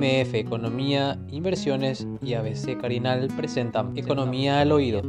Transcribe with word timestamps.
MF 0.00 0.34
Economía, 0.34 1.18
Inversiones 1.30 2.06
y 2.22 2.32
ABC 2.32 2.80
Carinal 2.80 3.28
presentan 3.36 3.96
Economía 3.98 4.60
al 4.60 4.72
Oído. 4.72 5.02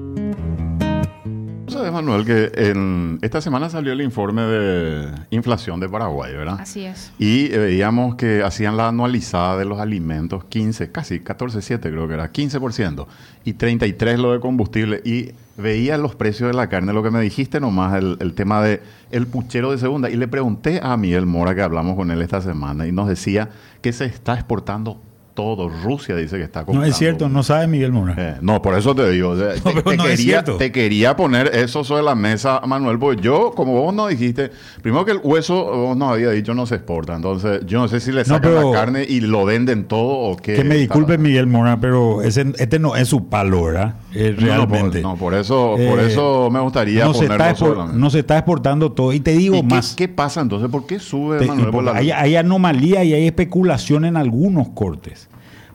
Sabes, 1.81 1.93
Manuel, 1.93 2.25
que 2.25 2.51
en 2.69 3.17
esta 3.23 3.41
semana 3.41 3.67
salió 3.67 3.91
el 3.91 4.01
informe 4.01 4.43
de 4.43 5.11
inflación 5.31 5.79
de 5.79 5.89
Paraguay, 5.89 6.31
¿verdad? 6.31 6.57
Así 6.59 6.85
es. 6.85 7.11
Y 7.17 7.51
eh, 7.51 7.57
veíamos 7.57 8.13
que 8.13 8.43
hacían 8.43 8.77
la 8.77 8.89
anualizada 8.89 9.57
de 9.57 9.65
los 9.65 9.79
alimentos, 9.79 10.43
15, 10.43 10.91
casi 10.91 11.21
14,7 11.21 11.79
creo 11.79 12.07
que 12.07 12.13
era, 12.13 12.31
15%, 12.31 13.07
y 13.45 13.53
33 13.53 14.19
lo 14.19 14.31
de 14.31 14.39
combustible. 14.39 15.01
Y 15.03 15.31
veía 15.57 15.97
los 15.97 16.13
precios 16.13 16.51
de 16.51 16.53
la 16.53 16.69
carne, 16.69 16.93
lo 16.93 17.01
que 17.01 17.09
me 17.09 17.19
dijiste 17.19 17.59
nomás, 17.59 17.95
el, 17.95 18.15
el 18.19 18.35
tema 18.35 18.61
de 18.61 18.83
el 19.09 19.25
puchero 19.25 19.71
de 19.71 19.79
segunda. 19.79 20.07
Y 20.11 20.17
le 20.17 20.27
pregunté 20.27 20.81
a 20.83 20.95
Miguel 20.97 21.25
Mora, 21.25 21.55
que 21.55 21.63
hablamos 21.63 21.95
con 21.95 22.11
él 22.11 22.21
esta 22.21 22.41
semana, 22.41 22.85
y 22.85 22.91
nos 22.91 23.07
decía 23.09 23.49
que 23.81 23.91
se 23.91 24.05
está 24.05 24.35
exportando 24.35 25.01
todo. 25.33 25.69
Rusia 25.69 26.15
dice 26.15 26.37
que 26.37 26.43
está 26.43 26.59
comprando. 26.65 26.85
No 26.85 26.91
es 26.91 26.97
cierto, 26.97 27.29
no 27.29 27.43
sabe 27.43 27.67
Miguel 27.67 27.91
Mora. 27.91 28.15
Eh, 28.17 28.35
no, 28.41 28.61
por 28.61 28.77
eso 28.77 28.93
te 28.95 29.09
digo. 29.09 29.35
te, 29.37 29.59
no 29.97 30.03
quería, 30.03 30.43
te 30.43 30.71
quería 30.71 31.15
poner 31.15 31.47
eso 31.55 31.83
sobre 31.83 32.03
la 32.03 32.15
mesa, 32.15 32.61
Manuel, 32.65 32.99
porque 32.99 33.21
yo, 33.21 33.51
como 33.55 33.73
vos 33.81 33.93
nos 33.93 34.09
dijiste, 34.09 34.51
primero 34.81 35.05
que 35.05 35.11
el 35.11 35.19
hueso, 35.23 35.63
vos 35.65 35.97
nos 35.97 36.11
había 36.13 36.29
dicho, 36.31 36.53
no 36.53 36.65
se 36.65 36.75
exporta. 36.75 37.15
Entonces, 37.15 37.61
yo 37.65 37.79
no 37.79 37.87
sé 37.87 37.99
si 37.99 38.11
le 38.11 38.23
sacan 38.25 38.53
la 38.55 38.71
carne 38.71 39.05
y 39.07 39.21
lo 39.21 39.45
venden 39.45 39.85
todo 39.85 40.07
o 40.31 40.37
qué. 40.37 40.53
Que 40.55 40.63
me 40.63 40.75
disculpe 40.75 41.17
Miguel 41.17 41.47
Mora, 41.47 41.79
pero 41.79 42.21
ese, 42.21 42.53
este 42.57 42.79
no 42.79 42.95
es 42.95 43.07
su 43.07 43.27
palo, 43.29 43.63
¿verdad? 43.63 43.95
Eh, 44.13 44.35
No, 44.37 44.45
no, 44.45 44.65
realmente. 44.67 45.01
no, 45.01 45.15
por 45.15 45.33
eso, 45.33 45.75
por 45.89 45.99
Eh, 45.99 46.07
eso 46.07 46.49
me 46.51 46.59
gustaría 46.59 47.05
no 47.05 47.13
se, 47.13 47.25
ponerlo 47.25 47.45
está 47.45 47.55
sobre 47.55 47.71
expor- 47.73 47.77
la 47.77 47.85
mesa. 47.85 47.97
no 47.97 48.09
se 48.09 48.19
está 48.19 48.37
exportando 48.37 48.91
todo. 48.91 49.13
Y 49.13 49.19
te 49.19 49.31
digo 49.31 49.55
¿Y 49.55 49.61
qué- 49.61 49.67
más. 49.67 49.95
¿qué, 49.95 50.07
pasa 50.07 50.41
entonces? 50.41 50.69
¿Por 50.69 50.85
qué 50.85 50.99
sube, 50.99 51.39
Te- 51.39 51.45
Manuel? 51.45 51.69
por 51.71 51.83
la- 51.83 51.93
hay, 51.95 52.11
hay 52.11 52.35
anomalía 52.35 53.03
y 53.03 53.13
hay 53.13 53.25
especulación 53.27 54.05
en 54.05 54.17
algunos 54.17 54.69
cortes. 54.69 55.29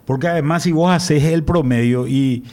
Porque 0.06 0.28
además 0.28 0.62
si 0.62 0.72
vos 0.72 0.90
haces 0.90 1.24
el 1.24 1.42
promedio 1.44 2.06
y, 2.06 2.44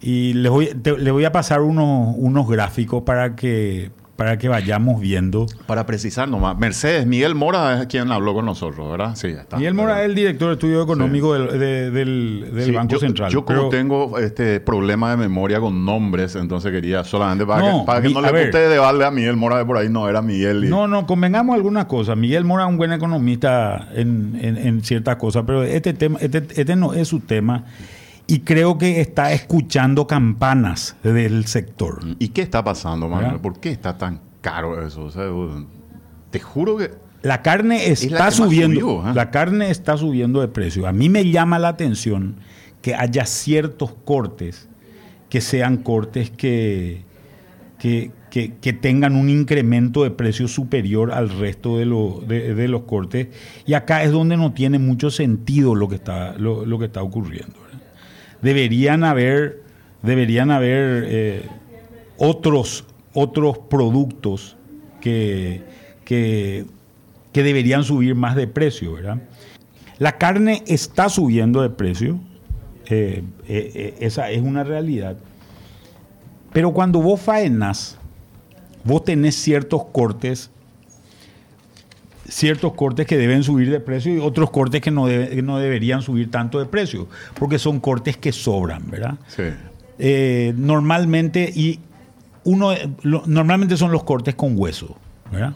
y 0.00 0.32
les, 0.32 0.50
voy, 0.50 0.66
te- 0.66 0.92
voy 1.12 1.24
a 1.24 1.30
pasar 1.32 1.60
unos, 1.60 2.14
unos 2.18 2.48
gráficos 2.48 3.02
para 3.04 3.36
que, 3.36 3.90
para 4.16 4.38
que 4.38 4.48
vayamos 4.48 5.00
viendo. 5.00 5.46
Para 5.66 5.84
precisar 5.86 6.28
nomás, 6.28 6.56
Mercedes, 6.58 7.06
Miguel 7.06 7.34
Mora 7.34 7.82
es 7.82 7.86
quien 7.86 8.10
habló 8.10 8.32
con 8.34 8.46
nosotros, 8.46 8.90
¿verdad? 8.90 9.14
Sí, 9.14 9.28
está. 9.28 9.56
Miguel 9.58 9.74
Mora 9.74 10.00
es 10.02 10.06
el 10.08 10.14
director 10.14 10.48
de 10.48 10.54
estudio 10.54 10.82
económico 10.82 11.34
del, 11.34 11.58
de- 11.58 11.90
del- 11.90 12.50
del 12.54 12.64
Sí, 12.64 12.70
Banco 12.72 12.92
yo, 12.94 12.98
Central. 12.98 13.30
Yo 13.30 13.44
como 13.44 13.58
Pero- 13.58 13.68
tengo 13.68 14.18
este 14.18 14.60
problema 14.60 15.10
de 15.10 15.16
memoria 15.18 15.60
con 15.60 15.84
nombres, 15.84 16.34
entonces 16.34 16.72
quería 16.72 17.04
solamente 17.04 17.44
para 17.44 17.60
No, 17.70 17.80
que, 17.80 17.86
para 17.86 18.00
que 18.02 18.08
mi- 18.08 18.14
no 18.14 18.20
le 18.22 18.30
guste 18.44 18.58
de 18.58 18.78
balde 18.78 19.04
a 19.04 19.10
Miguel 19.10 19.36
Mora 19.36 19.58
de 19.58 19.64
por 19.66 19.76
ahí, 19.76 19.88
no 19.90 20.08
era 20.08 20.22
Miguel. 20.22 20.64
y- 20.64 20.68
No, 20.68 20.88
no, 20.88 21.06
convengamos 21.06 21.54
algunas 21.54 21.84
cosas. 21.84 22.16
Miguel 22.16 22.44
Mora 22.44 22.64
es 22.64 22.70
un 22.70 22.78
buen 22.78 22.92
economista 22.92 23.88
en, 23.94 24.38
en- 24.40 24.56
en 24.56 24.82
ciertas 24.82 25.16
cosas, 25.16 25.44
pero 25.46 25.62
este 25.62 25.92
tema, 25.92 26.18
este, 26.22 26.38
este 26.38 26.74
no 26.76 26.94
es 26.94 27.06
su 27.08 27.20
tema. 27.20 27.64
Y 28.28 28.40
creo 28.40 28.76
que 28.76 29.00
está 29.00 29.32
escuchando 29.32 30.06
campanas 30.06 30.96
del 31.02 31.46
sector. 31.46 32.00
¿Y 32.18 32.28
qué 32.28 32.42
está 32.42 32.64
pasando, 32.64 33.08
Manuel? 33.08 33.40
¿Por 33.40 33.60
qué 33.60 33.70
está 33.70 33.96
tan 33.96 34.20
caro 34.40 34.84
eso? 34.84 35.04
O 35.04 35.10
sea, 35.10 35.24
te 36.30 36.40
juro 36.40 36.76
que... 36.76 36.90
La 37.22 37.42
carne 37.42 37.90
está 37.90 38.30
subiendo. 38.30 38.80
subió, 38.80 39.10
¿eh? 39.10 39.14
La 39.14 39.30
carne 39.30 39.70
está 39.70 39.96
subiendo 39.96 40.40
de 40.40 40.48
precio. 40.48 40.86
A 40.86 40.92
mí 40.92 41.08
me 41.08 41.28
llama 41.30 41.58
la 41.58 41.68
atención 41.68 42.36
que 42.82 42.94
haya 42.94 43.24
ciertos 43.26 43.94
cortes 44.04 44.68
que 45.28 45.40
sean 45.40 45.78
cortes 45.78 46.30
que, 46.30 47.02
que, 47.80 48.12
que- 48.30 48.54
que 48.60 48.72
tengan 48.72 49.16
un 49.16 49.28
incremento 49.28 50.04
de 50.04 50.10
precio 50.12 50.46
superior 50.46 51.10
al 51.12 51.30
resto 51.30 51.78
de, 51.78 51.84
lo- 51.86 52.22
de- 52.26 52.54
de 52.54 52.68
los 52.68 52.82
cortes. 52.82 53.28
Y 53.66 53.74
acá 53.74 54.04
es 54.04 54.12
donde 54.12 54.36
no 54.36 54.52
tiene 54.52 54.78
mucho 54.78 55.10
sentido 55.10 55.74
lo 55.74 55.88
que 55.88 55.96
está, 55.96 56.34
lo, 56.38 56.64
lo 56.64 56.78
que 56.78 56.84
está 56.84 57.02
ocurriendo. 57.02 57.54
Deberían 58.42 59.04
haber, 59.04 59.62
deberían 60.02 60.50
haber 60.50 61.04
eh, 61.08 61.42
otros, 62.18 62.84
otros 63.14 63.58
productos 63.58 64.56
que, 65.00 65.62
que, 66.04 66.66
deberían 67.32 67.84
subir 67.84 68.14
más 68.14 68.34
de 68.34 68.46
precio, 68.46 68.94
¿verdad? 68.94 69.22
La 69.98 70.18
carne 70.18 70.62
está 70.66 71.08
subiendo 71.08 71.62
de 71.62 71.70
precio, 71.70 72.18
eh, 72.86 73.22
eh, 73.46 73.94
esa 74.00 74.30
es 74.30 74.42
una 74.42 74.64
realidad. 74.64 75.16
Pero 76.52 76.72
cuando 76.72 77.00
vos 77.00 77.20
faenas, 77.20 77.98
vos 78.84 79.04
tenés 79.04 79.34
ciertos 79.34 79.84
cortes, 79.92 80.50
ciertos 82.28 82.72
cortes 82.74 83.06
que 83.06 83.16
deben 83.16 83.42
subir 83.42 83.70
de 83.70 83.80
precio 83.80 84.14
y 84.14 84.18
otros 84.18 84.50
cortes 84.50 84.80
que 84.80 84.90
no, 84.90 85.06
debe- 85.08 85.28
que 85.30 85.42
no 85.42 85.58
deberían 85.58 86.02
subir 86.02 86.30
tanto 86.30 86.58
de 86.58 86.66
precio, 86.66 87.08
porque 87.38 87.58
son 87.58 87.80
cortes 87.80 88.16
que 88.16 88.32
sobran, 88.32 88.82
¿verdad? 88.90 89.14
Sí. 89.28 89.42
Eh, 89.98 90.52
normalmente, 90.56 91.50
y 91.54 91.80
uno, 92.44 92.70
lo- 93.02 93.22
normalmente 93.26 93.76
son 93.76 93.90
los 93.92 94.04
cortes 94.04 94.34
con 94.34 94.58
hueso, 94.58 94.96
¿verdad? 95.32 95.54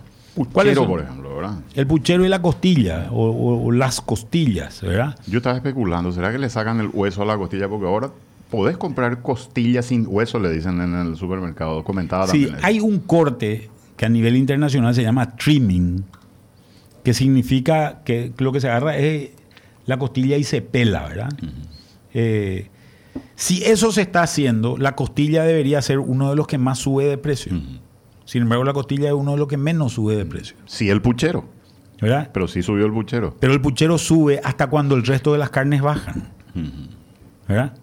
¿Cuáles 0.52 0.74
Puchero, 0.78 0.86
por 0.88 1.00
ejemplo, 1.02 1.36
¿verdad? 1.36 1.54
El 1.74 1.86
puchero 1.86 2.24
y 2.24 2.28
la 2.28 2.40
costilla, 2.40 3.08
o, 3.10 3.28
o- 3.30 3.64
o 3.66 3.72
las 3.72 4.00
costillas, 4.00 4.80
¿verdad? 4.80 5.16
Yo 5.26 5.38
estaba 5.38 5.56
especulando, 5.56 6.12
¿será 6.12 6.30
que 6.32 6.38
le 6.38 6.48
sacan 6.48 6.80
el 6.80 6.88
hueso 6.92 7.22
a 7.22 7.26
la 7.26 7.36
costilla? 7.36 7.68
Porque 7.68 7.86
ahora 7.86 8.10
podés 8.50 8.76
comprar 8.76 9.20
costillas 9.22 9.86
sin 9.86 10.06
hueso, 10.08 10.38
le 10.38 10.50
dicen 10.50 10.80
en 10.80 10.94
el 10.94 11.16
supermercado. 11.16 11.84
Comentaba 11.84 12.26
Sí, 12.28 12.44
también. 12.46 12.64
hay 12.64 12.80
un 12.80 13.00
corte 13.00 13.68
que 13.96 14.06
a 14.06 14.08
nivel 14.08 14.36
internacional 14.36 14.94
se 14.94 15.02
llama 15.02 15.36
trimming, 15.36 16.04
que 17.10 17.14
significa 17.14 18.02
que 18.04 18.32
lo 18.38 18.52
que 18.52 18.60
se 18.60 18.68
agarra 18.68 18.96
es 18.96 19.30
la 19.84 19.98
costilla 19.98 20.36
y 20.36 20.44
se 20.44 20.62
pela, 20.62 21.08
¿verdad? 21.08 21.28
Eh, 22.14 22.68
si 23.34 23.64
eso 23.64 23.90
se 23.90 24.02
está 24.02 24.22
haciendo, 24.22 24.78
la 24.78 24.94
costilla 24.94 25.42
debería 25.42 25.82
ser 25.82 25.98
uno 25.98 26.30
de 26.30 26.36
los 26.36 26.46
que 26.46 26.56
más 26.56 26.78
sube 26.78 27.06
de 27.06 27.18
precio. 27.18 27.60
Sin 28.24 28.42
embargo, 28.42 28.62
la 28.62 28.72
costilla 28.72 29.08
es 29.08 29.12
uno 29.12 29.32
de 29.32 29.38
los 29.38 29.48
que 29.48 29.56
menos 29.56 29.94
sube 29.94 30.14
de 30.14 30.24
precio, 30.24 30.56
Sí, 30.66 30.88
el 30.88 31.02
puchero. 31.02 31.46
¿verdad? 32.00 32.30
Pero 32.32 32.46
sí 32.46 32.62
subió 32.62 32.86
el 32.86 32.92
puchero. 32.92 33.36
Pero 33.40 33.54
el 33.54 33.60
puchero 33.60 33.98
sube 33.98 34.40
hasta 34.44 34.68
cuando 34.68 34.94
el 34.94 35.04
resto 35.04 35.32
de 35.32 35.38
las 35.38 35.50
carnes 35.50 35.82
bajan. 35.82 36.28
¿Verdad? 37.48 37.74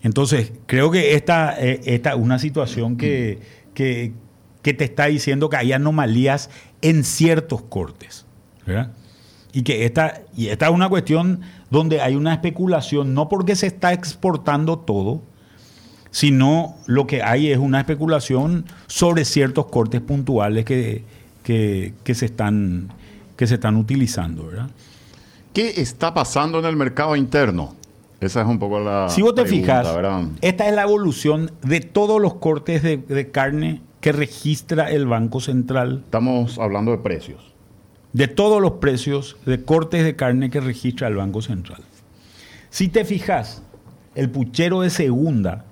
Entonces, 0.00 0.54
creo 0.64 0.90
que 0.90 1.14
esta 1.14 1.62
eh, 1.62 1.80
es 1.84 2.00
una 2.16 2.38
situación 2.38 2.96
que, 2.96 3.38
que, 3.74 4.14
que 4.62 4.72
te 4.72 4.84
está 4.84 5.04
diciendo 5.06 5.50
que 5.50 5.58
hay 5.58 5.74
anomalías 5.74 6.48
en 6.80 7.04
ciertos 7.04 7.60
cortes. 7.60 8.25
¿Verdad? 8.66 8.90
Y 9.52 9.62
que 9.62 9.86
esta, 9.86 10.22
y 10.36 10.48
esta 10.48 10.66
es 10.66 10.72
una 10.72 10.88
cuestión 10.88 11.40
donde 11.70 12.00
hay 12.00 12.14
una 12.14 12.34
especulación, 12.34 13.14
no 13.14 13.28
porque 13.28 13.56
se 13.56 13.66
está 13.66 13.92
exportando 13.92 14.78
todo, 14.78 15.22
sino 16.10 16.76
lo 16.86 17.06
que 17.06 17.22
hay 17.22 17.50
es 17.50 17.58
una 17.58 17.80
especulación 17.80 18.64
sobre 18.86 19.24
ciertos 19.24 19.66
cortes 19.66 20.00
puntuales 20.00 20.64
que, 20.64 21.04
que, 21.42 21.94
que 22.04 22.14
se, 22.14 22.26
están, 22.26 22.88
que 23.36 23.46
se 23.46 23.54
están 23.54 23.76
utilizando. 23.76 24.46
¿verdad? 24.46 24.70
¿Qué 25.52 25.80
está 25.80 26.12
pasando 26.12 26.58
en 26.58 26.66
el 26.66 26.76
mercado 26.76 27.16
interno? 27.16 27.74
Esa 28.20 28.40
es 28.40 28.46
un 28.46 28.58
poco 28.58 28.80
la. 28.80 29.08
Si 29.10 29.20
vos 29.20 29.34
te 29.34 29.42
pregunta, 29.42 29.82
fijas, 29.82 29.94
¿verdad? 29.94 30.24
esta 30.40 30.68
es 30.68 30.74
la 30.74 30.82
evolución 30.82 31.50
de 31.62 31.80
todos 31.80 32.20
los 32.20 32.34
cortes 32.34 32.82
de, 32.82 32.96
de 32.96 33.30
carne 33.30 33.82
que 34.00 34.12
registra 34.12 34.90
el 34.90 35.06
Banco 35.06 35.40
Central, 35.40 36.02
Estamos 36.04 36.58
hablando 36.58 36.92
de 36.92 36.98
precios. 36.98 37.55
De 38.16 38.28
todos 38.28 38.62
los 38.62 38.72
precios 38.72 39.36
de 39.44 39.62
cortes 39.62 40.02
de 40.02 40.16
carne 40.16 40.48
que 40.48 40.58
registra 40.58 41.06
el 41.06 41.16
Banco 41.16 41.42
Central. 41.42 41.82
Si 42.70 42.88
te 42.88 43.04
fijas, 43.04 43.62
el 44.14 44.30
puchero 44.30 44.80
de 44.80 44.88
segunda 44.88 45.66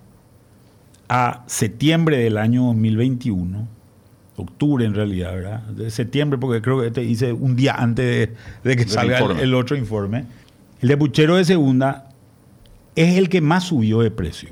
a 1.09 1.43
septiembre 1.47 2.19
del 2.19 2.37
año 2.37 2.65
2021, 2.65 3.67
octubre 4.37 4.85
en 4.85 4.95
realidad, 4.95 5.33
¿verdad? 5.33 5.61
De 5.69 5.91
septiembre, 5.91 6.39
porque 6.39 6.61
creo 6.61 6.83
que 6.83 6.91
te 6.91 7.03
hice 7.03 7.33
un 7.33 7.57
día 7.57 7.77
antes 7.79 8.05
de, 8.05 8.37
de 8.63 8.77
que 8.77 8.87
salga 8.87 9.21
el, 9.21 9.41
el 9.41 9.55
otro 9.55 9.75
informe. 9.75 10.27
El 10.83 10.91
de 10.91 10.99
puchero 10.99 11.37
de 11.37 11.47
segunda 11.47 12.11
es 12.95 13.17
el 13.17 13.31
que 13.31 13.41
más 13.41 13.65
subió 13.65 14.01
de 14.01 14.11
precio. 14.11 14.51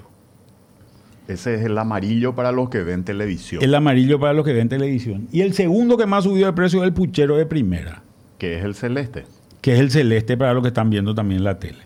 Ese 1.32 1.55
es 1.55 1.62
el 1.62 1.76
amarillo 1.79 2.34
para 2.34 2.52
los 2.52 2.69
que 2.69 2.82
ven 2.82 3.05
televisión, 3.05 3.62
El 3.62 3.75
amarillo 3.75 4.20
para 4.20 4.32
los 4.32 4.44
que 4.44 4.52
ven 4.52 4.69
televisión. 4.69 5.29
Y 5.32 5.40
el 5.40 5.55
segundo 5.55 5.96
que 5.96 6.06
más 6.06 6.25
subió 6.25 6.46
de 6.46 6.52
precio 6.52 6.81
es 6.81 6.87
el 6.87 6.93
puchero 6.93 7.37
de 7.37 7.46
primera, 7.46 8.02
que 8.38 8.58
es 8.58 8.64
el 8.64 8.75
celeste. 8.75 9.25
que 9.61 9.75
es 9.75 9.81
el 9.81 9.90
celeste 9.90 10.37
para 10.37 10.52
los 10.55 10.62
que 10.62 10.69
están 10.69 10.90
viendo 10.90 11.14
también 11.14 11.44
la 11.44 11.58
tele. 11.58 11.79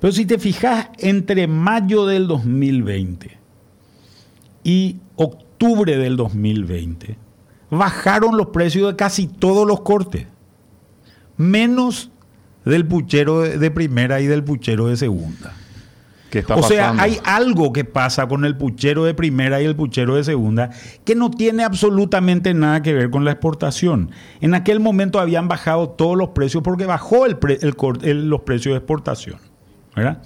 Pero 0.00 0.12
si 0.12 0.26
te 0.26 0.38
fijas, 0.38 0.88
entre 0.98 1.46
mayo 1.46 2.04
del 2.06 2.26
2020 2.26 3.38
y 4.64 4.96
octubre 5.16 5.96
del 5.96 6.16
2020, 6.16 7.16
bajaron 7.70 8.36
los 8.36 8.48
precios 8.48 8.90
de 8.90 8.96
casi 8.96 9.26
todos 9.26 9.66
los 9.66 9.80
cortes, 9.82 10.26
menos 11.36 12.10
del 12.64 12.86
puchero 12.86 13.42
de 13.42 13.58
de 13.58 13.70
primera 13.70 14.20
y 14.20 14.26
del 14.26 14.42
puchero 14.42 14.86
de 14.86 14.96
segunda. 14.96 15.54
¿Qué 16.34 16.40
está 16.40 16.56
o 16.56 16.62
sea, 16.64 16.90
hay 16.98 17.18
algo 17.22 17.72
que 17.72 17.84
pasa 17.84 18.26
con 18.26 18.44
el 18.44 18.56
puchero 18.56 19.04
de 19.04 19.14
primera 19.14 19.62
y 19.62 19.66
el 19.66 19.76
puchero 19.76 20.16
de 20.16 20.24
segunda 20.24 20.70
que 21.04 21.14
no 21.14 21.30
tiene 21.30 21.62
absolutamente 21.62 22.52
nada 22.54 22.82
que 22.82 22.92
ver 22.92 23.08
con 23.10 23.24
la 23.24 23.30
exportación. 23.30 24.10
En 24.40 24.52
aquel 24.54 24.80
momento 24.80 25.20
habían 25.20 25.46
bajado 25.46 25.90
todos 25.90 26.16
los 26.18 26.30
precios 26.30 26.64
porque 26.64 26.86
bajó 26.86 27.24
el 27.26 27.36
pre- 27.38 27.58
el 27.62 27.76
cor- 27.76 28.00
el- 28.02 28.28
los 28.28 28.40
precios 28.40 28.72
de 28.72 28.78
exportación. 28.78 29.36
¿verdad? 29.94 30.22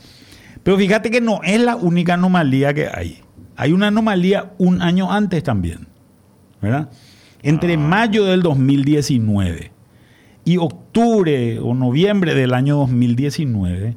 Pero 0.62 0.78
fíjate 0.78 1.10
que 1.10 1.20
no 1.20 1.40
es 1.44 1.60
la 1.60 1.76
única 1.76 2.14
anomalía 2.14 2.72
que 2.72 2.88
hay. 2.88 3.20
Hay 3.56 3.72
una 3.72 3.88
anomalía 3.88 4.52
un 4.56 4.80
año 4.80 5.12
antes 5.12 5.42
también. 5.42 5.88
¿verdad? 6.62 6.88
Entre 7.42 7.76
mayo 7.76 8.24
del 8.24 8.40
2019 8.42 9.72
y 10.46 10.56
octubre 10.56 11.58
o 11.60 11.74
noviembre 11.74 12.34
del 12.34 12.54
año 12.54 12.76
2019, 12.78 13.94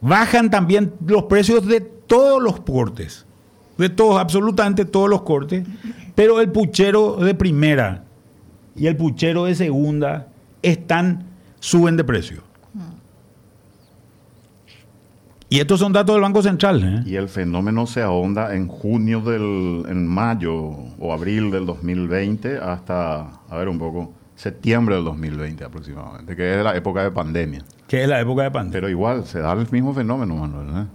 bajan 0.00 0.50
también 0.50 0.92
los 1.06 1.24
precios 1.24 1.66
de 1.66 1.80
todos 1.80 2.42
los 2.42 2.60
cortes, 2.60 3.26
de 3.76 3.88
todos, 3.88 4.20
absolutamente 4.20 4.84
todos 4.84 5.08
los 5.08 5.22
cortes, 5.22 5.66
pero 6.14 6.40
el 6.40 6.50
puchero 6.50 7.16
de 7.16 7.34
primera 7.34 8.04
y 8.74 8.86
el 8.86 8.96
puchero 8.96 9.44
de 9.44 9.54
segunda 9.54 10.28
están, 10.62 11.24
suben 11.60 11.96
de 11.96 12.04
precio. 12.04 12.48
Y 15.50 15.60
estos 15.60 15.80
son 15.80 15.94
datos 15.94 16.14
del 16.14 16.22
Banco 16.22 16.42
Central. 16.42 16.82
¿eh? 16.84 17.08
Y 17.08 17.16
el 17.16 17.28
fenómeno 17.28 17.86
se 17.86 18.02
ahonda 18.02 18.54
en 18.54 18.68
junio 18.68 19.20
del, 19.22 19.84
en 19.88 20.06
mayo 20.06 20.54
o 20.98 21.12
abril 21.12 21.50
del 21.50 21.64
2020 21.64 22.58
hasta, 22.58 23.40
a 23.48 23.56
ver 23.56 23.68
un 23.68 23.78
poco, 23.78 24.12
septiembre 24.36 24.96
del 24.96 25.04
2020 25.04 25.64
aproximadamente, 25.64 26.36
que 26.36 26.58
es 26.58 26.62
la 26.62 26.76
época 26.76 27.02
de 27.02 27.10
pandemia. 27.10 27.64
Que 27.88 28.02
es 28.02 28.08
la 28.08 28.20
época 28.20 28.44
de 28.44 28.50
pandemia. 28.52 28.72
Pero 28.72 28.88
igual, 28.88 29.24
se 29.24 29.40
da 29.40 29.52
el 29.54 29.66
mismo 29.70 29.92
fenómeno, 29.94 30.36
Manuel. 30.36 30.68
¿eh? 30.84 30.86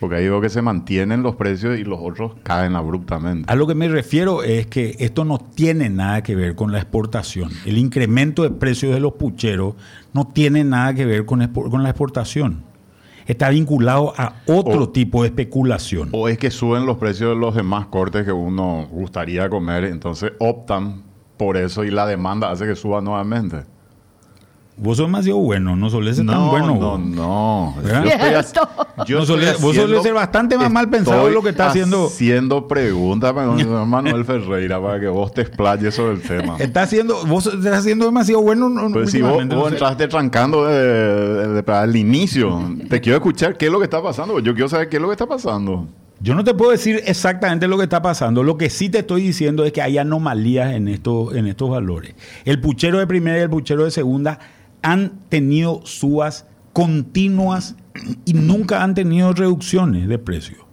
Porque 0.00 0.16
ahí 0.16 0.24
veo 0.24 0.40
que 0.40 0.48
se 0.48 0.62
mantienen 0.62 1.22
los 1.22 1.36
precios 1.36 1.78
y 1.78 1.84
los 1.84 1.98
otros 2.02 2.32
caen 2.42 2.74
abruptamente. 2.74 3.52
A 3.52 3.54
lo 3.54 3.66
que 3.68 3.74
me 3.76 3.86
refiero 3.88 4.42
es 4.42 4.66
que 4.66 4.96
esto 4.98 5.24
no 5.24 5.38
tiene 5.38 5.90
nada 5.90 6.22
que 6.22 6.34
ver 6.34 6.54
con 6.56 6.72
la 6.72 6.78
exportación. 6.78 7.50
El 7.66 7.78
incremento 7.78 8.42
de 8.42 8.50
precios 8.50 8.94
de 8.94 9.00
los 9.00 9.12
pucheros 9.12 9.74
no 10.12 10.26
tiene 10.26 10.64
nada 10.64 10.94
que 10.94 11.04
ver 11.06 11.24
con, 11.24 11.46
con 11.48 11.82
la 11.84 11.90
exportación. 11.90 12.64
Está 13.26 13.50
vinculado 13.50 14.12
a 14.16 14.34
otro 14.46 14.82
O- 14.82 14.88
tipo 14.90 15.22
de 15.22 15.28
especulación. 15.28 16.08
O 16.10 16.28
es 16.28 16.36
que 16.38 16.50
suben 16.50 16.84
los 16.86 16.96
precios 16.96 17.30
de 17.30 17.36
los 17.40 17.54
demás 17.54 17.86
cortes 17.86 18.24
que 18.24 18.32
uno 18.32 18.88
gustaría 18.90 19.48
comer, 19.48 19.84
entonces 19.84 20.32
optan 20.40 21.02
por 21.36 21.56
eso 21.56 21.84
y 21.84 21.90
la 21.92 22.06
demanda 22.06 22.50
hace 22.50 22.66
que 22.66 22.74
suba 22.74 23.00
nuevamente. 23.00 23.58
Vos 24.82 24.96
sos 24.96 25.06
demasiado 25.06 25.38
bueno, 25.38 25.76
no 25.76 25.88
solés 25.90 26.16
ser 26.16 26.26
tan 26.26 26.34
no, 26.34 26.50
bueno. 26.50 26.76
no, 26.76 26.98
no. 26.98 27.74
¿Verdad? 27.82 28.44
Yo 29.06 29.20
No 29.20 29.24
solés- 29.26 29.60
vos 29.60 29.76
solés 29.76 30.02
ser 30.02 30.12
bastante 30.12 30.58
más 30.58 30.70
mal 30.72 30.90
pensado 30.90 31.28
lo 31.30 31.40
que 31.42 31.50
está 31.50 31.68
haciendo. 31.68 32.06
Haciendo 32.06 32.66
preguntas 32.66 33.32
para 33.32 33.46
Manuel 33.86 34.24
Ferreira 34.24 34.82
para 34.82 34.98
que 34.98 35.06
vos 35.06 35.32
te 35.32 35.42
explayes 35.42 35.94
sobre 35.94 36.14
el 36.14 36.22
tema. 36.22 36.56
Está 36.58 36.82
haciendo, 36.82 37.24
vos 37.26 37.46
estás 37.46 37.78
haciendo 37.78 38.06
demasiado 38.06 38.42
bueno. 38.42 38.68
no- 38.68 38.90
Pues 38.90 39.10
si 39.12 39.22
vos, 39.22 39.46
no 39.46 39.54
vos 39.56 39.68
sé. 39.68 39.74
entraste 39.76 40.08
trancando 40.08 40.66
al 40.66 41.96
inicio, 41.96 42.60
te 42.90 43.00
quiero 43.00 43.16
escuchar 43.18 43.56
qué 43.56 43.66
es 43.66 43.72
lo 43.72 43.78
que 43.78 43.84
está 43.84 44.02
pasando. 44.02 44.38
Yo 44.40 44.52
quiero 44.54 44.68
saber 44.68 44.88
qué 44.88 44.96
es 44.96 45.02
lo 45.02 45.08
que 45.08 45.12
está 45.14 45.26
pasando. 45.26 45.86
Yo 46.20 46.34
no 46.36 46.44
te 46.44 46.54
puedo 46.54 46.70
decir 46.70 47.02
exactamente 47.06 47.66
lo 47.66 47.76
que 47.76 47.82
está 47.84 48.00
pasando. 48.00 48.42
Lo 48.44 48.56
que 48.56 48.70
sí 48.70 48.88
te 48.88 48.98
estoy 49.00 49.22
diciendo 49.22 49.64
es 49.64 49.72
que 49.72 49.82
hay 49.82 49.98
anomalías 49.98 50.72
en, 50.72 50.86
estos 50.88 51.34
en 51.34 51.46
estos 51.48 51.68
valores. 51.70 52.14
El 52.44 52.60
puchero 52.60 52.98
de 53.00 53.06
primera 53.08 53.38
y 53.38 53.42
el 53.42 53.50
puchero 53.50 53.84
de 53.84 53.90
segunda 53.90 54.38
han 54.82 55.20
tenido 55.28 55.80
subas 55.84 56.46
continuas 56.72 57.76
y 58.24 58.34
nunca 58.34 58.82
han 58.82 58.94
tenido 58.94 59.32
reducciones 59.32 60.08
de 60.08 60.18
precio. 60.18 60.66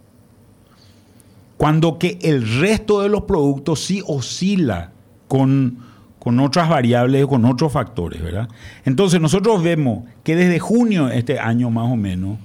Cuando 1.58 2.00
que 2.00 2.18
el 2.22 2.60
resto 2.60 3.02
de 3.02 3.10
los 3.10 3.24
productos 3.24 3.82
sí 3.82 4.02
oscila 4.08 4.92
con, 5.28 5.80
con 6.18 6.40
otras 6.40 6.70
variables, 6.70 7.26
con 7.28 7.46
otros 7.46 7.74
factores, 7.74 8.22
¿verdad? 8.22 8.48
Entonces 8.86 9.20
nosotros 9.20 9.62
vemos 9.62 10.06
que 10.24 10.36
desde 10.36 10.60
junio 10.60 11.08
de 11.08 11.18
este 11.20 11.40
año 11.40 11.70
más 11.70 11.92
o 11.92 11.98
menos, 11.98 12.40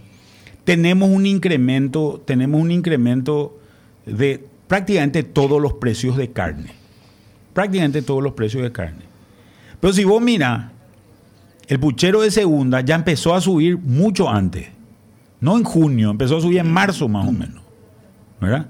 tenemos 0.64 1.10
un 1.10 1.26
incremento, 1.26 2.22
tenemos 2.24 2.60
un 2.60 2.70
incremento 2.70 3.58
de 4.06 4.44
prácticamente 4.66 5.22
todos 5.22 5.60
los 5.60 5.74
precios 5.74 6.16
de 6.16 6.32
carne. 6.32 6.70
Prácticamente 7.52 8.02
todos 8.02 8.22
los 8.22 8.32
precios 8.32 8.64
de 8.64 8.72
carne. 8.72 9.04
Pero 9.80 9.92
si 9.92 10.02
vos 10.04 10.20
miras, 10.20 10.72
el 11.68 11.80
puchero 11.80 12.20
de 12.22 12.30
segunda 12.30 12.80
ya 12.80 12.94
empezó 12.94 13.34
a 13.34 13.40
subir 13.40 13.78
mucho 13.78 14.28
antes. 14.28 14.68
No 15.40 15.56
en 15.56 15.64
junio, 15.64 16.10
empezó 16.10 16.38
a 16.38 16.40
subir 16.40 16.58
en 16.58 16.70
marzo 16.70 17.08
más 17.08 17.26
o 17.28 17.32
menos. 17.32 17.62
¿Verdad? 18.40 18.66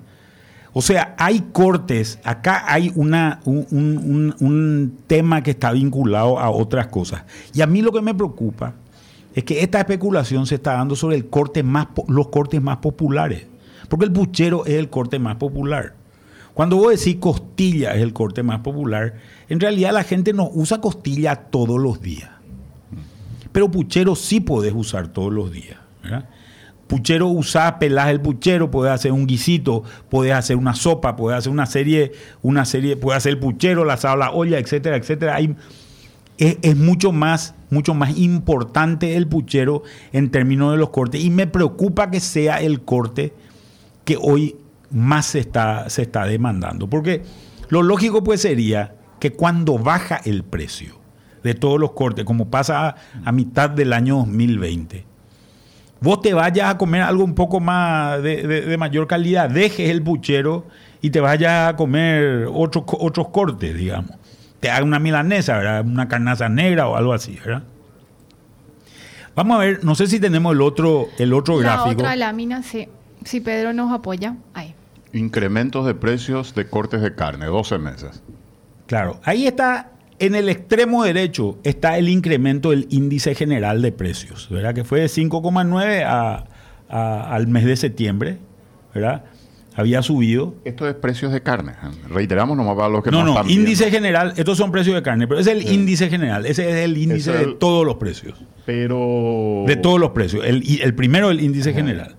O 0.73 0.83
sea, 0.83 1.15
hay 1.19 1.41
cortes, 1.53 2.19
acá 2.25 2.65
hay 2.67 2.91
una, 2.97 3.41
un, 3.45 3.65
un- 3.71 4.35
un- 4.41 4.99
tema 5.07 5.43
que 5.43 5.53
está 5.53 5.71
vinculado 5.71 6.39
a 6.41 6.51
otras 6.51 6.89
cosas. 6.89 7.23
Y 7.53 7.61
a 7.63 7.67
mí 7.67 7.81
lo 7.81 7.93
que 7.93 8.01
me 8.03 8.13
preocupa 8.15 8.75
es 9.35 9.45
que 9.45 9.61
esta 9.63 9.79
especulación 9.79 10.47
se 10.47 10.57
está 10.57 10.73
dando 10.75 10.97
sobre 10.97 11.15
el 11.17 11.29
corte 11.29 11.63
más, 11.63 11.87
los 12.09 12.29
cortes 12.29 12.61
más 12.61 12.79
populares. 12.79 13.47
Porque 13.89 14.07
el 14.07 14.13
puchero 14.13 14.65
es 14.67 14.75
el 14.75 14.91
corte 14.91 15.19
más 15.21 15.37
popular. 15.37 15.95
Cuando 16.55 16.77
vos 16.77 16.91
decís 16.91 17.17
costilla 17.21 17.95
es 17.95 18.03
el 18.03 18.13
corte 18.13 18.43
más 18.43 18.61
popular, 18.61 19.15
en 19.49 19.61
realidad 19.61 19.93
la 19.93 20.03
gente 20.05 20.33
no 20.33 20.49
usa 20.53 20.81
costilla 20.81 21.37
todos 21.37 21.81
los 21.81 22.01
días. 22.01 22.31
Pero 23.55 23.71
puchero 23.71 24.17
sí 24.17 24.41
podés 24.41 24.73
usar 24.75 25.07
todos 25.07 25.33
los 25.33 25.53
días. 25.53 25.79
Puchero 26.89 27.29
usás, 27.29 27.75
pelás 27.75 28.09
el 28.09 28.21
puchero, 28.21 28.69
podés 28.69 28.91
hacer 28.91 29.13
un 29.13 29.29
guisito, 29.29 29.85
podés 30.11 30.33
hacer 30.33 30.57
una 30.57 30.75
sopa, 30.75 31.15
podés 31.15 31.39
hacer 31.39 31.53
una 31.53 31.67
serie, 31.67 32.11
una 32.43 32.65
serie, 32.65 32.97
podés 32.97 33.19
hacer 33.19 33.35
el 33.35 33.39
puchero, 33.39 33.85
la 33.85 33.93
asado, 33.93 34.17
la 34.17 34.33
olla, 34.33 34.59
etcétera, 34.59 34.97
etcétera. 34.97 35.37
Hay, 35.37 35.55
es, 36.37 36.59
es 36.63 36.77
mucho 36.77 37.13
más, 37.13 37.55
mucho 37.71 37.95
más 37.95 38.19
importante 38.19 39.15
el 39.15 39.29
puchero 39.29 39.85
en 40.13 40.33
términos 40.33 40.73
de 40.73 40.79
los 40.79 40.91
cortes. 40.91 41.23
Y 41.23 41.31
me 41.31 41.47
preocupa 41.47 42.11
que 42.11 42.19
sea 42.19 42.61
el 42.61 42.81
corte 42.83 43.35
que 44.05 44.19
hoy 44.21 44.57
más 44.91 45.27
se 45.27 45.39
está, 45.39 45.89
se 45.91 46.03
está 46.03 46.25
demandando. 46.27 46.91
Porque 46.91 47.23
lo 47.69 47.85
lógico 47.85 48.25
pues 48.25 48.41
sería 48.41 48.97
que 49.21 49.33
cuando 49.33 49.79
baja 49.79 50.21
el 50.25 50.43
precio 50.43 51.04
de 51.45 51.55
todos 51.55 51.79
los 51.79 51.93
cortes, 51.93 52.25
como 52.25 52.49
pasa 52.51 52.89
a, 52.89 52.97
a 53.25 53.31
mitad 53.33 53.71
del 53.71 53.93
año 53.93 54.17
2020, 54.17 55.05
vos 56.01 56.21
te 56.23 56.35
vayas 56.35 56.71
a 56.71 56.79
comer 56.79 57.03
algo 57.03 57.23
un 57.23 57.35
poco 57.37 57.61
más 57.61 58.21
de, 58.23 58.43
de- 58.47 58.63
de 58.63 58.77
mayor 58.77 59.07
calidad, 59.07 59.49
dejes 59.49 59.91
el 59.91 60.03
puchero 60.03 60.67
y 61.01 61.11
te 61.11 61.21
vayas 61.21 61.69
a 61.71 61.77
comer 61.77 62.49
otros 62.53 62.85
otros 62.99 63.29
cortes, 63.29 63.77
digamos. 63.77 64.11
Te 64.61 64.71
haga 64.71 64.83
una 64.85 64.99
milanesa, 64.99 65.59
¿verdad? 65.59 65.85
una 65.87 66.09
carnaza 66.09 66.49
negra 66.49 66.89
o 66.89 66.97
algo 66.97 67.13
así, 67.13 67.39
¿verdad? 67.45 67.63
Vamos 69.37 69.57
a 69.57 69.59
ver, 69.59 69.85
no 69.85 69.95
sé 69.95 70.07
si 70.07 70.21
tenemos 70.21 70.55
el 70.55 70.61
otro, 70.63 71.09
el 71.19 71.33
otro 71.33 71.61
La 71.61 71.75
gráfico. 71.77 71.91
otra 72.03 72.17
lámina, 72.17 72.63
sí. 72.63 72.89
Si 73.25 73.41
Pedro 73.41 73.73
nos 73.73 73.93
apoya, 73.93 74.37
ahí. 74.55 74.75
Incrementos 75.13 75.85
de 75.87 75.95
precios 75.95 76.55
de 76.55 76.69
cortes 76.69 77.03
de 77.03 77.15
carne, 77.15 77.47
12 77.47 77.79
meses. 77.79 78.23
Claro, 78.87 79.21
ahí 79.25 79.47
está, 79.47 79.91
en 80.19 80.35
el 80.35 80.49
extremo 80.49 81.05
derecho 81.05 81.59
está 81.65 81.99
el 81.99 82.09
incremento 82.09 82.71
del 82.71 82.87
índice 82.91 83.35
general 83.35 83.83
de 83.83 83.93
precios, 83.93 84.49
¿verdad? 84.51 84.75
Que 84.75 84.85
fue 84.85 85.01
de 85.01 85.09
5,9 85.09 86.05
a- 86.05 86.45
a- 86.89 87.35
al 87.35 87.47
mes 87.49 87.65
de 87.65 87.77
septiembre, 87.77 88.39
¿verdad? 88.95 89.25
Había 89.77 90.03
subido. 90.03 90.55
Esto 90.65 90.89
es 90.89 90.95
precios 90.95 91.33
de 91.33 91.43
carne. 91.43 91.73
Reiteramos 92.09 92.57
nomás 92.57 92.77
para 92.77 92.89
los 92.89 93.03
que 93.03 93.11
No, 93.11 93.19
no, 93.21 93.25
no, 93.25 93.31
están 93.33 93.51
índice 93.51 93.85
viendo. 93.87 93.97
general, 93.99 94.33
estos 94.37 94.57
son 94.57 94.71
precios 94.71 94.95
de 94.95 95.03
carne, 95.03 95.27
pero 95.27 95.41
es 95.41 95.49
el 95.49 95.69
índice 95.69 96.09
general, 96.09 96.47
ese 96.47 96.69
es 96.71 96.77
el 96.85 96.97
índice 96.97 97.33
de 97.33 97.47
todos 97.55 97.85
los 97.85 97.97
precios, 97.97 98.39
Pero... 98.65 99.65
de 99.67 99.75
todos 99.77 99.99
los 99.99 100.11
precios, 100.11 100.45
el 100.47 100.95
primero 100.95 101.31
el 101.31 101.41
índice 101.41 101.73
general. 101.73 102.15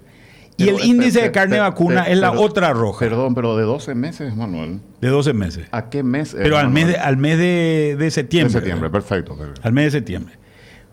Y 0.58 0.66
Pero, 0.66 0.78
el 0.80 0.86
índice 0.86 1.22
de 1.22 1.32
carne 1.32 1.60
vacuna 1.60 2.04
es 2.04 2.18
la 2.18 2.32
otra 2.32 2.72
roja, 2.72 3.00
Perdón, 3.00 3.36
pero 3.36 3.58
de 3.58 3.64
12 3.64 3.94
meses, 3.94 4.36
Manuel. 4.38 4.80
de 5.02 5.08
12 5.10 5.34
meses. 5.34 5.68
¿A 5.72 5.90
qué 5.90 6.02
mes? 6.02 6.30
es, 6.30 6.36
Pero 6.36 6.58
al 6.58 6.70
mes, 6.70 6.88
de, 6.88 6.96
al 6.98 7.18
mes 7.18 7.38
de, 7.38 7.96
de 7.98 8.06
De 8.06 8.12
septiembre. 8.12 8.54
septiembre, 8.54 8.88
¿verdad? 8.90 9.06
perfecto. 9.08 9.38
al 9.62 9.74
mes 9.74 9.86
de 9.86 9.92
septiembre. 10.00 10.36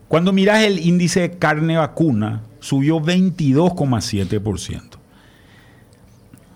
Cuando 0.08 0.32
miras 0.32 0.62
el 0.64 0.80
índice 0.80 1.20
de 1.20 1.30
carne 1.38 1.76
vacuna, 1.76 2.42
subió 2.58 3.00
22,7%. 3.00 4.80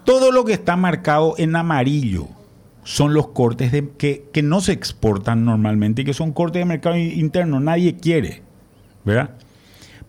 Todo 0.05 0.31
lo 0.33 0.45
que 0.45 0.53
está 0.53 0.77
marcado 0.77 1.35
en 1.39 1.57
amarillo 1.57 2.29
son 2.85 3.15
los 3.15 3.29
cortes 3.29 3.73
de- 3.73 3.89
que, 3.97 4.29
que 4.33 4.43
no 4.43 4.61
se 4.61 4.73
exportan 4.73 5.45
normalmente 5.45 6.03
y 6.03 6.05
que 6.05 6.15
son 6.15 6.33
cortes 6.33 6.61
de 6.61 6.65
mercado 6.67 6.97
interno. 6.97 7.59
Nadie 7.61 7.97
quiere. 7.97 8.43
¿Verdad? 9.05 9.31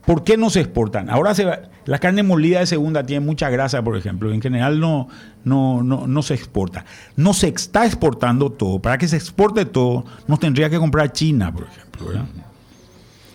¿Por 0.05 0.23
qué 0.23 0.37
no 0.37 0.49
se 0.49 0.59
exportan? 0.61 1.09
Ahora 1.09 1.33
se 1.33 1.45
va- 1.45 1.61
la 1.87 1.99
carne 1.99 2.21
molida 2.21 2.59
de 2.59 2.65
segunda 2.65 3.05
tiene 3.05 3.25
mucha 3.25 3.49
grasa, 3.49 3.81
por 3.81 3.95
ejemplo. 3.95 4.33
En 4.33 4.41
general 4.41 4.79
no, 4.79 5.07
no, 5.45 5.81
no, 5.81 6.05
no 6.05 6.21
se 6.21 6.33
exporta. 6.33 6.83
No 7.15 7.33
se 7.33 7.47
está 7.47 7.85
exportando 7.85 8.51
todo. 8.51 8.79
Para 8.79 8.97
que 8.97 9.07
se 9.07 9.15
exporte 9.15 9.65
todo, 9.65 10.03
nos 10.27 10.39
tendría 10.39 10.69
que 10.69 10.77
comprar 10.77 11.13
China, 11.13 11.53
por 11.53 11.63
ejemplo. 11.63 12.07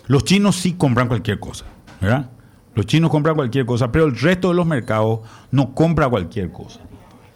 Los 0.05 0.23
chinos 0.23 0.55
sí 0.57 0.73
compran 0.73 1.07
cualquier 1.07 1.39
cosa, 1.39 1.65
¿verdad? 1.99 2.29
Los 2.75 2.85
chinos 2.85 3.09
compran 3.09 3.35
cualquier 3.35 3.65
cosa, 3.65 3.91
pero 3.91 4.05
el 4.05 4.15
resto 4.15 4.49
de 4.49 4.53
los 4.53 4.67
mercados 4.67 5.21
no 5.49 5.73
compra 5.73 6.07
cualquier 6.07 6.51
cosa. 6.51 6.79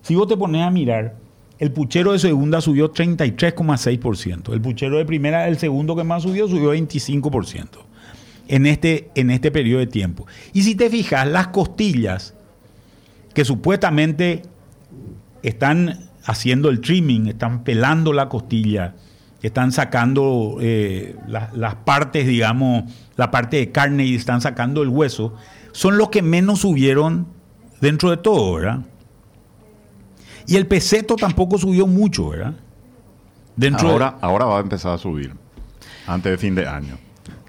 Si 0.04 0.14
vos 0.14 0.28
te 0.28 0.38
pones 0.38 0.62
a 0.62 0.70
mirar, 0.70 1.16
el 1.58 1.72
puchero 1.72 2.12
de 2.12 2.20
segunda 2.20 2.62
subió 2.62 2.94
33,6%. 2.94 4.54
El 4.54 4.62
puchero 4.62 4.98
de 4.98 5.06
primera, 5.06 5.48
el 5.48 5.58
segundo 5.58 5.96
que 5.96 6.04
más 6.04 6.22
subió, 6.22 6.48
subió 6.48 6.76
25% 6.76 7.87
en 8.48 8.66
este, 8.66 9.10
en 9.16 9.30
este 9.32 9.52
periodo 9.52 9.80
de 9.80 9.88
tiempo. 9.88 10.26
Y 10.54 10.64
si 10.64 10.76
te 10.76 10.90
fijas, 10.90 11.28
las 11.28 11.48
costillas, 11.48 12.34
que 13.34 13.46
supuestamente 13.46 14.42
están 15.44 16.10
haciendo 16.26 16.70
el 16.70 16.82
trimming, 16.82 17.28
están 17.28 17.64
pelando 17.64 18.14
la 18.14 18.30
costilla, 18.30 18.96
están 19.42 19.72
sacando 19.72 20.58
eh, 20.60 21.16
la- 21.28 21.52
las 21.54 21.76
partes, 21.76 22.26
digamos, 22.28 22.92
la 23.16 23.30
parte 23.32 23.58
de 23.58 23.72
carne 23.72 24.06
y 24.06 24.16
están 24.16 24.42
sacando 24.42 24.82
el 24.82 24.90
hueso, 24.90 25.36
son 25.72 25.98
los 25.98 26.10
que 26.10 26.22
menos 26.22 26.60
subieron 26.62 27.28
dentro 27.80 28.10
de 28.10 28.18
todo, 28.18 28.56
¿verdad? 28.56 28.80
Y 30.48 30.56
el 30.56 30.66
peseto 30.66 31.16
tampoco 31.16 31.58
subió 31.58 31.86
mucho, 31.88 32.30
¿verdad? 32.30 32.54
Dentro 33.56 33.88
de- 33.88 33.94
Ahora, 33.94 34.18
ahora 34.22 34.46
va 34.46 34.58
a 34.58 34.62
empezar 34.62 34.94
a 34.94 34.98
subir. 34.98 35.34
Antes 36.08 36.32
de 36.32 36.38
fin 36.38 36.56
de 36.56 36.66
año. 36.68 36.98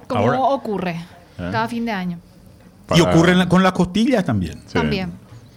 Como 0.08 0.20
Ahora- 0.22 0.40
ocurre 0.40 0.90
¿Eh? 0.92 1.48
cada 1.52 1.68
fin 1.68 1.84
de 1.84 1.92
año. 1.92 2.18
y 2.96 3.00
ocurre 3.00 3.34
la- 3.34 3.48
con 3.48 3.62
las 3.62 3.72
costillas 3.72 4.24
también. 4.24 4.54
Sí. 4.66 4.72
También. 4.74 5.12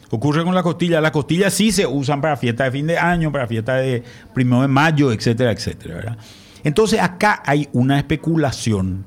Ocurre 0.10 0.44
con 0.44 0.54
la 0.54 0.62
costilla. 0.62 1.00
Las 1.00 1.12
costillas 1.12 1.54
sí 1.54 1.72
se 1.72 1.88
usan 1.88 2.20
para 2.20 2.36
fiestas 2.36 2.66
de 2.68 2.72
fin 2.78 2.86
de 2.88 2.98
año, 2.98 3.32
para 3.32 3.48
fiestas 3.48 3.82
de 3.82 4.04
primero 4.34 4.62
de 4.62 4.68
mayo, 4.68 5.14
etcétera, 5.14 5.52
etcétera. 5.52 5.96
¿verdad? 5.96 6.18
Entonces 6.66 7.00
acá 7.00 7.42
hay 7.46 7.70
una 7.72 7.98
especulación 7.98 9.06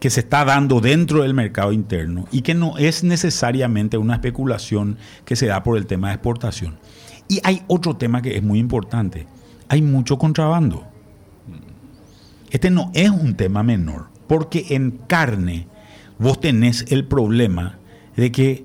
que 0.00 0.10
se 0.10 0.20
está 0.20 0.44
dando 0.44 0.80
dentro 0.80 1.22
del 1.22 1.34
mercado 1.34 1.72
interno 1.72 2.26
y 2.32 2.42
que 2.42 2.54
no 2.54 2.76
es 2.78 3.04
necesariamente 3.04 3.96
una 3.98 4.14
especulación 4.14 4.96
que 5.24 5.36
se 5.36 5.46
da 5.46 5.62
por 5.62 5.76
el 5.78 5.86
tema 5.86 6.08
de 6.08 6.14
exportación. 6.14 6.76
Y 7.28 7.40
hay 7.44 7.62
otro 7.68 7.94
tema 7.96 8.20
que 8.22 8.36
es 8.36 8.42
muy 8.42 8.58
importante. 8.58 9.26
Hay 9.68 9.82
mucho 9.82 10.18
contrabando. 10.18 10.87
Este 12.50 12.70
no 12.70 12.90
es 12.94 13.10
un 13.10 13.34
tema 13.34 13.62
menor, 13.62 14.06
porque 14.26 14.66
en 14.70 14.92
carne 15.06 15.66
vos 16.18 16.40
tenés 16.40 16.84
el 16.90 17.04
problema 17.04 17.78
de 18.16 18.32
que 18.32 18.64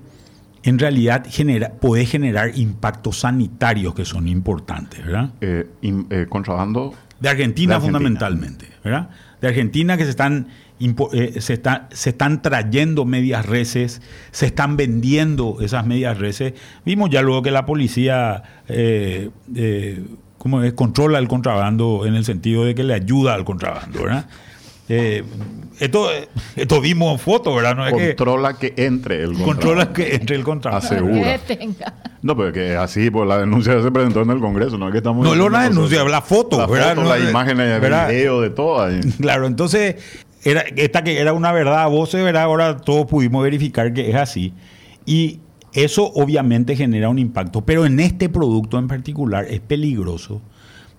en 0.62 0.78
realidad 0.78 1.26
genera, 1.28 1.72
podés 1.74 2.10
generar 2.10 2.56
impactos 2.58 3.20
sanitarios 3.20 3.94
que 3.94 4.04
son 4.06 4.26
importantes, 4.28 5.04
¿verdad? 5.04 5.30
Eh, 5.42 5.68
eh, 5.82 6.26
contrabando. 6.28 6.94
De 7.20 7.28
Argentina, 7.28 7.72
De 7.72 7.76
Argentina. 7.76 7.80
fundamentalmente, 7.98 8.66
¿verdad? 8.82 9.10
De 9.40 9.48
Argentina 9.48 9.96
que 9.98 10.04
se 10.04 10.10
están, 10.10 10.48
eh, 10.80 11.40
se, 11.40 11.52
está- 11.52 11.88
se 11.92 12.10
están 12.10 12.40
trayendo 12.42 13.04
medias 13.04 13.44
reses, 13.44 14.00
se 14.30 14.46
están 14.46 14.76
vendiendo 14.78 15.58
esas 15.60 15.86
medias 15.86 16.18
reses. 16.18 16.54
Vimos 16.86 17.10
ya 17.10 17.20
luego 17.22 17.42
que 17.42 17.50
la 17.50 17.66
policía 17.66 18.42
¿cómo 20.44 20.62
es? 20.62 20.72
controla 20.74 21.18
el 21.18 21.26
contrabando 21.26 22.04
en 22.06 22.14
el 22.14 22.24
sentido 22.24 22.64
de 22.64 22.76
que 22.76 22.84
le 22.84 22.94
ayuda 22.94 23.34
al 23.34 23.44
contrabando, 23.44 24.04
¿verdad? 24.04 24.26
Eh, 24.86 25.24
esto, 25.80 26.08
esto 26.56 26.80
vimos 26.82 27.18
fotos, 27.20 27.56
¿verdad? 27.56 27.74
No 27.74 27.86
es 27.86 27.94
que 27.94 28.14
Controla 28.14 28.58
que 28.58 28.74
entre 28.76 29.22
el 29.22 29.32
controla 29.32 29.86
contrabando. 29.86 29.92
que 29.94 30.14
entre 30.14 30.36
el 30.36 30.44
contrabando. 30.44 30.86
Hace- 30.86 30.96
Segura. 30.96 31.38
Que 31.38 31.56
tenga. 31.56 31.94
No, 32.20 32.36
pero 32.36 32.52
que 32.52 32.76
así, 32.76 33.10
pues 33.10 33.26
la 33.26 33.38
denuncia 33.38 33.82
se 33.82 33.90
presentó 33.90 34.20
en 34.20 34.30
el 34.30 34.40
Congreso, 34.40 34.76
no 34.76 34.86
es 34.88 34.92
que 34.92 34.98
estamos. 34.98 35.24
No 35.26 35.32
es 35.32 35.40
una 35.40 35.60
diciendo 35.60 35.88
denuncia, 35.88 36.04
la 36.04 36.20
foto, 36.20 36.58
La 36.58 36.66
¿verdad? 36.66 36.90
foto, 36.94 37.02
No, 37.02 37.08
las 37.08 37.20
eh, 37.26 37.30
imágenes, 37.30 37.66
el 37.70 37.80
¿verdad? 37.80 38.08
video, 38.10 38.40
de 38.42 38.50
todo. 38.50 38.82
ahí. 38.82 39.00
Claro, 39.20 39.46
entonces, 39.46 39.96
era, 40.44 40.60
esta 40.76 41.02
que 41.02 41.18
era 41.18 41.32
una 41.32 41.50
verdad 41.52 41.82
a 41.82 41.86
voces, 41.86 42.22
¿verdad? 42.22 42.42
Ahora 42.42 42.76
todos 42.76 43.06
pudimos 43.06 43.42
verificar 43.42 43.92
que 43.94 44.10
es 44.10 44.16
así. 44.16 44.52
Y 45.06 45.40
eso 45.74 46.10
obviamente 46.14 46.76
genera 46.76 47.08
un 47.08 47.18
impacto, 47.18 47.64
pero 47.64 47.84
en 47.84 48.00
este 48.00 48.28
producto 48.28 48.78
en 48.78 48.88
particular 48.88 49.46
es 49.50 49.60
peligroso 49.60 50.40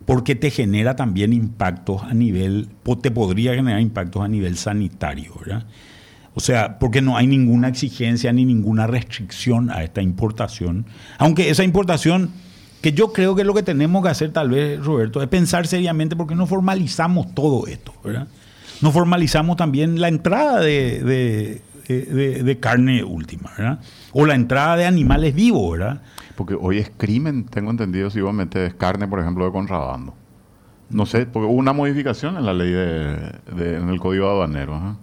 porque 0.06 0.36
te 0.36 0.52
genera 0.52 0.96
también 0.96 1.34
impactos 1.34 2.04
a 2.04 2.14
nivel, 2.14 2.68
te 3.02 3.10
podría 3.10 3.56
generar 3.56 3.82
impactos 3.82 4.22
a 4.22 4.28
nivel 4.28 4.56
sanitario, 4.58 5.34
¿verdad? 5.40 5.66
O 6.36 6.42
sea, 6.42 6.78
porque 6.80 7.02
no 7.02 7.16
hay 7.18 7.28
ninguna 7.28 7.70
exigencia 7.70 8.32
ni 8.34 8.44
ninguna 8.46 8.86
restricción 8.88 9.72
a 9.72 9.84
esta 9.84 10.02
importación. 10.02 10.86
Aunque 11.18 11.50
esa 11.50 11.64
importación, 11.64 12.30
que 12.82 12.92
yo 12.92 13.14
creo 13.14 13.36
que 13.36 13.46
lo 13.46 13.54
que 13.54 13.64
tenemos 13.64 14.04
que 14.04 14.10
hacer 14.10 14.32
tal 14.34 14.50
vez, 14.50 14.84
Roberto, 14.84 15.24
es 15.24 15.30
pensar 15.30 15.66
seriamente 15.66 16.16
porque 16.16 16.36
no 16.36 16.46
formalizamos 16.46 17.34
todo 17.34 17.66
esto, 17.68 17.94
¿verdad? 18.04 18.28
No 18.82 18.92
formalizamos 18.92 19.56
también 19.56 20.02
la 20.02 20.10
entrada 20.10 20.60
de- 20.60 21.62
de- 21.88 22.06
de- 22.06 22.44
de 22.44 22.60
carne 22.60 23.04
última, 23.04 23.52
¿verdad? 23.58 23.80
O 24.14 24.26
la 24.26 24.36
entrada 24.36 24.76
de 24.78 24.86
animales 24.86 25.34
vivos, 25.36 25.78
¿verdad? 25.78 26.02
Porque 26.36 26.56
hoy 26.60 26.80
es 26.80 26.92
crimen, 26.98 27.46
tengo 27.46 27.72
entendido, 27.72 28.10
si 28.10 28.20
vos 28.22 28.34
metes 28.34 28.74
carne, 28.74 29.08
por 29.08 29.20
ejemplo, 29.20 29.46
de 29.46 29.52
contrabando. 29.52 30.14
No 30.90 31.06
sé, 31.06 31.26
porque 31.26 31.48
hubo 31.48 31.56
una 31.56 31.74
modificación 31.74 32.38
en 32.38 32.46
la 32.46 32.54
ley 32.54 32.72
de, 32.72 33.16
de- 33.56 33.78
en 33.78 33.90
el 33.90 34.00
código 34.00 34.30
aduanero. 34.30 34.98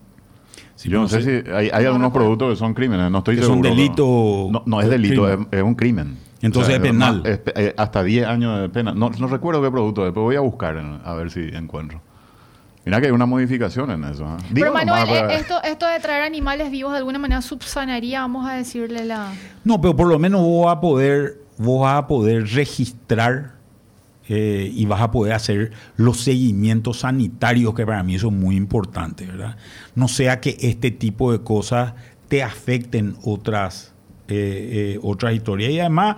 Sí, 0.77 0.89
Yo 0.89 1.01
no 1.01 1.09
sé 1.09 1.23
si 1.23 1.51
hay, 1.51 1.71
hay 1.73 1.85
algunos 1.85 2.09
recuerdo. 2.09 2.13
productos 2.13 2.51
que 2.51 2.57
son 2.57 2.75
crímenes, 2.75 3.11
no 3.11 3.19
estoy 3.19 3.37
Que 3.37 3.43
seguro. 3.43 3.69
¿no? 3.71 3.75
delito- 3.77 4.49
No, 4.53 4.63
no 4.67 4.81
es 4.81 4.89
delito, 4.89 5.29
es, 5.29 5.39
es 5.51 5.63
un 5.63 5.75
crimen. 5.75 6.17
Entonces 6.41 6.75
es 6.75 6.81
penal. 6.81 7.23
es 7.25 7.41
eh, 7.55 7.73
hasta 7.77 8.03
10 8.03 8.27
años 8.27 8.61
de 8.61 8.69
pena. 8.69 8.93
No, 8.93 9.11
no 9.11 9.27
recuerdo 9.29 9.63
qué 9.63 9.71
producto 9.71 10.05
es, 10.07 10.13
pero 10.13 10.23
voy 10.25 10.35
a 10.37 10.41
buscar 10.41 10.77
en- 10.77 11.01
a 11.05 11.15
ver 11.15 11.31
si 11.31 11.41
encuentro. 11.53 12.01
Mira 12.85 13.01
que 13.01 13.07
hay 13.07 13.13
una 13.13 13.27
modificación 13.27 13.91
en 13.93 14.05
eso. 14.05 14.27
¿ah? 14.27 14.37
Digo 14.51 14.67
Pero 14.67 14.73
Manuel, 14.73 15.07
para- 15.07 15.35
eh, 15.35 15.39
esto, 15.41 15.63
esto 15.63 15.87
de 15.87 16.01
traer 16.01 16.23
animales 16.23 16.71
vivos 16.71 16.93
de 16.93 16.99
alguna 16.99 17.19
manera 17.19 17.41
subsanaría, 17.41 18.21
vamos 18.23 18.49
a 18.49 18.55
decirle 18.55 19.05
la... 19.05 19.33
No, 19.65 19.81
pero 19.81 19.95
por 19.95 20.09
lo 20.09 20.19
menos 20.19 20.41
vos 20.43 20.67
vas 20.67 20.77
a 20.79 20.81
poder, 20.81 21.39
vos 21.59 21.83
vas 21.83 21.99
a 21.99 22.07
poder 22.09 22.47
registrar 22.49 23.53
eh, 24.29 24.71
y 24.75 24.85
vas 24.87 25.01
a 25.01 25.11
poder 25.11 25.33
hacer 25.35 25.73
los 25.97 26.21
seguimientos 26.23 27.01
sanitarios 27.01 27.75
que 27.75 27.87
para 27.87 28.03
mí 28.03 28.19
son 28.19 28.39
muy 28.41 28.57
importantes, 28.57 29.29
¿verdad? 29.29 29.57
No 29.95 30.09
sea 30.09 30.41
que 30.41 30.57
este 30.61 30.91
tipo 30.91 31.31
de 31.33 31.41
cosas 31.43 31.95
te 32.29 32.43
afecten 32.43 33.15
otras, 33.25 33.93
eh, 34.27 34.95
eh, 34.97 34.99
otras 35.03 35.35
historias. 35.35 35.71
Y 35.71 35.79
además, 35.81 36.17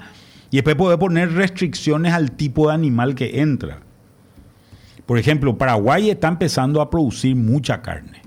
y 0.50 0.56
después 0.56 0.76
poder 0.76 0.98
poner 0.98 1.32
restricciones 1.32 2.12
al 2.14 2.30
tipo 2.32 2.68
de 2.68 2.74
animal 2.74 3.14
que 3.14 3.40
entra. 3.40 3.80
Por 5.06 5.18
ejemplo, 5.18 5.56
Paraguay 5.58 6.10
está 6.10 6.28
empezando 6.28 6.80
a 6.80 6.88
producir 6.90 7.36
mucha 7.36 7.82
carne. 7.82 8.22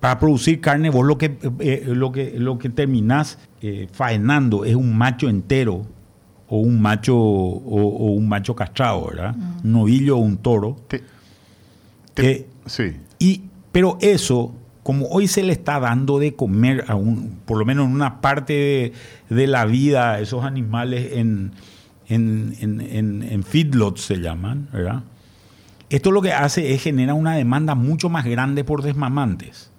Para 0.00 0.18
producir 0.18 0.60
carne, 0.60 0.90
vos 0.90 1.06
lo 1.06 1.18
que, 1.18 1.36
eh, 1.60 1.84
lo 1.86 2.10
que, 2.10 2.34
lo 2.38 2.58
que 2.58 2.68
terminás 2.70 3.38
eh, 3.60 3.86
faenando 3.92 4.64
es 4.64 4.74
un 4.74 4.96
macho 4.96 5.28
entero 5.28 5.86
o 6.48 6.58
un 6.58 6.80
macho, 6.80 7.16
o, 7.16 7.80
o 7.80 8.12
un 8.12 8.28
macho 8.28 8.56
castrado, 8.56 9.06
¿verdad? 9.08 9.36
Un 9.62 9.72
novillo 9.72 10.16
o 10.16 10.20
un 10.20 10.38
toro. 10.38 10.76
Te- 10.88 11.02
te- 12.14 12.30
Eh, 12.30 12.46
sí. 12.66 12.92
y, 13.18 13.42
pero 13.70 13.98
eso, 14.00 14.52
como 14.82 15.06
hoy 15.08 15.28
se 15.28 15.42
le 15.44 15.52
está 15.52 15.78
dando 15.78 16.18
de 16.18 16.34
comer, 16.34 16.86
a 16.88 16.96
un, 16.96 17.38
por 17.44 17.58
lo 17.58 17.64
menos 17.66 17.86
en 17.86 17.92
una 17.94 18.20
parte 18.20 18.52
de, 18.52 18.92
de 19.36 19.46
la 19.46 19.64
vida, 19.66 20.12
a 20.14 20.20
esos 20.20 20.44
animales 20.44 21.12
en, 21.12 21.52
en, 22.08 22.56
en, 22.60 22.80
en- 22.80 23.22
en 23.22 23.42
feedlots 23.44 24.00
se 24.00 24.16
llaman, 24.16 24.68
¿verdad? 24.72 25.02
Esto 25.90 26.10
lo 26.12 26.22
que 26.22 26.32
hace 26.32 26.72
es 26.72 26.82
generar 26.82 27.14
una 27.16 27.34
demanda 27.34 27.74
mucho 27.74 28.08
más 28.08 28.24
grande 28.24 28.64
por 28.64 28.82
desmamantes. 28.82 29.70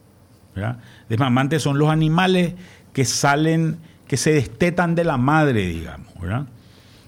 Desmamantes 1.09 1.63
son 1.63 1.79
los 1.79 1.89
animales 1.89 2.53
que 2.93 3.05
salen, 3.05 3.77
que 4.07 4.17
se 4.17 4.33
destetan 4.33 4.93
de 4.95 5.05
la 5.05 5.17
madre, 5.17 5.65
digamos. 5.67 6.11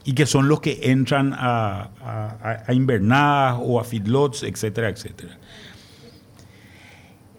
Y 0.06 0.14
que 0.14 0.26
son 0.26 0.48
los 0.48 0.62
que 0.62 0.80
entran 0.84 1.34
a, 1.34 1.90
a- 2.02 2.64
a 2.66 2.74
invernadas 2.74 3.58
o 3.62 3.80
a 3.80 3.84
feedlots, 3.84 4.44
etcétera, 4.44 4.90
etcétera. 4.90 5.38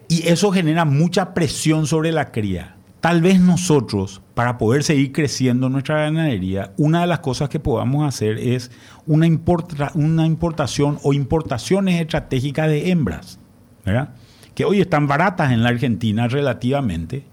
Y 0.07 0.27
eso 0.27 0.51
genera 0.51 0.85
mucha 0.85 1.33
presión 1.33 1.87
sobre 1.87 2.11
la 2.11 2.31
cría. 2.31 2.75
Tal 3.01 3.21
vez 3.21 3.39
nosotros, 3.39 4.21
para 4.33 4.57
poder 4.57 4.83
seguir 4.83 5.11
creciendo 5.11 5.69
nuestra 5.69 6.01
ganadería, 6.01 6.71
una 6.77 7.01
de 7.01 7.07
las 7.07 7.19
cosas 7.19 7.49
que 7.49 7.59
podamos 7.59 8.07
hacer 8.07 8.37
es 8.39 8.71
una, 9.07 9.27
una 9.93 10.25
importación 10.25 10.99
o 11.03 11.13
importaciones 11.13 12.01
estratégicas 12.01 12.67
de 12.67 12.89
hembras, 12.91 13.39
¿verdad? 13.85 14.09
que 14.55 14.65
hoy 14.65 14.79
están 14.79 15.07
baratas 15.07 15.51
en 15.51 15.63
la 15.63 15.69
Argentina 15.69 16.27
relativamente 16.27 17.25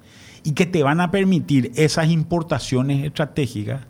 y 0.43 0.53
que 0.53 0.67
te 0.67 0.83
van 0.83 1.01
a 1.01 1.13
permitir 1.13 1.71
esas 1.77 2.11
importaciones 2.11 3.05
estratégicas, 3.05 3.83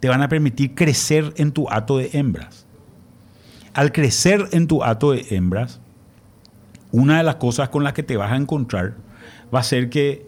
te 0.00 0.08
van 0.10 0.20
a 0.20 0.28
permitir 0.28 0.74
crecer 0.74 1.32
en 1.38 1.52
tu 1.52 1.68
hato 1.70 1.96
de 1.96 2.10
hembras. 2.12 2.66
Al 3.72 3.90
crecer 3.90 4.48
en 4.52 4.66
tu 4.66 4.84
hato 4.84 5.12
de 5.12 5.24
hembras, 5.30 5.80
una 6.92 7.16
de 7.16 7.24
las 7.24 7.36
cosas 7.36 7.70
con 7.70 7.82
las 7.84 7.94
que 7.94 8.02
te 8.02 8.16
vas 8.18 8.30
a 8.32 8.36
encontrar 8.36 8.96
va 9.52 9.60
a 9.60 9.64
ser 9.64 9.88
que, 9.88 10.26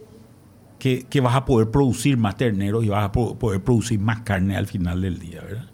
que, 0.78 1.04
que 1.08 1.20
vas 1.20 1.36
a 1.36 1.44
poder 1.44 1.70
producir 1.70 2.16
más 2.16 2.36
terneros 2.36 2.84
y 2.84 2.88
vas 2.88 3.04
a 3.04 3.12
po- 3.12 3.38
poder 3.38 3.62
producir 3.62 4.00
más 4.00 4.20
carne 4.20 4.56
al 4.56 4.66
final 4.66 5.02
del 5.02 5.18
día, 5.18 5.42
¿verdad? 5.42 5.66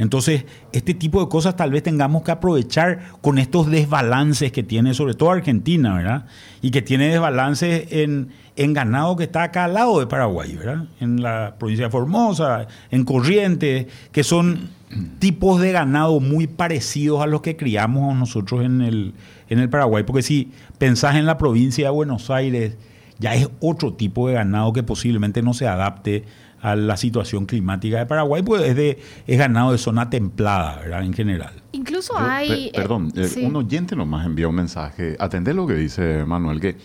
Entonces, 0.00 0.46
este 0.72 0.94
tipo 0.94 1.20
de 1.20 1.28
cosas 1.28 1.56
tal 1.56 1.70
vez 1.70 1.82
tengamos 1.82 2.22
que 2.22 2.30
aprovechar 2.30 3.00
con 3.20 3.38
estos 3.38 3.70
desbalances 3.70 4.50
que 4.50 4.62
tiene, 4.62 4.94
sobre 4.94 5.12
todo 5.12 5.30
Argentina, 5.30 5.94
¿verdad? 5.94 6.24
Y 6.62 6.70
que 6.70 6.80
tiene 6.80 7.08
desbalances 7.08 7.86
en, 7.90 8.30
en 8.56 8.72
ganado 8.72 9.14
que 9.16 9.24
está 9.24 9.42
acá 9.42 9.66
al 9.66 9.74
lado 9.74 10.00
de 10.00 10.06
Paraguay, 10.06 10.56
¿verdad? 10.56 10.86
En 11.00 11.22
la 11.22 11.56
provincia 11.58 11.84
de 11.84 11.90
Formosa, 11.90 12.66
en 12.90 13.04
Corrientes, 13.04 13.88
que 14.10 14.24
son 14.24 14.70
tipos 15.18 15.60
de 15.60 15.70
ganado 15.72 16.18
muy 16.18 16.46
parecidos 16.46 17.22
a 17.22 17.26
los 17.26 17.42
que 17.42 17.58
criamos 17.58 18.16
nosotros 18.16 18.64
en 18.64 18.80
el, 18.80 19.12
en 19.50 19.58
el 19.58 19.68
Paraguay. 19.68 20.04
Porque 20.04 20.22
si 20.22 20.50
pensás 20.78 21.16
en 21.16 21.26
la 21.26 21.36
provincia 21.36 21.84
de 21.84 21.90
Buenos 21.90 22.30
Aires, 22.30 22.78
ya 23.18 23.34
es 23.34 23.50
otro 23.60 23.92
tipo 23.92 24.28
de 24.28 24.34
ganado 24.34 24.72
que 24.72 24.82
posiblemente 24.82 25.42
no 25.42 25.52
se 25.52 25.68
adapte 25.68 26.24
a 26.62 26.76
la 26.76 26.96
situación 26.96 27.46
climática 27.46 27.98
de 27.98 28.06
Paraguay, 28.06 28.42
pues 28.42 28.62
es, 28.62 28.76
de, 28.76 28.98
es 29.26 29.38
ganado 29.38 29.72
de 29.72 29.78
zona 29.78 30.10
templada, 30.10 30.80
¿verdad? 30.80 31.02
En 31.04 31.12
general. 31.14 31.52
Incluso 31.72 32.12
Yo, 32.18 32.24
hay... 32.24 32.70
pe- 32.70 32.78
perdón, 32.80 33.12
eh, 33.16 33.22
eh, 33.22 33.28
sí. 33.28 33.44
un 33.44 33.56
oyente 33.56 33.96
nomás 33.96 34.26
envió 34.26 34.50
un 34.50 34.56
mensaje. 34.56 35.16
Atendé 35.18 35.54
lo 35.54 35.66
que 35.66 35.74
dice 35.74 36.24
Manuel, 36.26 36.60
que 36.60 36.76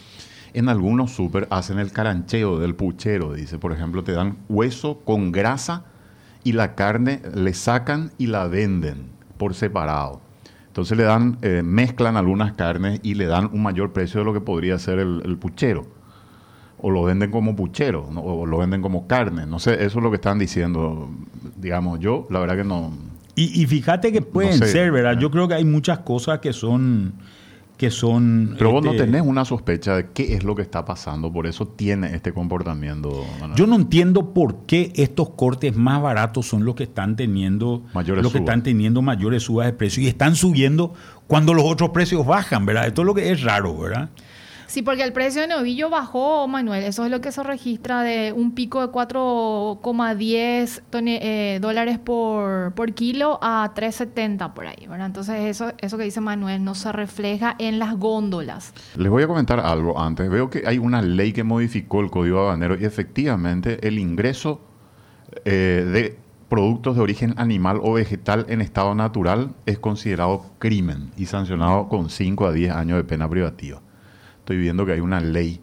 en 0.53 0.69
algunos 0.69 1.11
súper 1.11 1.47
hacen 1.51 1.79
el 1.79 1.91
carancheo 1.91 2.59
del 2.59 2.75
puchero, 2.75 3.33
dice. 3.33 3.57
Por 3.57 3.73
ejemplo, 3.73 4.03
te 4.03 4.13
dan 4.13 4.37
hueso 4.47 5.01
con 5.03 5.31
grasa 5.31 5.83
y 6.43 6.53
la 6.53 6.75
carne 6.75 7.21
le 7.33 7.53
sacan 7.53 8.11
y 8.17 8.27
la 8.27 8.47
venden 8.47 9.09
por 9.37 9.53
separado. 9.53 10.21
Entonces 10.67 10.97
le 10.97 11.03
dan, 11.03 11.37
eh, 11.41 11.61
mezclan 11.63 12.17
algunas 12.17 12.53
carnes 12.53 12.99
y 13.03 13.15
le 13.15 13.25
dan 13.25 13.49
un 13.51 13.63
mayor 13.63 13.93
precio 13.93 14.19
de 14.19 14.25
lo 14.25 14.33
que 14.33 14.41
podría 14.41 14.77
ser 14.79 14.99
el, 14.99 15.21
el 15.25 15.37
puchero. 15.37 15.87
O 16.87 16.91
lo 16.91 17.03
venden 17.03 17.31
como 17.31 17.55
puchero, 17.55 18.07
¿no? 18.11 18.21
o 18.21 18.45
lo 18.45 18.59
venden 18.59 18.81
como 18.83 19.07
carne. 19.07 19.47
No 19.47 19.57
sé, 19.57 19.73
eso 19.73 19.97
es 19.97 20.03
lo 20.03 20.11
que 20.11 20.17
están 20.17 20.37
diciendo. 20.37 21.09
Digamos, 21.57 21.99
yo 21.99 22.27
la 22.29 22.39
verdad 22.39 22.57
que 22.57 22.63
no, 22.63 22.91
Y, 23.35 23.59
y 23.59 23.65
fíjate 23.65 24.11
que 24.11 24.21
pueden 24.21 24.59
sé. 24.59 24.67
ser, 24.67 24.91
¿verdad? 24.91 25.17
Yo 25.19 25.31
creo 25.31 25.47
que 25.47 25.55
hay 25.55 25.65
muchas 25.65 25.99
cosas 25.99 26.39
que 26.39 26.53
son... 26.53 27.13
Que 27.77 27.91
son 27.91 28.55
Pero 28.57 28.71
vos 28.71 28.85
no 28.85 28.91
este, 28.91 29.03
tenés 29.03 29.21
una 29.23 29.43
sospecha 29.43 29.97
de 29.97 30.05
qué 30.13 30.33
es 30.35 30.45
lo 30.45 30.55
que 30.55 30.61
está 30.61 30.85
pasando, 30.85 31.33
por 31.33 31.45
eso 31.45 31.67
tiene 31.67 32.15
este 32.15 32.31
comportamiento. 32.31 33.25
Manuel. 33.41 33.57
Yo 33.57 33.67
no 33.67 33.75
entiendo 33.75 34.33
por 34.33 34.59
qué 34.65 34.93
estos 34.95 35.31
cortes 35.31 35.75
más 35.75 36.01
baratos 36.01 36.45
son 36.47 36.63
los 36.63 36.75
que 36.75 36.83
están 36.83 37.17
teniendo 37.17 37.83
Mayores 37.93 38.23
los 38.23 38.31
que 38.31 38.37
subas. 38.37 38.47
están 38.49 38.63
teniendo 38.63 39.01
mayores 39.01 39.43
subas 39.43 39.65
de 39.67 39.73
precio 39.73 40.01
y 40.01 40.07
están 40.07 40.35
subiendo 40.37 40.93
cuando 41.27 41.53
los 41.53 41.65
otros 41.65 41.89
precios 41.89 42.25
bajan, 42.25 42.65
¿verdad? 42.65 42.87
Esto 42.87 43.01
es 43.01 43.07
lo 43.07 43.13
que 43.13 43.29
es 43.31 43.43
raro, 43.43 43.75
¿verdad? 43.77 44.09
Sí, 44.67 44.81
porque 44.81 45.03
el 45.03 45.13
precio 45.13 45.41
de 45.41 45.47
novillo 45.47 45.89
bajó, 45.89 46.47
Manuel. 46.47 46.83
Eso 46.83 47.05
es 47.05 47.11
lo 47.11 47.21
que 47.21 47.31
se 47.31 47.43
registra 47.43 48.01
de 48.01 48.33
un 48.33 48.53
pico 48.53 48.81
de 48.81 48.87
4,10 48.91 50.81
tone- 50.89 51.19
eh, 51.21 51.59
dólares 51.61 51.99
por, 51.99 52.73
por 52.73 52.93
kilo 52.93 53.39
a 53.41 53.71
3,70 53.75 54.53
por 54.53 54.67
ahí, 54.67 54.87
¿verdad? 54.87 55.07
Entonces 55.07 55.35
eso, 55.41 55.71
eso 55.77 55.97
que 55.97 56.03
dice 56.03 56.21
Manuel 56.21 56.63
no 56.63 56.75
se 56.75 56.91
refleja 56.91 57.55
en 57.59 57.79
las 57.79 57.95
góndolas. 57.97 58.73
Les 58.97 59.09
voy 59.09 59.23
a 59.23 59.27
comentar 59.27 59.59
algo 59.59 59.99
antes. 59.99 60.29
Veo 60.29 60.49
que 60.49 60.63
hay 60.65 60.77
una 60.77 61.01
ley 61.01 61.33
que 61.33 61.43
modificó 61.43 62.01
el 62.01 62.09
Código 62.09 62.39
Habanero 62.41 62.75
y 62.79 62.85
efectivamente 62.85 63.85
el 63.87 63.99
ingreso 63.99 64.61
eh, 65.45 65.85
de 65.91 66.19
productos 66.49 66.95
de 66.95 67.01
origen 67.01 67.33
animal 67.37 67.79
o 67.81 67.93
vegetal 67.93 68.45
en 68.49 68.61
estado 68.61 68.93
natural 68.95 69.53
es 69.65 69.79
considerado 69.79 70.45
crimen 70.59 71.11
y 71.17 71.25
sancionado 71.25 71.89
con 71.89 72.09
5 72.09 72.45
a 72.45 72.51
10 72.51 72.71
años 72.73 72.97
de 72.97 73.03
pena 73.03 73.27
privativa. 73.29 73.81
Estoy 74.45 74.57
viendo 74.57 74.85
que 74.85 74.91
hay 74.91 74.99
una 74.99 75.19
ley 75.21 75.59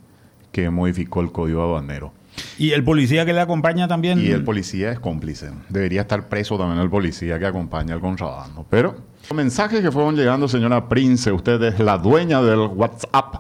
que 0.51 0.69
modificó 0.69 1.21
el 1.21 1.31
Código 1.31 1.62
Habanero. 1.62 2.12
Y 2.59 2.73
el 2.73 2.83
policía 2.83 3.25
que 3.25 3.33
le 3.33 3.41
acompaña 3.41 3.87
también. 3.87 4.19
Y 4.19 4.27
el 4.33 4.43
policía 4.43 4.91
es 4.91 4.99
cómplice. 4.99 5.53
Debería 5.69 6.01
estar 6.01 6.29
preso 6.29 6.59
también 6.59 6.81
el 6.81 6.91
policía 6.91 7.39
que 7.39 7.47
acompaña 7.47 7.95
al 7.95 8.01
contrabando. 8.01 8.67
Pero 8.69 8.97
mensajes 9.33 9.83
que 9.83 9.93
fueron 9.93 10.17
llegando, 10.17 10.49
señora 10.49 10.89
Prince. 10.89 11.31
Usted 11.31 11.62
es 11.62 11.79
la 11.79 11.97
dueña 11.97 12.43
del 12.43 12.59
WhatsApp. 12.59 13.37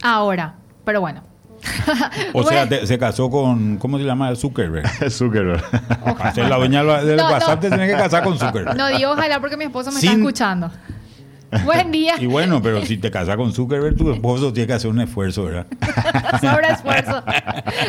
Ahora, 0.00 0.54
pero 0.84 1.00
bueno. 1.00 1.22
o 2.34 2.44
sea, 2.44 2.68
te- 2.68 2.86
se 2.86 2.96
casó 2.96 3.28
con. 3.30 3.78
¿Cómo 3.78 3.98
se 3.98 4.04
llama? 4.04 4.32
Zuckerberg. 4.36 4.86
Zuckerberg. 5.10 5.62
Para 6.04 6.32
ser 6.32 6.48
la 6.48 6.56
dueña 6.56 6.84
del 7.02 7.16
No, 7.16 7.24
WhatsApp 7.30 7.54
no. 7.56 7.60
te 7.60 7.68
tienes 7.68 7.90
que 7.90 7.96
casar 7.96 8.22
con 8.22 8.38
Zuckerberg. 8.38 8.76
no 8.76 8.86
digo 8.88 9.10
ojalá 9.10 9.40
porque 9.40 9.56
mi 9.56 9.64
esposo 9.64 9.90
me 9.90 9.98
Sin- 9.98 10.10
está 10.10 10.20
escuchando. 10.20 10.70
Buen 11.64 11.92
día. 11.92 12.14
Y 12.18 12.26
bueno, 12.26 12.62
pero 12.62 12.84
si 12.84 12.96
te 12.96 13.10
casas 13.10 13.36
con 13.36 13.52
Zuckerberg, 13.52 13.96
tu 13.96 14.10
esposo 14.10 14.52
tiene 14.52 14.66
que 14.66 14.72
hacer 14.72 14.90
un 14.90 15.00
esfuerzo, 15.00 15.44
¿verdad? 15.44 15.66
Sobre 16.40 16.68
esfuerzo. 16.68 17.22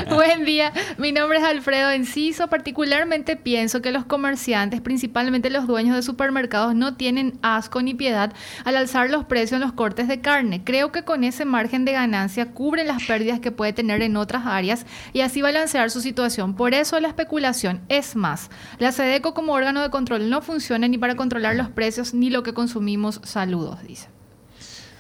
Buen 0.09 0.45
día, 0.45 0.71
mi 0.97 1.11
nombre 1.11 1.39
es 1.39 1.43
Alfredo 1.43 1.89
Enciso. 1.91 2.47
Particularmente 2.47 3.35
pienso 3.35 3.81
que 3.81 3.91
los 3.91 4.05
comerciantes, 4.05 4.81
principalmente 4.81 5.49
los 5.49 5.67
dueños 5.67 5.95
de 5.95 6.03
supermercados, 6.03 6.75
no 6.75 6.95
tienen 6.95 7.39
asco 7.41 7.81
ni 7.81 7.93
piedad 7.93 8.33
al 8.63 8.75
alzar 8.77 9.09
los 9.09 9.25
precios 9.25 9.53
en 9.53 9.61
los 9.61 9.73
cortes 9.73 10.07
de 10.07 10.21
carne. 10.21 10.63
Creo 10.63 10.91
que 10.91 11.03
con 11.03 11.23
ese 11.23 11.45
margen 11.45 11.85
de 11.85 11.93
ganancia 11.93 12.51
cubren 12.51 12.87
las 12.87 13.03
pérdidas 13.03 13.39
que 13.39 13.51
puede 13.51 13.73
tener 13.73 14.01
en 14.01 14.17
otras 14.17 14.45
áreas 14.45 14.85
y 15.13 15.21
así 15.21 15.41
balancear 15.41 15.89
su 15.91 16.01
situación. 16.01 16.55
Por 16.55 16.73
eso 16.73 16.99
la 16.99 17.07
especulación 17.07 17.81
es 17.89 18.15
más. 18.15 18.49
La 18.79 18.91
SEDECO 18.91 19.33
como 19.33 19.53
órgano 19.53 19.81
de 19.81 19.89
control 19.89 20.29
no 20.29 20.41
funciona 20.41 20.87
ni 20.87 20.97
para 20.97 21.15
controlar 21.15 21.55
los 21.55 21.69
precios 21.69 22.13
ni 22.13 22.29
lo 22.29 22.43
que 22.43 22.53
consumimos. 22.53 23.21
Saludos, 23.55 23.77
dice. 23.87 24.09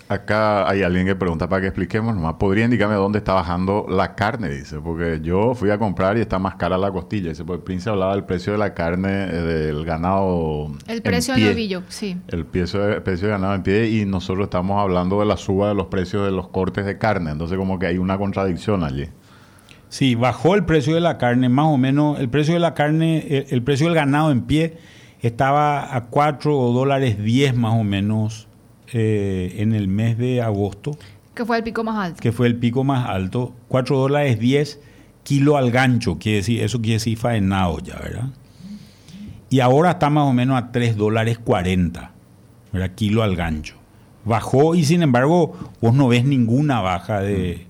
Acá 0.07 0.69
hay 0.69 0.81
alguien 0.81 1.05
que 1.05 1.13
pregunta 1.13 1.49
para 1.49 1.59
que 1.59 1.67
expliquemos 1.67 2.15
nomás. 2.15 2.35
¿Podría 2.35 2.63
indicarme 2.63 2.95
dónde 2.95 3.17
está 3.17 3.33
bajando 3.33 3.85
la 3.89 4.15
carne? 4.15 4.47
Dice, 4.47 4.79
porque 4.79 5.19
yo 5.21 5.55
fui 5.55 5.71
a 5.71 5.77
comprar 5.77 6.17
y 6.17 6.21
está 6.21 6.39
más 6.39 6.55
cara 6.55 6.77
la 6.77 6.89
costilla. 6.89 7.31
Dice, 7.31 7.43
pues 7.43 7.57
el 7.57 7.63
Prince 7.65 7.89
hablaba 7.89 8.13
del 8.13 8.23
precio 8.23 8.53
de 8.53 8.59
la 8.59 8.73
carne 8.73 9.25
eh, 9.25 9.41
del 9.41 9.83
ganado. 9.83 10.71
El 10.87 10.97
en 10.97 11.03
precio 11.03 11.33
del 11.33 11.49
novillo, 11.49 11.83
sí. 11.89 12.15
El 12.29 12.45
precio 12.45 12.79
de, 12.79 13.01
precio 13.01 13.27
de 13.27 13.33
ganado 13.33 13.55
en 13.55 13.63
pie 13.63 13.89
y 13.89 14.05
nosotros 14.05 14.45
estamos 14.45 14.81
hablando 14.81 15.19
de 15.19 15.25
la 15.25 15.35
suba 15.35 15.67
de 15.67 15.75
los 15.75 15.87
precios 15.87 16.23
de 16.23 16.31
los 16.31 16.47
cortes 16.47 16.85
de 16.85 16.97
carne. 16.97 17.31
Entonces 17.31 17.57
como 17.57 17.77
que 17.77 17.87
hay 17.87 17.97
una 17.97 18.17
contradicción 18.17 18.85
allí. 18.85 19.09
Sí, 19.89 20.15
bajó 20.15 20.55
el 20.55 20.63
precio 20.63 20.95
de 20.95 21.01
la 21.01 21.17
carne, 21.17 21.49
más 21.49 21.65
o 21.65 21.77
menos. 21.77 22.21
El 22.21 22.29
precio 22.29 22.53
de 22.53 22.61
la 22.61 22.73
carne, 22.73 23.27
el, 23.27 23.47
el 23.49 23.63
precio 23.63 23.87
del 23.87 23.95
ganado 23.95 24.31
en 24.31 24.43
pie 24.43 24.77
estaba 25.27 25.95
a 25.95 26.05
4 26.05 26.53
dólares 26.71 27.21
10 27.23 27.55
más 27.55 27.73
o 27.73 27.83
menos 27.83 28.47
eh, 28.93 29.55
en 29.57 29.73
el 29.73 29.87
mes 29.87 30.17
de 30.17 30.41
agosto, 30.41 30.97
Que 31.33 31.45
fue 31.45 31.57
el 31.57 31.63
pico 31.63 31.83
más 31.83 31.97
alto. 31.97 32.21
que 32.21 32.31
fue 32.31 32.47
el 32.47 32.55
pico 32.55 32.83
más 32.83 33.07
alto. 33.09 33.53
4 33.67 33.97
dólares 33.97 34.39
10 34.39 34.79
kilo 35.23 35.57
al 35.57 35.71
gancho, 35.71 36.17
quiere 36.19 36.37
decir, 36.37 36.61
eso 36.61 36.79
quiere 36.79 36.93
decir 36.93 37.17
faenado 37.17 37.79
ya, 37.79 37.95
¿verdad? 37.95 38.29
Y 39.49 39.59
ahora 39.59 39.91
está 39.91 40.09
más 40.09 40.25
o 40.25 40.33
menos 40.33 40.57
a 40.57 40.71
3 40.71 40.95
dólares 40.97 41.39
40, 41.39 42.11
¿verdad? 42.71 42.91
Kilo 42.95 43.23
al 43.23 43.35
gancho. 43.35 43.75
Bajó 44.23 44.75
y 44.75 44.83
sin 44.85 45.01
embargo 45.03 45.55
vos 45.81 45.93
no 45.93 46.07
ves 46.07 46.25
ninguna 46.25 46.81
baja 46.81 47.21
de... 47.21 47.67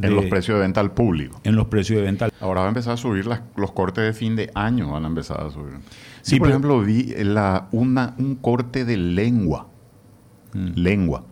En 0.00 0.14
los 0.14 0.26
precios 0.26 0.56
de 0.56 0.62
venta 0.62 0.80
al 0.80 0.92
público. 0.92 1.40
en 1.44 1.56
los 1.56 1.66
precios 1.66 1.98
de 1.98 2.04
venta. 2.04 2.28
Ahora 2.40 2.60
va 2.60 2.66
a 2.66 2.68
empezar 2.68 2.92
a 2.94 2.96
subir 2.96 3.26
las- 3.26 3.42
los 3.56 3.72
cortes 3.72 4.04
de 4.04 4.12
fin 4.12 4.36
de 4.36 4.50
año, 4.54 4.92
van 4.92 5.04
a 5.04 5.08
empezar 5.08 5.40
a 5.40 5.50
subir. 5.50 5.74
Sí, 6.22 6.32
Sí, 6.34 6.38
por 6.38 6.48
pero- 6.48 6.58
ejemplo, 6.58 6.80
vi 6.82 7.14
la, 7.24 7.68
una, 7.72 8.14
un 8.18 8.36
corte 8.36 8.84
de 8.84 8.96
lengua. 8.96 9.66
Mm. 10.54 10.68
Lengua. 10.76 11.24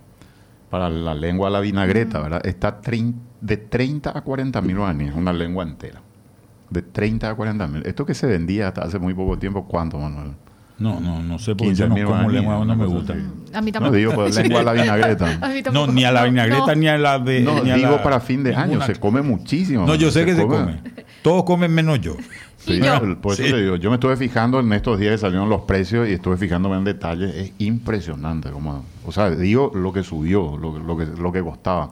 Para 0.71 0.91
la 0.91 1.15
lengua 1.15 1.49
a 1.49 1.51
la 1.51 1.61
vinagreta, 1.61 2.21
¿verdad? 2.21 2.45
Está 2.45 2.81
trein- 2.83 3.15
de 3.41 3.57
30 3.57 4.17
a 4.17 4.23
40 4.23 4.61
mil 4.63 4.77
guaraníes, 4.79 5.15
una 5.15 5.33
lengua 5.33 5.63
entera. 5.63 6.03
De 6.71 6.83
30 6.83 7.31
a 7.31 7.35
40 7.35 7.69
mil. 7.69 7.87
Esto 7.87 8.05
que 8.05 8.15
se 8.15 8.27
vendía 8.27 8.69
hasta 8.69 8.83
hace 8.83 8.99
muy 8.99 9.15
poco 9.15 9.39
tiempo, 9.39 9.67
¿cuánto, 9.67 9.99
Manuel? 9.99 10.33
No, 10.79 11.01
no, 11.01 11.23
no 11.23 11.39
sé 11.39 11.53
porque 11.55 11.69
15 11.73 11.83
yo 11.83 11.89
no 11.89 11.95
como 12.11 12.29
lengua, 12.29 12.65
no 12.65 12.77
me 12.77 12.85
gusta. 12.87 13.15
A 13.55 13.61
mí 13.63 13.71
No 13.71 13.73
tampoco. 13.73 13.97
digo, 13.97 14.13
pues 14.13 14.37
lengua 14.37 14.61
a 14.61 14.65
la 14.65 14.71
A 14.73 14.75
vinagreta. 14.75 15.27
mí 15.49 15.63
No, 15.73 15.87
ni 15.87 16.05
a 16.05 16.13
la 16.13 16.21
No, 16.21 16.27
vinagreta 16.27 16.67
no. 16.67 16.75
ni 16.75 16.89
a 16.89 16.99
la 16.99 17.19
de. 17.19 17.41
No, 17.41 17.63
ni 17.63 17.71
a 17.71 17.77
digo 17.77 17.91
la- 17.93 18.03
para 18.03 18.21
fin 18.21 18.43
de 18.45 18.55
año, 18.55 18.67
ninguna. 18.67 18.87
se 18.87 18.97
come 18.97 19.23
muchísimo. 19.23 19.87
No, 19.87 19.95
yo 19.95 20.11
sé 20.11 20.27
que 20.27 20.35
se 20.35 20.47
come. 20.47 20.81
Todos 21.23 21.45
comen 21.45 21.73
menos 21.73 21.99
yo. 22.01 22.17
Yo. 22.67 23.21
Por 23.21 23.33
eso 23.35 23.43
Sí. 23.45 23.51
te 23.51 23.63
digo, 23.63 23.77
yo 23.77 23.91
me 23.91 23.97
estuve 23.97 24.17
fijando 24.17 24.61
en 24.61 24.73
estos 24.73 24.99
días 24.99 25.13
que 25.13 25.19
salieron 25.19 25.49
los 25.49 25.63
precios 25.63 26.09
y 26.09 26.13
estuve 26.13 26.37
fijándome 26.37 26.77
en 26.77 26.85
detalles. 26.85 27.35
Es 27.35 27.53
impresionante. 27.59 28.51
Como, 28.51 28.85
o 29.05 29.13
sea, 29.13 29.31
digo 29.31 29.71
lo 29.75 29.93
que 29.93 30.03
subió, 30.03 30.57
lo, 30.57 30.75
que- 30.75 30.81
lo, 30.81 30.97
que, 30.97 31.07
lo 31.21 31.33
que 31.33 31.43
costaba. 31.43 31.91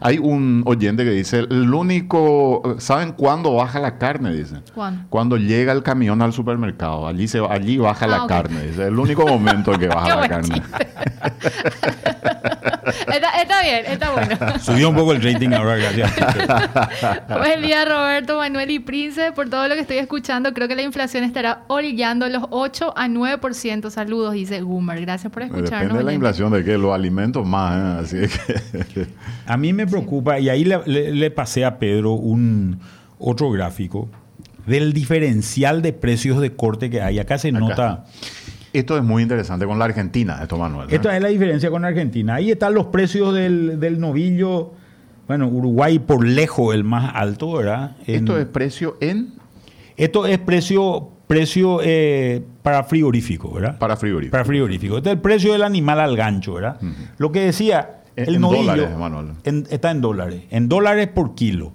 Hay 0.00 0.18
un 0.18 0.62
oyente 0.66 1.04
que 1.04 1.10
dice, 1.10 1.40
el 1.40 1.72
único, 1.72 2.76
¿saben 2.78 3.12
cuándo 3.12 3.54
baja 3.54 3.78
la 3.80 3.98
carne? 3.98 4.32
Dice. 4.34 4.56
¿Cuándo? 4.74 5.04
Cuando 5.08 5.36
llega 5.36 5.72
el 5.72 5.82
camión 5.82 6.20
al 6.22 6.32
supermercado. 6.32 7.06
Allí, 7.06 7.26
se, 7.28 7.38
allí 7.40 7.78
baja 7.78 8.04
Ah, 8.06 8.08
la 8.08 8.22
ok. 8.24 8.28
carne. 8.28 8.62
Dice, 8.66 8.86
el 8.88 8.98
único 8.98 9.26
momento 9.26 9.72
en 9.74 9.80
que 9.80 9.88
baja 9.94 10.16
la 10.16 10.28
carne. 10.28 10.62
Está, 13.12 13.30
está 13.40 13.62
bien, 13.62 13.82
está 13.86 14.10
bueno. 14.10 14.36
Subió 14.60 14.90
un 14.90 14.96
poco 14.96 15.12
el 15.12 15.22
rating 15.22 15.50
ahora, 15.52 15.76
gracias. 15.76 16.12
Buen 17.28 17.62
día, 17.62 17.84
Roberto, 17.84 18.36
Manuel 18.38 18.70
y 18.70 18.78
Prince. 18.78 19.32
Por 19.32 19.48
todo 19.48 19.66
lo 19.68 19.74
que 19.74 19.80
estoy 19.80 19.96
escuchando, 19.98 20.13
creo 20.54 20.68
que 20.68 20.74
la 20.76 20.82
inflación 20.82 21.24
estará 21.24 21.64
orillando 21.68 22.28
los 22.28 22.44
8 22.50 22.92
a 22.96 23.08
9%. 23.08 23.90
Saludos, 23.90 24.34
dice 24.34 24.60
Goomer. 24.60 25.00
Gracias 25.00 25.32
por 25.32 25.42
escucharnos. 25.42 25.70
Depende 25.80 25.98
de 25.98 26.04
la 26.04 26.12
inflación 26.12 26.52
de 26.52 26.64
que 26.64 26.78
los 26.78 26.94
alimentos 26.94 27.46
más. 27.46 28.12
¿eh? 28.12 28.24
Así 28.26 28.38
que... 28.94 29.06
A 29.46 29.56
mí 29.56 29.72
me 29.72 29.86
preocupa, 29.86 30.38
y 30.38 30.48
ahí 30.48 30.64
le, 30.64 30.80
le- 30.86 31.12
le 31.12 31.30
pasé 31.30 31.64
a 31.64 31.78
Pedro 31.78 32.12
un 32.12 32.78
otro 33.18 33.50
gráfico 33.50 34.08
del 34.66 34.92
diferencial 34.94 35.82
de 35.82 35.92
precios 35.92 36.40
de 36.40 36.54
corte 36.54 36.88
que 36.90 37.02
hay. 37.02 37.18
Acá 37.18 37.36
se 37.38 37.48
Acá. 37.48 37.58
nota 37.60 38.04
Esto 38.72 38.96
es 38.96 39.02
muy 39.04 39.22
interesante 39.22 39.66
con 39.66 39.78
la 39.78 39.84
Argentina, 39.84 40.38
esto 40.42 40.56
Manuel. 40.56 40.88
¿eh? 40.90 40.96
Esta 40.96 41.14
es 41.16 41.22
la 41.22 41.28
diferencia 41.28 41.70
con 41.70 41.84
Argentina. 41.84 42.36
Ahí 42.36 42.50
están 42.50 42.72
los 42.74 42.86
precios 42.86 43.34
del, 43.34 43.78
del 43.78 44.00
novillo. 44.00 44.72
Bueno, 45.26 45.48
Uruguay 45.48 45.98
por 45.98 46.26
lejos 46.26 46.74
el 46.74 46.84
más 46.84 47.12
alto, 47.14 47.52
¿verdad? 47.52 47.96
En- 48.06 48.16
Esto 48.16 48.38
es 48.38 48.46
precio 48.46 48.96
en 49.00 49.34
esto 49.96 50.26
es 50.26 50.38
precio, 50.38 51.08
precio 51.26 51.80
eh, 51.82 52.42
para 52.62 52.84
frigorífico, 52.84 53.52
¿verdad? 53.52 53.78
para 53.78 53.96
frigorífico. 53.96 54.32
Para 54.32 54.44
frigorífico. 54.44 54.96
Este 54.98 55.10
es 55.10 55.14
el 55.16 55.20
precio 55.20 55.52
del 55.52 55.62
animal 55.62 56.00
al 56.00 56.16
gancho, 56.16 56.54
¿verdad? 56.54 56.80
Lo 57.18 57.30
que 57.32 57.40
decía 57.40 58.00
En- 58.16 58.28
el 58.28 58.34
en 58.36 58.40
novillo. 58.40 58.62
dólares, 58.62 58.96
Manuel. 58.98 59.26
en- 59.44 59.66
está 59.70 59.90
en 59.90 60.00
dólares. 60.00 60.42
En 60.50 60.68
dólares 60.68 61.08
por 61.08 61.34
kilo. 61.34 61.72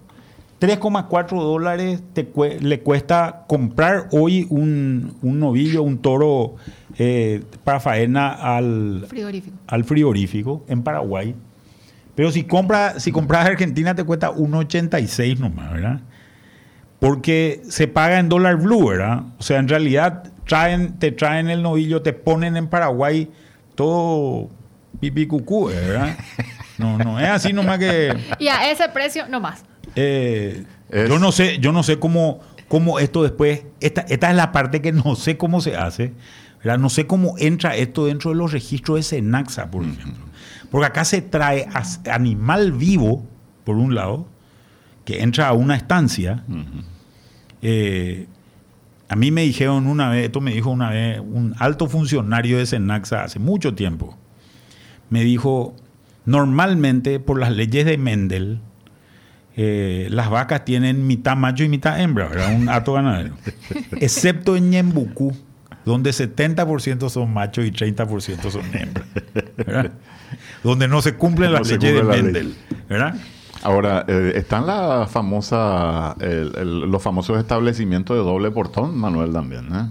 3,4 0.60 1.42
dólares 1.42 2.02
te 2.14 2.28
le 2.60 2.82
cuesta 2.82 3.46
comprar 3.48 4.08
hoy 4.12 4.46
un, 4.50 5.16
un 5.22 5.40
novillo, 5.40 5.84
un 5.84 6.00
toro 6.00 6.56
eh, 6.98 7.42
para 7.64 7.80
faena 7.80 8.30
al, 8.34 9.06
Frigorífico. 9.08 9.56
al 9.68 9.86
frigorífico 9.86 10.66
en 10.68 10.84
Paraguay. 10.84 11.34
Pero 12.14 12.30
si 12.34 12.44
compras 12.44 13.02
si 13.02 13.14
compras 13.14 13.46
Argentina 13.46 13.96
te 13.96 14.04
cuesta 14.04 14.32
1.86 14.32 15.38
nomás, 15.40 15.72
¿verdad? 15.72 16.02
Porque 17.00 17.62
se 17.70 17.88
paga 17.88 18.20
en 18.20 18.28
dólar 18.30 18.58
blue, 18.58 18.90
¿verdad? 18.90 19.24
O 19.38 19.44
sea, 19.44 19.60
en 19.60 19.68
realidad 19.70 20.24
traen, 20.46 21.00
te 21.00 21.12
traen 21.12 21.50
el 21.50 21.62
novillo, 21.64 22.02
te 22.02 22.12
ponen 22.14 22.58
en 22.58 22.68
Paraguay 22.68 23.30
todo 23.76 24.50
pipí 25.00 25.26
cucú, 25.28 25.68
¿verdad? 25.68 26.18
No, 26.78 26.98
no 26.98 27.20
es 27.20 27.28
así 27.30 27.54
nomás 27.54 27.80
que... 27.80 28.14
Y 28.40 28.48
a 28.50 28.70
ese 28.70 28.90
precio, 28.90 29.28
no 29.30 29.40
más. 29.40 29.64
eh, 29.96 30.66
Es- 30.90 31.08
Yo 31.10 31.20
no 31.20 31.32
sé, 31.32 31.60
yo 31.60 31.72
no 31.72 31.84
sé 31.84 32.00
cómo, 32.00 32.42
cómo 32.68 33.00
esto 33.00 33.24
después, 33.24 33.64
esta, 33.80 34.02
esta 34.02 34.30
es 34.30 34.36
la 34.36 34.52
parte 34.52 34.82
que 34.82 34.92
no 34.92 35.16
sé 35.16 35.38
cómo 35.38 35.62
se 35.62 35.78
hace, 35.78 36.12
¿verdad? 36.64 36.80
no 36.80 36.90
sé 36.90 37.08
cómo 37.08 37.36
entra 37.38 37.76
esto 37.78 38.08
dentro 38.08 38.32
de 38.32 38.36
los 38.38 38.52
registros 38.52 38.98
de 38.98 39.04
Senaxa, 39.04 39.72
por 39.72 39.84
ejemplo. 39.84 40.26
Porque 40.70 40.88
acá 40.88 41.06
se 41.06 41.22
trae 41.22 41.68
animal 42.12 42.74
vivo, 42.74 43.24
por 43.64 43.78
un 43.78 43.96
lado, 43.96 44.28
que 45.06 45.22
entra 45.22 45.48
a 45.48 45.54
una 45.54 45.76
estancia. 45.76 46.44
Eh, 47.62 48.28
a 49.08 49.16
mí 49.16 49.32
me 49.32 49.42
dijeron 49.42 49.88
una 49.88 50.10
vez, 50.10 50.26
esto 50.26 50.40
me 50.42 50.54
dijo 50.54 50.70
una 50.70 50.92
vez 50.92 51.20
un 51.20 51.56
alto 51.58 51.88
funcionario 51.88 52.58
de 52.58 52.66
Senaxa 52.66 53.24
hace 53.24 53.40
mucho 53.40 53.74
tiempo. 53.74 54.16
Me 55.10 55.24
dijo, 55.24 55.76
normalmente 56.26 57.20
por 57.20 57.40
las 57.40 57.52
leyes 57.52 57.86
de 57.86 57.98
Mendel, 57.98 58.60
eh, 59.58 60.08
las 60.12 60.30
vacas 60.30 60.64
tienen 60.64 61.08
mitad 61.08 61.36
macho 61.36 61.64
y 61.64 61.70
mitad 61.70 62.00
hembra, 62.00 62.28
¿verdad? 62.30 62.56
Un 62.56 62.70
hato 62.70 62.94
ganadero. 62.94 63.36
Excepto 64.00 64.56
en 64.56 64.70
Ñembucú, 64.70 65.36
donde 65.86 66.12
70% 66.12 67.10
son 67.10 67.34
machos 67.34 67.66
y 67.66 67.72
30% 67.72 68.52
son 68.52 68.64
hembras. 68.74 69.08
¿verdad? 69.58 69.92
Donde 70.64 70.88
no 70.88 71.02
se 71.02 71.16
cumplen 71.16 71.52
No 71.52 71.58
las 71.58 71.68
se 71.68 71.78
leyes 71.80 71.96
de 71.96 72.04
la 72.04 72.14
Mendel. 72.14 72.50
ley. 72.50 72.58
¿verdad? 72.88 73.16
Ahora, 73.64 74.06
eh, 74.08 74.34
están 74.36 74.66
la 74.66 75.08
famosa, 75.10 76.16
el- 76.20 76.54
el- 76.58 76.80
los 76.92 77.02
famosos 77.02 77.38
establecimientos 77.38 78.16
de 78.18 78.24
doble 78.24 78.52
portón, 78.52 78.98
Manuel, 78.98 79.34
también. 79.34 79.66
¿eh? 79.74 79.86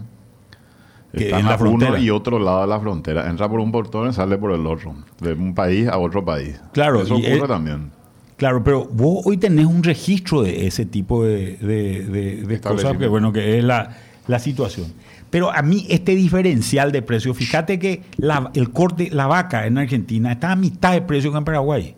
Que 1.17 1.25
Están 1.27 1.41
en 1.41 1.47
la 1.47 1.53
a 1.55 1.57
uno 1.57 1.69
frontera. 1.71 1.99
y 1.99 2.11
otro 2.11 2.39
lado 2.39 2.61
de 2.63 2.67
la 2.67 2.81
frontera. 2.81 3.29
Entra 3.31 3.49
por 3.49 3.61
un 3.61 3.73
portón 3.73 4.11
y 4.11 4.13
sale 4.13 4.37
por 4.39 4.53
el 4.53 4.67
otro. 4.67 4.95
De 5.21 5.33
un 5.33 5.55
país 5.55 5.89
a 5.89 5.99
otro 5.99 6.25
país. 6.25 6.61
Claro, 6.73 7.03
Eso 7.03 7.15
ocurre 7.15 7.33
el- 7.41 7.47
también. 7.49 7.91
Claro, 8.37 8.63
pero 8.63 8.85
vos 8.85 9.23
hoy 9.25 9.37
tenés 9.37 9.67
un 9.67 9.83
registro 9.83 10.43
de 10.43 10.67
ese 10.67 10.85
tipo 10.87 11.25
de, 11.25 11.57
de- 11.57 12.05
de- 12.05 12.37
de 12.47 12.61
cosas, 12.61 12.97
que 12.97 13.07
bueno, 13.09 13.33
que 13.33 13.59
es 13.59 13.65
la, 13.65 13.97
la 14.29 14.39
situación. 14.39 14.93
Pero 15.31 15.51
a 15.51 15.61
mí 15.63 15.87
este 15.91 16.15
diferencial 16.15 16.93
de 16.93 17.03
precio, 17.03 17.35
fíjate 17.35 17.79
que 17.79 18.03
la, 18.17 18.51
el 18.55 18.71
corte, 18.71 19.09
la 19.13 19.27
vaca 19.27 19.67
en 19.67 19.77
Argentina 19.79 20.31
está 20.33 20.53
a 20.53 20.57
mitad 20.57 20.93
de 20.93 21.03
precio 21.03 21.33
que 21.33 21.39
en 21.39 21.45
Paraguay. 21.45 21.97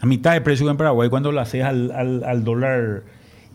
A 0.00 0.06
mitad 0.06 0.32
de 0.32 0.40
precio 0.40 0.70
en 0.70 0.76
Paraguay 0.76 1.08
cuando 1.10 1.30
lo 1.32 1.40
haces 1.40 1.62
al, 1.64 1.90
al- 1.92 2.24
al 2.24 2.44
dólar. 2.44 3.02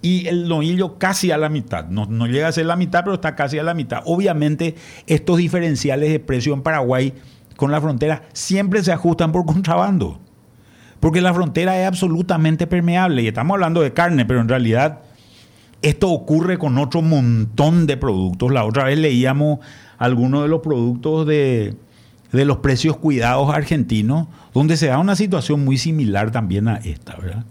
Y 0.01 0.27
el 0.27 0.47
novillo 0.47 0.99
casi 0.99 1.31
a 1.31 1.37
la 1.37 1.49
mitad. 1.49 1.87
No, 1.89 2.05
no 2.05 2.27
llega 2.27 2.47
a 2.47 2.51
ser 2.51 2.67
la 2.67 2.75
mitad, 2.75 3.03
pero 3.03 3.15
está 3.15 3.35
casi 3.35 3.57
a 3.57 3.63
la 3.63 3.73
mitad. 3.73 4.01
Obviamente, 4.05 4.75
estos 5.07 5.37
diferenciales 5.37 6.11
de 6.11 6.19
precio 6.19 6.53
en 6.53 6.61
Paraguay 6.61 7.13
con 7.55 7.71
la 7.71 7.81
frontera 7.81 8.23
siempre 8.33 8.83
se 8.83 8.91
ajustan 8.91 9.31
por 9.31 9.45
contrabando. 9.45 10.19
Porque 10.99 11.21
la 11.21 11.33
frontera 11.33 11.79
es 11.81 11.87
absolutamente 11.87 12.67
permeable. 12.67 13.23
Y 13.23 13.27
estamos 13.27 13.55
hablando 13.55 13.81
de 13.81 13.93
carne, 13.93 14.25
pero 14.25 14.41
en 14.41 14.49
realidad 14.49 14.99
esto 15.81 16.09
ocurre 16.11 16.57
con 16.59 16.77
otro 16.77 17.01
montón 17.01 17.87
de 17.87 17.97
productos. 17.97 18.51
La 18.51 18.65
otra 18.65 18.83
vez 18.85 18.99
leíamos 18.99 19.59
algunos 19.97 20.43
de 20.43 20.49
los 20.49 20.61
productos 20.61 21.25
de, 21.25 21.75
de 22.35 22.45
los 22.45 22.57
precios 22.57 22.97
cuidados 22.97 23.53
argentinos, 23.53 24.27
donde 24.53 24.77
se 24.77 24.87
da 24.87 24.99
una 24.99 25.15
situación 25.15 25.63
muy 25.63 25.77
similar 25.77 26.31
también 26.31 26.67
a 26.67 26.77
esta, 26.77 27.15
¿verdad? 27.15 27.45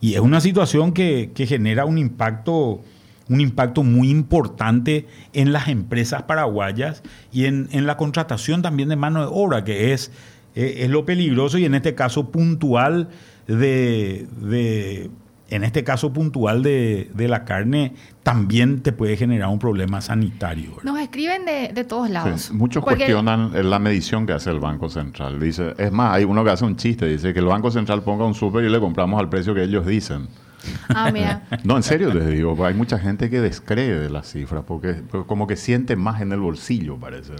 Y 0.00 0.14
es 0.14 0.20
una 0.20 0.40
situación 0.40 0.92
que, 0.92 1.30
que 1.34 1.46
genera 1.46 1.84
un 1.84 1.96
impacto, 1.98 2.80
un 3.28 3.40
impacto 3.40 3.82
muy 3.84 4.10
importante 4.10 5.06
en 5.32 5.52
las 5.52 5.68
empresas 5.68 6.22
paraguayas 6.24 7.02
y 7.32 7.44
en, 7.44 7.68
en 7.72 7.86
la 7.86 7.96
contratación 7.96 8.62
también 8.62 8.88
de 8.88 8.96
mano 8.96 9.20
de 9.20 9.28
obra, 9.30 9.62
que 9.64 9.92
es, 9.92 10.10
eh, 10.56 10.78
es 10.78 10.90
lo 10.90 11.04
peligroso 11.04 11.56
y 11.58 11.64
en 11.64 11.74
este 11.74 11.94
caso 11.94 12.30
puntual 12.30 13.08
de, 13.46 14.26
de- 14.40 15.10
en 15.54 15.64
este 15.64 15.84
caso 15.84 16.12
puntual 16.12 16.62
de, 16.62 17.10
de 17.14 17.28
la 17.28 17.44
carne, 17.44 17.94
también 18.22 18.80
te 18.80 18.92
puede 18.92 19.16
generar 19.16 19.48
un 19.48 19.58
problema 19.58 20.00
sanitario. 20.00 20.70
¿verdad? 20.76 20.84
Nos 20.84 21.00
escriben 21.00 21.44
de, 21.44 21.70
de 21.74 21.84
todos 21.84 22.08
lados. 22.10 22.40
Sí, 22.42 22.52
Muchos 22.54 22.82
Porque- 22.82 22.98
cuestionan 22.98 23.50
la 23.70 23.78
medición 23.78 24.26
que 24.26 24.32
hace 24.32 24.50
el 24.50 24.60
Banco 24.60 24.88
Central. 24.88 25.38
Dice, 25.40 25.74
es 25.78 25.92
más, 25.92 26.14
hay 26.14 26.24
uno 26.24 26.44
que 26.44 26.50
hace 26.50 26.64
un 26.64 26.76
chiste, 26.76 27.06
dice 27.06 27.32
que 27.32 27.40
el 27.40 27.46
Banco 27.46 27.70
Central 27.70 28.02
ponga 28.02 28.24
un 28.24 28.34
súper 28.34 28.64
y 28.64 28.68
le 28.70 28.80
compramos 28.80 29.20
al 29.20 29.28
precio 29.28 29.54
que 29.54 29.62
ellos 29.64 29.86
dicen. 29.86 30.28
Ah, 30.88 31.10
mira. 31.12 31.42
No, 31.64 31.76
en 31.76 31.82
serio 31.82 32.14
les 32.14 32.28
digo, 32.28 32.56
hay 32.64 32.74
mucha 32.74 32.98
gente 32.98 33.28
que 33.28 33.40
descree 33.40 33.92
de 33.98 34.08
las 34.10 34.30
cifras 34.30 34.62
porque 34.66 34.94
porque 35.10 35.26
como 35.26 35.46
que 35.48 35.56
siente 35.56 35.96
más 35.96 36.20
en 36.20 36.30
el 36.32 36.38
bolsillo, 36.40 36.96
parece. 36.96 37.32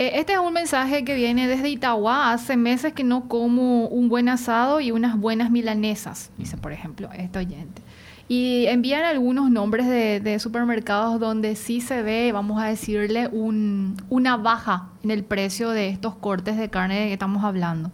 Eh, 0.00 0.12
Este 0.18 0.32
es 0.32 0.38
un 0.38 0.54
mensaje 0.54 1.04
que 1.04 1.14
viene 1.14 1.46
desde 1.46 1.68
Itagua. 1.68 2.32
Hace 2.32 2.56
meses 2.56 2.94
que 2.94 3.04
no 3.04 3.28
como 3.28 3.86
un 3.88 4.08
buen 4.08 4.30
asado 4.30 4.80
y 4.80 4.92
unas 4.92 5.18
buenas 5.18 5.50
milanesas, 5.50 6.30
dice 6.38 6.56
por 6.56 6.72
ejemplo 6.72 7.10
este 7.12 7.38
oyente. 7.38 7.82
Y 8.26 8.64
envían 8.68 9.04
algunos 9.04 9.50
nombres 9.50 9.86
de, 9.86 10.38
supermercados 10.38 11.20
donde 11.20 11.54
sí 11.54 11.82
se 11.82 12.02
ve, 12.02 12.32
vamos 12.32 12.62
a 12.62 12.66
decirle, 12.66 13.28
un- 13.30 13.96
una 14.08 14.38
baja 14.38 14.88
en 15.04 15.10
el 15.10 15.22
precio 15.22 15.68
de 15.68 15.90
estos 15.90 16.14
cortes 16.14 16.56
de 16.56 16.70
carne 16.70 16.98
de 17.00 17.06
que 17.08 17.12
estamos 17.12 17.44
hablando. 17.44 17.90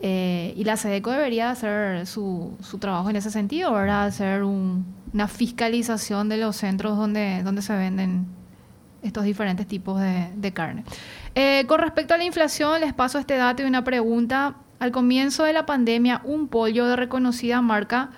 Eh, 0.00 0.54
y 0.56 0.64
la 0.64 0.78
SEDECO 0.78 1.10
debería 1.10 1.50
hacer 1.50 2.06
su, 2.06 2.56
trabajo 2.80 3.10
en 3.10 3.16
ese 3.16 3.30
sentido, 3.30 3.70
¿verdad? 3.74 4.06
Hacer 4.06 4.44
un- 4.44 4.86
una 5.12 5.28
fiscalización 5.28 6.30
de 6.30 6.38
los 6.38 6.56
centros 6.56 6.96
donde 6.96 7.60
se 7.62 7.72
venden 7.74 8.37
estos 9.02 9.24
diferentes 9.24 9.66
tipos 9.66 10.00
de, 10.00 10.28
de 10.34 10.52
carne. 10.52 10.84
Eh, 11.34 11.64
con 11.66 11.80
respecto 11.80 12.14
a 12.14 12.18
la 12.18 12.24
inflación, 12.24 12.80
les 12.80 12.92
paso 12.92 13.18
este 13.18 13.36
dato 13.36 13.62
y 13.62 13.66
una 13.66 13.84
pregunta. 13.84 14.56
Al 14.80 14.92
comienzo 14.92 15.42
de 15.42 15.52
la 15.52 15.66
pandemia, 15.66 16.20
un 16.24 16.46
pollo 16.46 16.86
de 16.86 16.94
reconocida 16.94 17.60
marca 17.60 18.10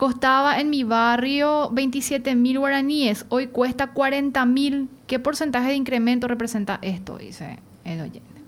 costaba 0.00 0.58
en 0.58 0.70
mi 0.70 0.82
barrio 0.82 1.68
27 1.72 2.34
mil 2.34 2.58
guaraníes. 2.58 3.26
Hoy 3.28 3.48
cuesta 3.48 3.88
40 3.88 4.46
mil. 4.46 4.88
¿Qué 5.06 5.18
porcentaje 5.18 5.68
de 5.68 5.74
incremento 5.74 6.26
representa 6.26 6.78
esto? 6.80 7.18
Dice 7.18 7.58
el 7.84 8.00
oyente. 8.00 8.40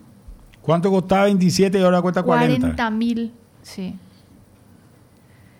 ¿Cuánto 0.62 0.90
costaba 0.90 1.24
27 1.24 1.78
y 1.78 1.82
ahora 1.82 2.00
cuesta 2.00 2.22
40? 2.22 2.58
40 2.58 2.90
mil, 2.90 3.32
sí. 3.60 3.94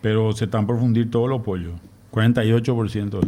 Pero 0.01 0.31
se 0.31 0.45
están 0.45 0.65
por 0.65 0.79
fundir 0.79 1.11
todos 1.11 1.29
los 1.29 1.43
pollos. 1.43 1.73
48%. 2.11 3.19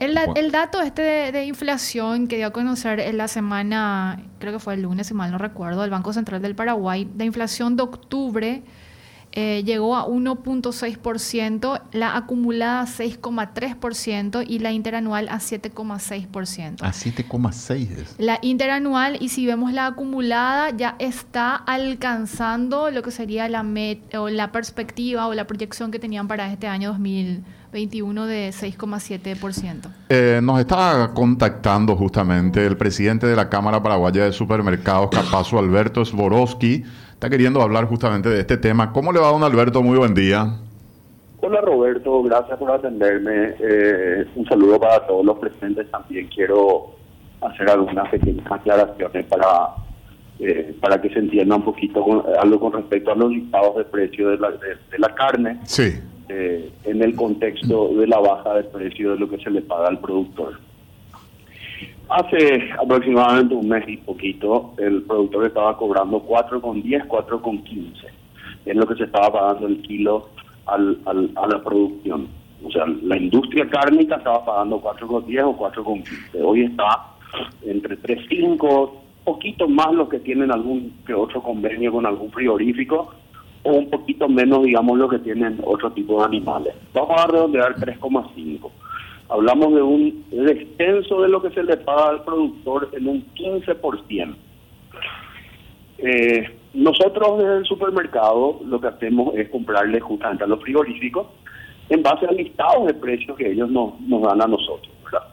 El, 0.00 0.14
da- 0.14 0.24
el 0.34 0.50
dato 0.50 0.80
este 0.80 1.02
de, 1.02 1.30
de 1.32 1.44
inflación 1.44 2.26
que 2.26 2.36
dio 2.36 2.46
a 2.48 2.50
conocer 2.52 2.98
en 3.00 3.16
la 3.18 3.28
semana, 3.28 4.22
creo 4.38 4.52
que 4.52 4.58
fue 4.58 4.74
el 4.74 4.82
lunes, 4.82 5.06
si 5.06 5.14
mal 5.14 5.30
no 5.30 5.38
recuerdo, 5.38 5.82
del 5.82 5.90
Banco 5.90 6.12
Central 6.12 6.40
del 6.42 6.54
Paraguay, 6.56 7.08
de 7.14 7.24
inflación 7.26 7.76
de 7.76 7.82
octubre 7.82 8.62
eh, 9.32 9.62
llegó 9.64 9.96
a 9.96 10.06
1.6%, 10.06 11.80
la 11.92 12.16
acumulada 12.16 12.84
6,3% 12.86 14.44
y 14.46 14.58
la 14.58 14.72
interanual 14.72 15.28
a 15.28 15.36
7,6%. 15.38 16.82
A 16.82 16.90
7,6 16.92 17.90
es. 17.90 18.14
La 18.18 18.38
interanual, 18.42 19.18
y 19.20 19.28
si 19.28 19.46
vemos 19.46 19.72
la 19.72 19.86
acumulada, 19.86 20.70
ya 20.76 20.96
está 20.98 21.54
alcanzando 21.54 22.90
lo 22.90 23.02
que 23.02 23.10
sería 23.10 23.48
la, 23.48 23.62
met- 23.62 24.14
o 24.18 24.28
la 24.28 24.52
perspectiva 24.52 25.26
o 25.26 25.34
la 25.34 25.46
proyección 25.46 25.90
que 25.90 25.98
tenían 25.98 26.26
para 26.28 26.50
este 26.52 26.66
año 26.66 26.90
2021 26.90 28.26
de 28.26 28.50
6,7%. 28.50 29.92
Eh, 30.08 30.40
nos 30.42 30.58
está 30.60 31.12
contactando 31.14 31.96
justamente 31.96 32.66
el 32.66 32.76
presidente 32.76 33.26
de 33.26 33.36
la 33.36 33.48
Cámara 33.48 33.82
Paraguaya 33.82 34.24
de 34.24 34.32
Supermercados, 34.32 35.10
Capazo 35.10 35.58
Alberto 35.58 36.04
Sborowski. 36.04 36.84
Está 37.20 37.28
queriendo 37.28 37.60
hablar 37.60 37.84
justamente 37.84 38.30
de 38.30 38.40
este 38.40 38.56
tema. 38.56 38.94
¿Cómo 38.94 39.12
le 39.12 39.20
va, 39.20 39.28
don 39.28 39.42
Alberto? 39.44 39.82
Muy 39.82 39.98
buen 39.98 40.14
día. 40.14 40.56
Hola 41.42 41.60
Roberto, 41.60 42.22
gracias 42.22 42.58
por 42.58 42.70
atenderme. 42.70 43.56
Eh, 43.60 44.24
un 44.36 44.46
saludo 44.46 44.80
para 44.80 45.06
todos 45.06 45.26
los 45.26 45.38
presentes. 45.38 45.90
También 45.90 46.28
quiero 46.34 46.94
hacer 47.42 47.68
algunas 47.68 48.08
pequeñas 48.08 48.50
aclaraciones 48.50 49.26
para 49.26 49.68
eh, 50.38 50.74
para 50.80 50.98
que 51.02 51.10
se 51.10 51.18
entienda 51.18 51.56
un 51.56 51.62
poquito 51.66 52.02
con- 52.02 52.22
algo 52.40 52.58
con 52.58 52.72
respecto 52.72 53.12
a 53.12 53.14
los 53.14 53.30
listados 53.30 53.76
de 53.76 53.84
precio 53.84 54.30
de 54.30 54.38
la, 54.38 54.52
de, 54.52 54.68
de 54.90 54.98
la 54.98 55.14
carne 55.14 55.60
Sí. 55.64 56.00
eh, 56.30 56.72
en 56.84 57.02
el 57.02 57.14
contexto 57.16 57.88
de 57.98 58.06
la 58.06 58.18
baja 58.18 58.54
de 58.54 58.64
precio 58.64 59.10
de 59.12 59.18
lo 59.18 59.28
que 59.28 59.36
se 59.44 59.50
le 59.50 59.60
paga 59.60 59.88
al 59.88 59.98
productor. 60.00 60.58
Hace 62.10 62.70
aproximadamente 62.72 63.54
un 63.54 63.68
mes 63.68 63.88
y 63.88 63.96
poquito, 63.98 64.74
el 64.78 65.02
productor 65.02 65.46
estaba 65.46 65.76
cobrando 65.76 66.20
4,10, 66.26 67.06
4,15. 67.06 67.92
Es 68.66 68.76
lo 68.76 68.84
que 68.84 68.96
se 68.96 69.04
estaba 69.04 69.32
pagando 69.32 69.68
el 69.68 69.80
kilo 69.82 70.28
al, 70.66 70.98
a 71.06 71.46
la 71.46 71.62
producción. 71.62 72.26
O 72.64 72.70
sea, 72.72 72.84
la 73.02 73.16
industria 73.16 73.68
cárnica 73.68 74.16
estaba 74.16 74.44
pagando 74.44 74.82
4,10 74.82 75.44
o 75.44 75.56
4,15. 75.56 76.04
Hoy 76.42 76.62
está 76.62 77.10
entre 77.64 77.96
3,5, 77.96 78.90
poquito 79.24 79.68
más 79.68 79.92
los 79.92 80.08
que 80.08 80.18
tienen 80.18 80.50
algún 80.50 80.92
que 81.06 81.14
otro 81.14 81.40
convenio 81.40 81.92
con 81.92 82.06
algún 82.06 82.32
frigorífico 82.32 83.12
o 83.62 83.72
un 83.72 83.88
poquito 83.88 84.28
menos, 84.28 84.64
digamos, 84.64 84.98
los 84.98 85.10
que 85.10 85.18
tienen 85.20 85.60
otro 85.64 85.92
tipo 85.92 86.18
de 86.18 86.24
animales. 86.24 86.74
Vamos 86.92 87.20
a 87.20 87.26
redondear 87.28 87.76
3,5. 87.76 88.68
Hablamos 89.30 89.74
de 89.74 89.82
un 89.82 90.24
descenso 90.30 91.22
de 91.22 91.28
lo 91.28 91.40
que 91.40 91.50
se 91.50 91.62
le 91.62 91.76
paga 91.76 92.08
al 92.08 92.24
productor 92.24 92.90
en 92.92 93.06
un 93.06 93.24
15%. 93.34 94.34
Eh, 95.98 96.50
nosotros 96.74 97.38
desde 97.38 97.58
el 97.58 97.64
supermercado 97.64 98.60
lo 98.64 98.80
que 98.80 98.88
hacemos 98.88 99.34
es 99.36 99.48
comprarle 99.50 100.00
justamente 100.00 100.44
a 100.44 100.46
los 100.46 100.60
frigoríficos 100.60 101.26
en 101.90 102.02
base 102.02 102.26
a 102.26 102.32
listados 102.32 102.86
de 102.86 102.94
precios 102.94 103.36
que 103.36 103.50
ellos 103.52 103.70
nos, 103.70 104.00
nos 104.00 104.22
dan 104.22 104.42
a 104.42 104.46
nosotros. 104.46 104.90
¿verdad? 105.04 105.28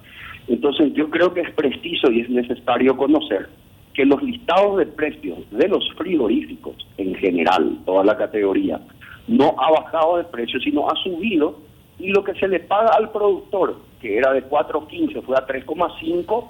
Entonces 0.48 0.94
yo 0.94 1.10
creo 1.10 1.34
que 1.34 1.42
es 1.42 1.52
preciso 1.52 2.12
y 2.12 2.22
es 2.22 2.30
necesario 2.30 2.96
conocer 2.98 3.50
que 3.94 4.06
los 4.06 4.22
listados 4.22 4.78
de 4.78 4.86
precios 4.86 5.40
de 5.52 5.68
los 5.68 5.92
frigoríficos 5.98 6.76
en 6.98 7.16
general, 7.16 7.80
toda 7.86 8.04
la 8.04 8.16
categoría, 8.16 8.80
no 9.28 9.56
ha 9.58 9.72
bajado 9.72 10.18
de 10.18 10.24
precio, 10.26 10.60
sino 10.60 10.88
ha 10.88 10.96
subido 11.04 11.67
y 12.00 12.10
lo 12.10 12.24
que 12.24 12.34
se 12.36 12.48
le 12.48 12.60
paga 12.60 12.92
al 12.96 13.12
productor, 13.12 13.78
que 14.00 14.18
era 14.18 14.34
de 14.34 14.48
4.15, 14.48 15.24
fue 15.24 15.36
a 15.36 15.48
3,5, 15.48 16.46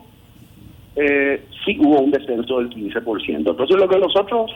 eh, 0.95 1.45
sí 1.65 1.77
hubo 1.79 2.01
un 2.01 2.11
descenso 2.11 2.59
del 2.59 2.69
15%. 2.69 3.35
Entonces 3.37 3.77
lo 3.77 3.87
que 3.87 3.97
nosotros 3.97 4.51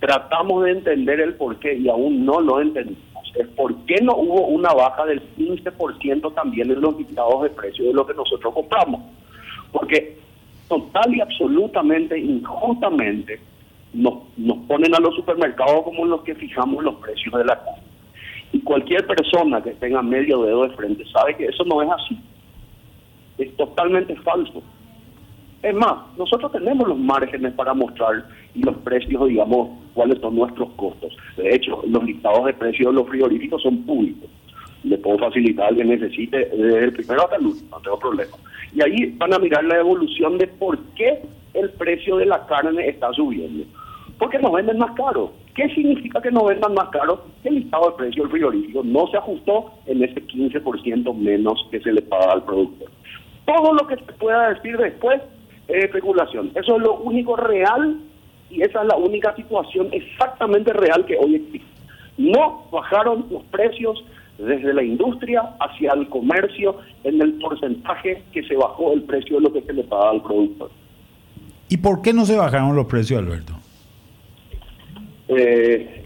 tratamos 0.00 0.64
de 0.64 0.72
entender 0.72 1.20
el 1.20 1.34
por 1.34 1.58
qué 1.58 1.74
y 1.74 1.88
aún 1.88 2.24
no 2.24 2.40
lo 2.40 2.60
entendemos 2.60 3.12
es 3.34 3.46
por 3.48 3.74
qué 3.86 3.96
no 4.02 4.14
hubo 4.16 4.46
una 4.48 4.72
baja 4.72 5.06
del 5.06 5.22
15% 5.36 6.34
también 6.34 6.70
en 6.70 6.80
los 6.80 6.96
listados 6.98 7.42
de 7.42 7.50
precios 7.50 7.88
de 7.88 7.94
lo 7.94 8.06
que 8.06 8.14
nosotros 8.14 8.52
compramos. 8.52 9.00
Porque 9.70 10.18
total 10.68 11.14
y 11.14 11.20
absolutamente 11.20 12.18
injustamente 12.18 13.40
nos, 13.94 14.14
nos 14.36 14.58
ponen 14.66 14.94
a 14.94 15.00
los 15.00 15.14
supermercados 15.14 15.82
como 15.84 16.04
los 16.04 16.22
que 16.22 16.34
fijamos 16.34 16.82
los 16.84 16.96
precios 16.96 17.34
de 17.34 17.44
la 17.44 17.56
carne. 17.56 17.91
Y 18.52 18.60
cualquier 18.60 19.06
persona 19.06 19.62
que 19.62 19.72
tenga 19.72 20.02
medio 20.02 20.42
dedo 20.42 20.68
de 20.68 20.76
frente 20.76 21.04
sabe 21.10 21.36
que 21.36 21.46
eso 21.46 21.64
no 21.64 21.82
es 21.82 21.90
así. 21.90 22.18
Es 23.38 23.56
totalmente 23.56 24.14
falso. 24.16 24.62
Es 25.62 25.74
más, 25.74 25.94
nosotros 26.18 26.50
tenemos 26.52 26.88
los 26.88 26.98
márgenes 26.98 27.54
para 27.54 27.72
mostrar 27.72 28.24
y 28.54 28.62
los 28.62 28.76
precios, 28.78 29.28
digamos, 29.28 29.70
cuáles 29.94 30.18
son 30.20 30.34
nuestros 30.34 30.70
costos. 30.72 31.16
De 31.36 31.54
hecho, 31.54 31.82
los 31.86 32.02
listados 32.04 32.44
de 32.46 32.52
precios 32.52 32.92
de 32.92 33.00
los 33.00 33.08
frigoríficos 33.08 33.62
son 33.62 33.82
públicos. 33.84 34.28
Le 34.82 34.98
puedo 34.98 35.18
facilitar 35.18 35.68
al 35.68 35.76
que 35.76 35.84
necesite 35.84 36.36
desde 36.36 36.84
el 36.84 36.92
primero 36.92 37.22
hasta 37.22 37.36
el 37.36 37.46
último, 37.46 37.70
no 37.70 37.80
tengo 37.80 37.98
problema. 38.00 38.36
Y 38.74 38.82
ahí 38.82 39.14
van 39.16 39.32
a 39.32 39.38
mirar 39.38 39.64
la 39.64 39.78
evolución 39.78 40.36
de 40.38 40.48
por 40.48 40.78
qué 40.96 41.22
el 41.54 41.70
precio 41.70 42.16
de 42.16 42.26
la 42.26 42.44
carne 42.46 42.88
está 42.88 43.12
subiendo. 43.12 43.64
Porque 44.18 44.40
nos 44.40 44.52
venden 44.52 44.78
más 44.78 44.90
caro. 44.96 45.32
¿Qué 45.54 45.68
significa 45.74 46.22
que 46.22 46.30
nos 46.30 46.46
vendan 46.46 46.72
más 46.72 46.88
caro? 46.88 47.26
El 47.44 47.56
listado 47.56 47.90
de 47.90 47.96
precios 47.96 48.24
del 48.24 48.30
frigorífico 48.30 48.82
no 48.82 49.06
se 49.08 49.18
ajustó 49.18 49.72
en 49.86 50.02
ese 50.02 50.26
15% 50.26 51.14
menos 51.14 51.66
que 51.70 51.80
se 51.80 51.92
le 51.92 52.00
paga 52.00 52.32
al 52.32 52.44
productor. 52.44 52.90
Todo 53.44 53.74
lo 53.74 53.86
que 53.86 53.96
se 53.96 54.12
pueda 54.14 54.54
decir 54.54 54.78
después 54.78 55.20
es 55.68 55.84
especulación. 55.84 56.52
Eso 56.54 56.76
es 56.76 56.82
lo 56.82 56.94
único 57.00 57.36
real 57.36 57.98
y 58.48 58.62
esa 58.62 58.80
es 58.80 58.88
la 58.88 58.96
única 58.96 59.34
situación 59.36 59.88
exactamente 59.92 60.72
real 60.72 61.04
que 61.04 61.18
hoy 61.18 61.34
existe. 61.34 61.68
No 62.16 62.64
bajaron 62.70 63.26
los 63.30 63.42
precios 63.44 64.04
desde 64.38 64.72
la 64.72 64.82
industria 64.82 65.54
hacia 65.60 65.92
el 65.92 66.08
comercio 66.08 66.76
en 67.04 67.20
el 67.20 67.34
porcentaje 67.34 68.22
que 68.32 68.42
se 68.44 68.56
bajó 68.56 68.92
el 68.94 69.02
precio 69.02 69.36
de 69.36 69.42
lo 69.42 69.52
que 69.52 69.62
se 69.62 69.72
le 69.74 69.84
paga 69.84 70.10
al 70.10 70.22
productor. 70.22 70.70
¿Y 71.68 71.76
por 71.76 72.00
qué 72.00 72.12
no 72.12 72.24
se 72.24 72.36
bajaron 72.36 72.74
los 72.74 72.86
precios, 72.86 73.18
Alberto? 73.18 73.61
Eh, 75.28 76.04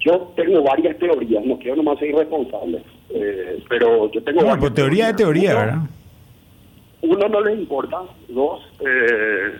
yo 0.00 0.32
tengo 0.36 0.62
varias 0.62 0.96
teorías, 0.98 1.44
no 1.44 1.58
quiero 1.58 1.76
nomás 1.76 1.98
ser 1.98 2.10
irresponsable, 2.10 2.82
eh, 3.10 3.62
pero 3.68 4.10
yo 4.12 4.22
tengo 4.22 4.40
No, 4.40 4.46
varias 4.48 4.60
pues 4.60 4.74
teoría 4.74 5.06
de 5.08 5.14
teoría, 5.14 5.50
Uno- 5.50 5.60
¿verdad? 5.60 5.78
Uno, 7.00 7.28
no 7.28 7.40
les 7.42 7.58
importa, 7.58 7.98
dos, 8.28 8.60
eh, 8.80 9.52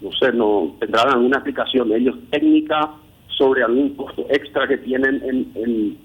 no 0.00 0.10
sé, 0.12 0.32
no 0.32 0.74
tendrán 0.80 1.08
alguna 1.10 1.36
explicación 1.38 1.92
ellos 1.92 2.16
técnica 2.30 2.90
sobre 3.28 3.62
algún 3.62 3.94
costo 3.94 4.26
extra 4.30 4.66
que 4.68 4.78
tienen 4.78 5.16
en, 5.24 5.50
en, 5.54 5.98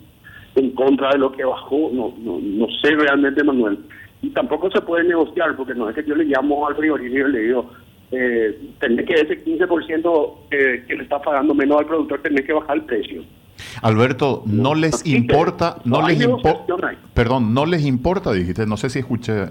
en 0.55 0.71
contra 0.71 1.11
de 1.11 1.19
lo 1.19 1.31
que 1.31 1.43
bajó, 1.43 1.89
no, 1.93 2.13
no, 2.19 2.39
no 2.41 2.67
sé 2.81 2.91
realmente, 2.95 3.43
Manuel. 3.43 3.77
Y 4.21 4.29
tampoco 4.31 4.69
se 4.71 4.81
puede 4.81 5.03
negociar, 5.05 5.55
porque 5.55 5.73
no 5.75 5.89
es 5.89 5.95
que 5.95 6.03
yo 6.03 6.15
le 6.15 6.25
llamo 6.25 6.67
al 6.67 6.75
frigorífico 6.75 7.27
y 7.27 7.31
le 7.31 7.39
digo, 7.39 7.69
eh, 8.11 8.59
tenés 8.79 9.05
que 9.05 9.13
ese 9.13 9.43
15% 9.43 10.33
que, 10.49 10.83
que 10.87 10.95
le 10.95 11.03
está 11.03 11.21
pagando 11.21 11.53
menos 11.53 11.79
al 11.79 11.85
productor, 11.85 12.21
tenés 12.21 12.45
que 12.45 12.53
bajar 12.53 12.77
el 12.77 12.83
precio. 12.83 13.23
Alberto, 13.81 14.43
no 14.45 14.73
les 14.73 15.05
importa, 15.05 15.77
no 15.83 16.07
les 16.07 16.21
importa, 16.21 16.95
perdón, 17.13 17.53
no 17.53 17.65
les 17.65 17.85
importa, 17.85 18.31
dijiste, 18.31 18.65
no 18.65 18.77
sé 18.77 18.89
si 18.89 18.99
escuché. 18.99 19.45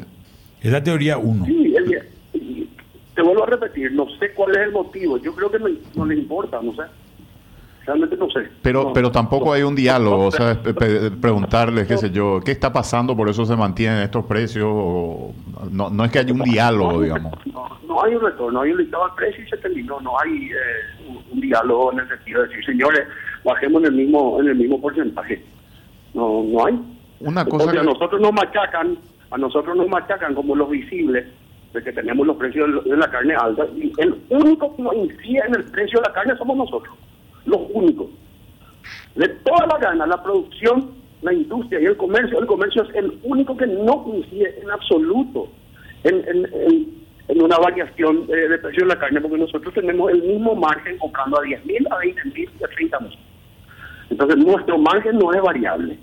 Esa 0.62 0.82
teoría 0.82 1.18
uno. 1.18 1.44
Sí, 1.44 1.74
el- 1.76 2.02
y 2.34 2.68
te 3.14 3.22
vuelvo 3.22 3.44
a 3.44 3.46
repetir, 3.46 3.92
no 3.92 4.06
sé 4.18 4.32
cuál 4.34 4.52
es 4.52 4.62
el 4.66 4.72
motivo, 4.72 5.18
yo 5.18 5.34
creo 5.34 5.50
que 5.50 5.58
no, 5.58 5.66
no 5.94 6.06
le 6.06 6.14
importa, 6.14 6.60
no 6.62 6.74
sé. 6.74 6.82
Realmente 7.88 8.16
no 8.18 8.28
sé. 8.28 8.40
Pero, 8.60 8.82
No, 8.84 8.92
pero 8.92 9.10
tampoco 9.10 9.46
no, 9.46 9.52
hay 9.54 9.62
un 9.62 9.74
diálogo, 9.74 10.26
o 10.26 10.30
sea, 10.30 10.60
preguntarles, 11.22 11.86
qué 11.88 11.96
sé 11.96 12.10
yo, 12.10 12.38
¿qué 12.44 12.52
está 12.52 12.70
pasando? 12.70 13.16
Por 13.16 13.30
eso 13.30 13.46
se 13.46 13.56
mantienen 13.56 14.00
estos 14.02 14.26
precios. 14.26 14.66
o- 14.70 15.32
no, 15.70 15.88
no 15.88 16.04
es 16.04 16.10
que 16.12 16.18
haya 16.18 16.30
un 16.34 16.42
diálogo, 16.42 16.92
No, 16.92 17.00
digamos. 17.00 17.32
No, 17.46 17.66
no 17.86 18.04
hay 18.04 18.14
un 18.14 18.20
retorno, 18.20 18.60
hay 18.60 18.72
un 18.72 18.78
listado 18.78 19.06
de 19.08 19.12
precios 19.16 19.46
y 19.46 19.50
se 19.50 19.56
terminó. 19.56 19.98
No 20.00 20.20
hay 20.20 20.50
eh, 20.50 21.08
un, 21.08 21.22
un 21.32 21.40
diálogo 21.40 21.90
en 21.92 22.00
el 22.00 22.08
sentido 22.08 22.42
de 22.42 22.48
decir, 22.48 22.64
señores, 22.66 23.08
bajemos 23.42 23.80
en 23.82 23.86
el 23.88 23.92
mismo 23.94 24.38
en 24.40 24.48
el 24.48 24.54
mismo 24.56 24.78
porcentaje. 24.80 25.42
No, 26.12 26.42
no 26.44 26.66
hay. 26.66 26.78
Una 27.20 27.42
cosa 27.46 27.64
Porque 27.64 27.78
a 27.78 27.82
nosotros 27.84 28.20
nos 28.20 28.32
machacan, 28.34 28.98
a 29.30 29.38
nosotros 29.38 29.74
nos 29.78 29.88
machacan 29.88 30.34
como 30.34 30.54
los 30.54 30.68
visibles 30.68 31.24
de 31.72 31.82
que 31.82 31.92
tenemos 31.92 32.26
los 32.26 32.36
precios 32.36 32.84
de 32.84 32.96
la 32.98 33.10
carne 33.10 33.34
alta 33.34 33.64
y 33.76 33.90
el 33.98 34.14
único 34.28 34.76
que 34.76 34.82
nos 34.82 34.94
incide 34.94 35.40
en 35.48 35.54
el 35.54 35.64
precio 35.64 36.00
de 36.00 36.08
la 36.08 36.14
carne 36.14 36.36
somos 36.36 36.56
nosotros, 36.56 36.94
los 37.48 37.60
únicos. 37.72 38.08
De 39.14 39.28
toda 39.28 39.66
la 39.66 39.78
carne, 39.78 40.06
la 40.06 40.22
producción, 40.22 40.90
la 41.22 41.32
industria 41.32 41.80
y 41.80 41.86
el 41.86 41.96
comercio, 41.96 42.38
el 42.38 42.46
comercio 42.46 42.82
es 42.84 42.94
el 42.94 43.18
único 43.24 43.56
que 43.56 43.66
no 43.66 44.04
incide 44.14 44.60
en 44.62 44.70
absoluto 44.70 45.48
en- 46.04 46.94
en 47.28 47.42
una 47.42 47.58
variación 47.58 48.24
eh, 48.28 48.48
de 48.48 48.58
precio 48.58 48.84
de 48.84 48.94
la 48.94 48.98
carne, 48.98 49.20
porque 49.20 49.36
nosotros 49.36 49.74
tenemos 49.74 50.10
el 50.12 50.22
mismo 50.22 50.54
margen 50.54 50.96
comprando 50.98 51.38
a 51.38 51.42
10 51.42 51.62
mil, 51.66 51.86
a 51.90 51.98
20 51.98 52.24
mil 52.26 52.48
y 52.58 52.64
a 52.64 52.68
30 52.68 53.00
mil. 53.00 53.18
Entonces 54.10 54.36
nuestro 54.38 54.78
margen 54.78 55.18
no 55.18 55.32
es 55.34 55.42
variable 55.42 55.98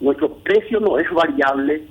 nuestro 0.00 0.28
precio 0.44 0.78
no 0.78 0.98
es 0.98 1.10
variable, 1.10 1.82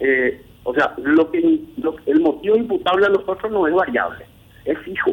eh, 0.00 0.42
o 0.64 0.72
sea, 0.74 0.94
lo 1.02 1.30
que 1.30 1.60
lo- 1.76 1.96
el 2.06 2.20
motivo 2.20 2.56
imputable 2.56 3.06
a 3.06 3.10
nosotros 3.10 3.52
no 3.52 3.66
es 3.66 3.74
variable, 3.74 4.24
es 4.64 4.78
fijo. 4.78 5.12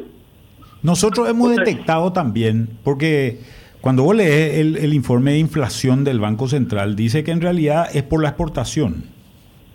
Nosotros 0.82 1.30
hemos 1.30 1.56
detectado 1.56 2.14
también, 2.14 2.70
porque 2.84 3.40
cuando 3.82 4.04
vos 4.04 4.16
lees 4.16 4.60
el, 4.60 4.78
el 4.78 4.94
informe 4.94 5.32
de 5.32 5.40
inflación 5.40 6.04
del 6.04 6.20
Banco 6.20 6.48
Central, 6.48 6.96
dice 6.96 7.24
que 7.24 7.32
en 7.32 7.42
realidad 7.42 7.88
es 7.94 8.04
por 8.04 8.22
la 8.22 8.30
exportación, 8.30 9.06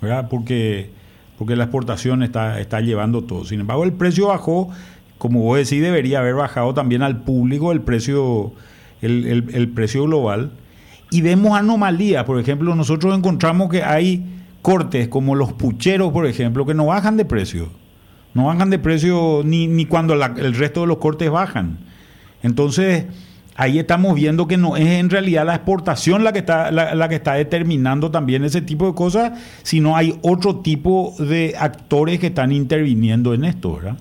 ¿verdad? 0.01 0.29
Porque, 0.31 0.91
porque 1.39 1.57
la 1.57 1.65
exportación 1.65 2.23
está, 2.23 2.61
está 2.61 2.81
llevando 2.81 3.23
todo. 3.25 3.45
Sin 3.45 3.61
embargo, 3.61 3.85
el 3.85 3.93
precio 3.93 4.29
bajó, 4.29 4.71
como 5.19 5.41
vos 5.41 5.59
decís, 5.59 5.83
debería 5.83 6.21
haber 6.21 6.35
bajado 6.35 6.73
también 6.75 7.03
al 7.03 7.23
público 7.23 7.73
el 7.73 7.81
precio, 7.83 8.53
el, 9.03 9.27
el- 9.27 9.55
el 9.55 9.69
precio 9.69 10.05
global. 10.05 10.53
Y 11.11 11.21
vemos 11.21 11.57
anomalías, 11.57 12.25
por 12.25 12.41
ejemplo, 12.41 12.75
nosotros 12.75 13.17
encontramos 13.17 13.69
que 13.71 13.83
hay 13.83 14.25
cortes 14.63 15.09
como 15.09 15.35
los 15.35 15.53
pucheros, 15.53 16.13
por 16.13 16.27
ejemplo, 16.27 16.65
que 16.67 16.75
no 16.75 16.87
bajan 16.87 17.17
de 17.19 17.25
precio. 17.27 17.69
No 18.35 18.47
bajan 18.47 18.69
de 18.71 18.79
precio 18.79 19.43
ni, 19.45 19.67
ni 19.67 19.87
cuando 19.87 20.15
la- 20.17 20.35
el 20.37 20.55
resto 20.55 20.81
de 20.83 20.87
los 20.89 20.99
cortes 20.99 21.31
bajan. 21.31 21.79
Entonces, 22.43 23.07
ahí 23.57 23.79
estamos 23.79 24.15
viendo 24.17 24.49
que 24.49 24.57
no 24.57 24.77
es 24.77 24.87
en 24.87 25.09
realidad 25.09 25.47
la 25.47 25.55
exportación 25.55 26.25
la 26.25 26.33
que 26.33 26.41
está 26.41 26.71
la, 26.73 26.95
la, 26.97 27.09
que 27.09 27.15
está 27.15 27.35
determinando 27.35 28.11
también 28.11 28.43
ese 28.45 28.61
tipo 28.61 28.87
de 28.89 28.95
cosas, 28.95 29.39
sino 29.63 29.97
hay 29.97 30.19
otro 30.23 30.57
tipo 30.57 31.15
de 31.19 31.55
actores 31.59 32.19
que 32.19 32.27
están 32.27 32.51
interviniendo 32.53 33.33
en 33.35 33.45
esto, 33.45 33.77
¿verdad? 33.77 33.97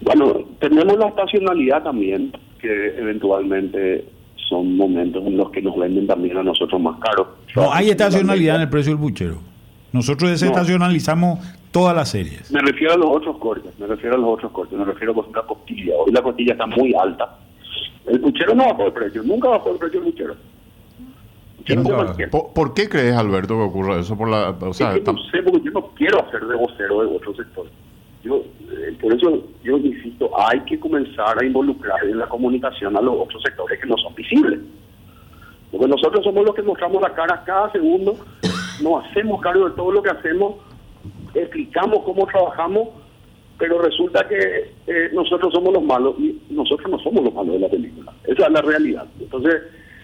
Bueno, 0.00 0.34
tenemos 0.60 0.96
la 0.98 1.08
estacionalidad 1.08 1.82
también, 1.82 2.32
que 2.60 2.94
eventualmente 2.98 4.04
son 4.48 4.76
momentos 4.76 5.24
en 5.26 5.36
los 5.36 5.50
que 5.50 5.60
nos 5.60 5.76
venden 5.78 6.06
también 6.06 6.36
a 6.36 6.42
nosotros 6.42 6.80
más 6.80 6.98
caro. 7.00 7.36
No 7.54 7.72
hay 7.72 7.90
estacionalidad 7.90 8.56
en 8.56 8.62
el 8.62 8.68
precio 8.68 8.92
del 8.92 9.00
buchero. 9.00 9.38
Nosotros 9.92 10.30
desestacionalizamos 10.30 11.40
todas 11.70 11.94
las 11.94 12.10
series. 12.10 12.50
Me 12.50 12.60
refiero 12.60 12.94
a 12.94 12.96
los 12.96 13.08
otros 13.10 13.38
cortes, 13.38 13.72
me 13.78 13.86
refiero 13.86 14.16
a 14.16 14.18
los 14.18 14.30
otros 14.30 14.52
cortes, 14.52 14.78
me 14.78 14.84
refiero 14.84 15.12
a 15.12 15.36
la 15.36 15.42
costilla. 15.46 15.94
Hoy 15.96 16.12
la 16.12 16.22
costilla 16.22 16.52
está 16.52 16.66
muy 16.66 16.94
alta. 16.94 17.38
El 18.06 18.18
buchero 18.20 18.54
no 18.54 18.64
bajó 18.64 18.86
el 18.86 18.92
precio, 18.92 19.22
nunca 19.22 19.48
bajó 19.48 19.72
el 19.72 19.78
precio 19.78 20.00
del 20.00 20.10
buchero. 20.10 20.34
¿Por, 22.30 22.52
¿Por, 22.54 22.74
qué 22.74 22.88
crees, 22.88 23.14
Alberto, 23.14 23.54
que 23.54 23.62
ocurre 23.62 24.00
eso? 24.00 24.16
Por 24.16 24.28
la, 24.28 24.50
o 24.50 24.72
sea, 24.72 24.94
es 24.94 25.02
que 25.02 25.12
no 25.12 25.18
sé, 25.30 25.42
porque 25.42 25.60
yo 25.62 25.70
no 25.72 25.88
quiero 25.88 26.24
hacer 26.26 26.46
de 26.46 26.56
vocero 26.56 27.02
de 27.02 27.16
otro 27.16 27.34
sector. 27.34 27.66
Yo, 28.24 28.36
eh, 28.70 28.96
por 29.00 29.12
eso 29.12 29.44
yo 29.62 29.76
insisto, 29.76 30.30
hay 30.38 30.60
que 30.60 30.80
comenzar 30.80 31.40
a 31.40 31.44
involucrar 31.44 32.02
en 32.04 32.18
la 32.18 32.26
comunicación 32.26 32.96
a 32.96 33.02
los 33.02 33.14
otros 33.18 33.42
sectores 33.42 33.78
que 33.78 33.86
no 33.86 33.96
son 33.98 34.14
visibles. 34.14 34.60
Porque 35.70 35.88
nosotros 35.88 36.24
somos 36.24 36.46
los 36.46 36.54
que 36.54 36.62
mostramos 36.62 37.02
la 37.02 37.12
cara 37.12 37.42
cada 37.44 37.70
segundo, 37.70 38.16
nos 38.82 39.04
hacemos 39.04 39.40
cargo 39.40 39.68
de 39.68 39.76
todo 39.76 39.92
lo 39.92 40.02
que 40.02 40.10
hacemos, 40.10 40.56
explicamos 41.34 42.00
cómo 42.04 42.26
trabajamos, 42.26 42.88
pero 43.58 43.80
resulta 43.82 44.26
que 44.28 44.72
eh, 44.86 45.10
nosotros 45.12 45.52
somos 45.52 45.72
los 45.74 45.82
malos 45.82 46.14
y 46.18 46.40
nosotros 46.50 46.90
no 46.90 46.98
somos 47.00 47.24
los 47.24 47.34
malos 47.34 47.54
de 47.54 47.60
la 47.60 47.68
película. 47.68 48.12
Esa 48.24 48.46
es 48.46 48.52
la 48.52 48.62
realidad. 48.62 49.06
Entonces, 49.18 49.62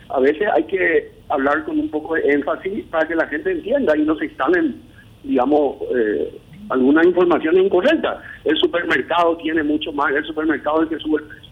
a 0.08 0.20
veces 0.20 0.48
hay 0.52 0.64
que 0.64 1.12
hablar 1.28 1.64
con 1.64 1.78
un 1.78 1.88
poco 1.88 2.14
de 2.14 2.32
énfasis 2.32 2.84
para 2.86 3.06
que 3.06 3.14
la 3.14 3.26
gente 3.28 3.52
entienda 3.52 3.96
y 3.96 4.02
no 4.02 4.16
se 4.16 4.26
instalen, 4.26 4.82
digamos, 5.22 5.76
eh, 5.96 6.38
alguna 6.68 7.04
información 7.04 7.58
incorrecta. 7.58 8.22
El 8.44 8.56
supermercado 8.56 9.36
tiene 9.38 9.62
mucho 9.62 9.92
más, 9.92 10.12
el 10.12 10.24
supermercado 10.24 10.82
es 10.82 10.88
que 10.88 10.98
sube 10.98 11.22
el 11.22 11.28
precio. 11.28 11.50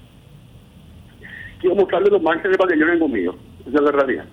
Quiero 1.60 1.76
mostrarles 1.76 2.10
los 2.10 2.22
márgenes 2.22 2.56
para 2.56 2.72
que 2.72 2.78
lloren 2.78 2.98
conmigo. 2.98 3.36
Esa 3.60 3.78
es 3.78 3.82
la 3.82 3.92
realidad. 3.92 4.24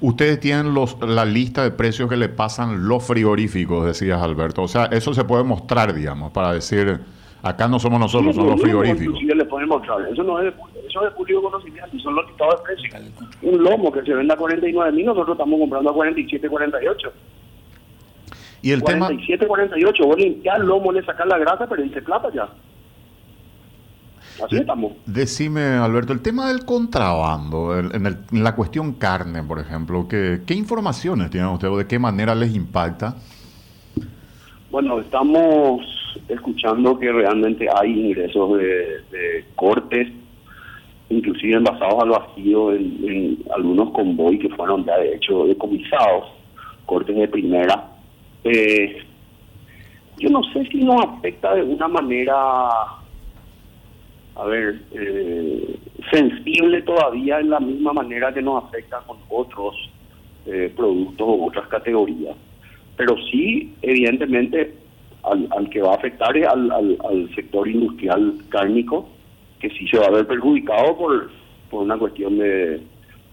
Ustedes 0.00 0.40
tienen 0.40 0.74
los, 0.74 0.98
la 1.00 1.24
lista 1.24 1.62
de 1.62 1.70
precios 1.70 2.08
que 2.08 2.16
le 2.16 2.28
pasan 2.28 2.88
los 2.88 3.06
frigoríficos, 3.06 3.86
decías 3.86 4.20
Alberto. 4.22 4.62
O 4.62 4.68
sea, 4.68 4.86
eso 4.86 5.14
se 5.14 5.24
puede 5.24 5.44
mostrar, 5.44 5.94
digamos, 5.94 6.32
para 6.32 6.52
decir, 6.52 7.00
acá 7.42 7.68
no 7.68 7.78
somos 7.78 8.00
nosotros, 8.00 8.34
son 8.34 8.48
los 8.48 8.60
frigoríficos. 8.60 9.18
Sí, 9.18 9.26
le 9.26 9.44
podemos 9.44 9.78
mostrar. 9.78 10.08
Eso 10.12 10.22
no 10.22 10.38
es 10.40 10.46
de, 10.46 10.60
eso 10.88 11.04
es 11.04 11.10
de 11.10 11.16
público 11.16 11.42
conocimiento, 11.42 11.98
son 11.98 12.14
los 12.14 12.26
listados 12.26 12.56
de 12.58 12.64
precios. 12.64 13.02
Un 13.42 13.62
lomo 13.62 13.92
que 13.92 14.02
se 14.02 14.14
vende 14.14 14.32
a 14.32 14.36
49 14.36 14.92
mil, 14.92 15.06
nosotros 15.06 15.34
estamos 15.36 15.58
comprando 15.60 15.90
a 15.90 15.94
47, 15.94 16.48
48. 16.48 17.12
Y 18.62 18.70
el 18.72 18.80
47, 18.80 19.38
tema... 19.38 19.48
48, 19.48 20.06
vos 20.06 20.16
limpiar 20.16 20.60
el 20.60 20.66
lomo, 20.66 20.90
le 20.90 21.04
sacar 21.04 21.26
la 21.26 21.38
grasa, 21.38 21.66
pero 21.68 21.82
dice 21.82 22.00
plata 22.00 22.30
ya. 22.34 22.48
Así 24.42 24.56
estamos. 24.56 24.92
Decime, 25.06 25.60
Alberto, 25.60 26.12
el 26.12 26.22
tema 26.22 26.48
del 26.48 26.64
contrabando, 26.64 27.78
en, 27.78 28.06
el, 28.06 28.16
en, 28.32 28.44
la 28.44 28.56
cuestión 28.56 28.94
carne, 28.94 29.42
por 29.42 29.58
ejemplo, 29.58 30.08
¿qué, 30.08 30.40
¿qué 30.46 30.54
informaciones 30.54 31.30
tienen 31.30 31.50
ustedes 31.50 31.72
o 31.72 31.78
de 31.78 31.86
qué 31.86 31.98
manera 31.98 32.34
les 32.34 32.54
impacta? 32.54 33.16
Bueno, 34.70 34.98
estamos 34.98 35.82
escuchando 36.28 36.98
que 36.98 37.12
realmente 37.12 37.68
hay 37.72 38.08
ingresos 38.08 38.58
de, 38.58 38.64
de 39.10 39.44
cortes, 39.54 40.08
inclusive 41.10 41.54
envasados 41.54 42.02
al 42.02 42.10
vacío 42.10 42.72
en, 42.72 43.08
en 43.08 43.38
algunos 43.54 43.90
convoy 43.90 44.38
que 44.38 44.48
fueron 44.50 44.84
ya 44.84 44.96
de 44.98 45.14
hecho 45.14 45.44
decomisados, 45.46 46.24
cortes 46.86 47.14
de 47.14 47.28
primera. 47.28 47.88
Eh, 48.42 49.02
yo 50.18 50.28
no 50.28 50.42
sé 50.52 50.64
si 50.66 50.78
nos 50.78 51.04
afecta 51.04 51.54
de 51.54 51.62
una 51.62 51.88
manera 51.88 52.34
a 54.36 54.44
ver, 54.46 54.80
eh, 54.92 55.78
sensible 56.10 56.82
todavía 56.82 57.38
en 57.38 57.50
la 57.50 57.60
misma 57.60 57.92
manera 57.92 58.32
que 58.32 58.42
nos 58.42 58.64
afecta 58.64 59.00
con 59.06 59.18
otros 59.28 59.74
eh, 60.46 60.72
productos 60.74 61.26
o 61.26 61.46
otras 61.46 61.68
categorías. 61.68 62.36
Pero 62.96 63.16
sí, 63.30 63.72
evidentemente, 63.82 64.74
al, 65.22 65.48
al 65.56 65.70
que 65.70 65.80
va 65.80 65.92
a 65.92 65.96
afectar 65.96 66.36
es 66.36 66.46
al, 66.46 66.70
al, 66.70 67.34
sector 67.34 67.68
industrial 67.68 68.34
cárnico, 68.48 69.08
que 69.60 69.70
sí 69.70 69.86
se 69.88 69.98
va 69.98 70.06
a 70.06 70.10
ver 70.10 70.26
perjudicado 70.26 70.96
por, 70.96 71.30
por 71.70 71.82
una 71.82 71.96
cuestión 71.96 72.38
de, 72.38 72.80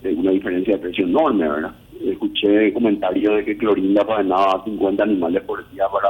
de 0.01 0.13
una 0.13 0.31
diferencia 0.31 0.75
de 0.75 0.83
precio 0.83 1.05
enorme, 1.05 1.47
¿verdad? 1.47 1.75
Escuché 2.03 2.73
comentarios 2.73 3.37
de 3.37 3.45
que 3.45 3.57
Clorinda 3.57 4.05
faenaba 4.05 4.63
50 4.63 5.03
animales 5.03 5.43
por 5.43 5.69
día 5.71 5.85
para 5.91 6.09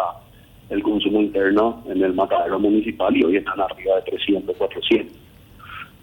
el 0.71 0.81
consumo 0.81 1.21
interno 1.21 1.83
en 1.87 2.01
el 2.01 2.13
matadero 2.13 2.57
municipal 2.57 3.15
y 3.15 3.23
hoy 3.23 3.37
están 3.37 3.59
arriba 3.59 3.95
de 3.97 4.11
300, 4.11 4.55
400. 4.55 5.17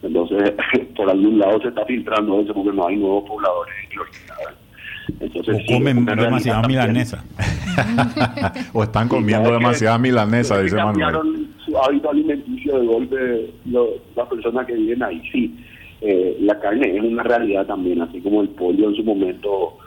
Entonces, 0.02 0.52
por 0.96 1.11
algún 1.11 1.38
lado 1.38 1.61
se 1.62 1.68
está 1.68 1.85
filtrando 1.87 2.40
eso 2.40 2.54
porque 2.54 2.76
no 2.76 2.87
hay 2.87 2.96
nuevos 2.96 3.24
pobladores 3.24 3.74
en 3.83 3.90
Clorinda. 3.90 4.35
Entonces, 5.20 5.64
o 5.66 5.72
comen 5.72 6.04
demasiada 6.04 6.68
milanesa. 6.68 7.24
o 8.74 8.83
están 8.83 9.09
comiendo 9.09 9.50
demasiada 9.50 9.98
milanesa, 9.98 10.61
dice 10.61 10.76
Manuel. 10.76 11.00
Cambiaron 11.00 11.48
su 11.64 11.78
hábito 11.78 12.11
alimenticio 12.11 12.78
de 12.78 12.87
golpe 12.87 13.50
las 14.14 14.28
personas 14.28 14.66
que 14.66 14.74
viven 14.74 15.02
ahí. 15.02 15.22
Sí, 15.33 15.57
eh, 16.02 16.37
la 16.40 16.61
carne 16.61 16.94
es 16.94 17.02
una 17.02 17.22
realidad 17.22 17.66
también, 17.66 18.02
así 18.02 18.20
como 18.20 18.42
el 18.42 18.50
pollo 18.50 18.90
en 18.90 18.96
su 18.96 19.02
momento 19.02 19.78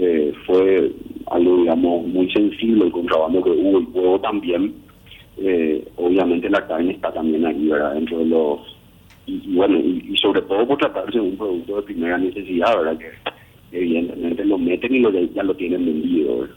eh, 0.00 0.32
fue 0.46 0.92
algo, 1.26 1.56
digamos, 1.58 2.06
muy 2.06 2.30
sensible 2.30 2.86
el 2.86 2.92
contrabando 2.92 3.42
que 3.42 3.50
hubo, 3.50 3.78
el 3.78 3.86
huevo 3.92 4.20
también. 4.20 4.74
Eh, 5.38 5.86
obviamente 5.96 6.48
la 6.48 6.66
carne 6.66 6.92
está 6.92 7.12
también 7.12 7.44
ahí, 7.44 7.68
¿verdad? 7.68 7.94
Dentro 7.94 8.18
de 8.18 8.26
los... 8.26 8.60
Y, 9.26 9.54
bueno, 9.56 9.76
y, 9.78 10.16
sobre 10.16 10.40
todo 10.42 10.66
por 10.66 10.78
tratarse 10.78 11.18
de 11.18 11.20
un 11.20 11.36
producto 11.36 11.76
de 11.76 11.82
primera 11.82 12.16
necesidad, 12.16 12.78
¿verdad? 12.78 12.98
Que 12.98 13.78
evidentemente 13.78 14.44
lo 14.44 14.56
meten 14.56 14.94
y 14.94 15.00
lo, 15.00 15.10
ya 15.10 15.42
lo 15.42 15.54
tienen 15.54 15.84
vendido. 15.84 16.48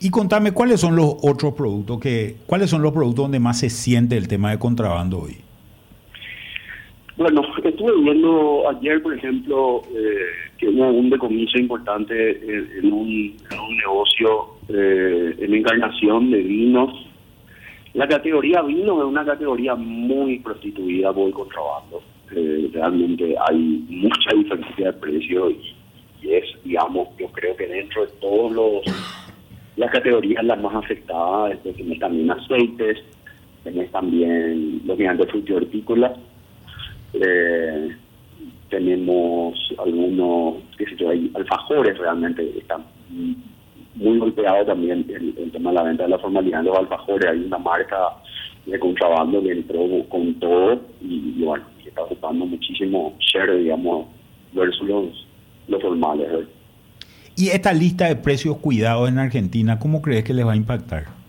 Y 0.00 0.10
contame, 0.10 0.52
¿cuáles 0.52 0.80
son 0.80 0.96
los 0.96 1.16
otros 1.22 1.54
productos 1.54 2.00
que, 2.00 2.36
cuáles 2.46 2.70
son 2.70 2.82
los 2.82 2.92
productos 2.92 3.24
donde 3.24 3.38
más 3.38 3.60
se 3.60 3.70
siente 3.70 4.16
el 4.16 4.28
tema 4.28 4.50
de 4.50 4.58
contrabando 4.58 5.20
hoy? 5.20 5.36
Bueno, 7.16 7.42
estuve 7.62 7.92
viendo 8.02 8.68
ayer, 8.68 9.00
por 9.00 9.14
ejemplo, 9.14 9.82
eh, 9.94 10.50
que 10.58 10.68
hubo 10.68 10.90
un 10.90 11.10
decomiso 11.10 11.56
importante 11.58 12.40
en, 12.80 12.92
un, 12.92 13.36
negocio 13.78 14.46
eh, 14.68 15.32
en 15.38 15.54
encarnación 15.54 16.32
de 16.32 16.42
vinos. 16.42 17.06
La 17.92 18.08
categoría 18.08 18.62
vino 18.62 18.98
es 19.00 19.06
una 19.06 19.24
categoría 19.24 19.76
muy 19.76 20.40
prostituida 20.40 21.12
por 21.12 21.28
el 21.28 21.34
contrabando. 21.34 22.02
Eh, 22.34 22.68
realmente 22.72 23.36
hay 23.48 23.84
mucha 23.88 24.34
diferencia 24.34 24.86
de 24.86 24.92
precio 24.94 25.50
y, 25.52 25.72
es, 26.24 26.44
digamos, 26.64 27.16
yo 27.16 27.28
creo 27.28 27.54
que 27.54 27.68
dentro 27.68 28.06
de 28.06 28.12
todos 28.20 28.52
los 28.52 28.82
las 29.76 29.90
categorías 29.90 30.42
las 30.42 30.60
más 30.60 30.74
afectadas, 30.74 31.60
tenés 31.62 31.98
también 31.98 32.30
aceites, 32.30 32.98
tenés 33.62 33.90
también 33.92 34.80
los 34.84 34.96
gigantes 34.96 35.28
hortícolas 35.50 36.12
eh, 37.14 37.96
tenemos 38.68 39.54
algunos, 39.78 40.56
qué 40.76 40.86
sé 40.86 40.96
yo, 40.96 41.10
alfajores 41.10 41.96
realmente, 41.98 42.58
están 42.58 42.84
muy 43.94 44.18
golpeado 44.18 44.64
también 44.66 45.06
el, 45.08 45.50
tema 45.52 45.70
de 45.70 45.76
la 45.76 45.82
venta 45.84 46.02
de 46.04 46.08
la 46.08 46.18
formalidad 46.18 46.58
de 46.58 46.64
los 46.64 46.78
alfajores. 46.78 47.30
Hay 47.30 47.38
una 47.44 47.58
marca 47.58 47.96
de 48.66 48.78
contrabando 48.78 49.42
que 49.42 49.52
entró 49.52 49.80
con 50.08 50.34
todo 50.40 50.80
y, 51.00 51.42
bueno, 51.42 51.64
está 51.86 52.02
ocupando 52.02 52.46
muchísimo 52.46 53.14
share, 53.20 53.58
digamos, 53.58 54.06
versus 54.52 54.88
los, 54.88 55.26
los 55.68 55.82
formales. 55.82 56.48
¿Y 57.36 57.48
esta 57.48 57.72
lista 57.72 58.06
de 58.08 58.16
precios 58.16 58.56
cuidados 58.58 59.08
en 59.08 59.18
Argentina, 59.18 59.78
cómo 59.78 60.02
crees 60.02 60.24
que 60.24 60.34
les 60.34 60.46
va 60.46 60.52
a 60.52 60.56
impactar? 60.56 61.23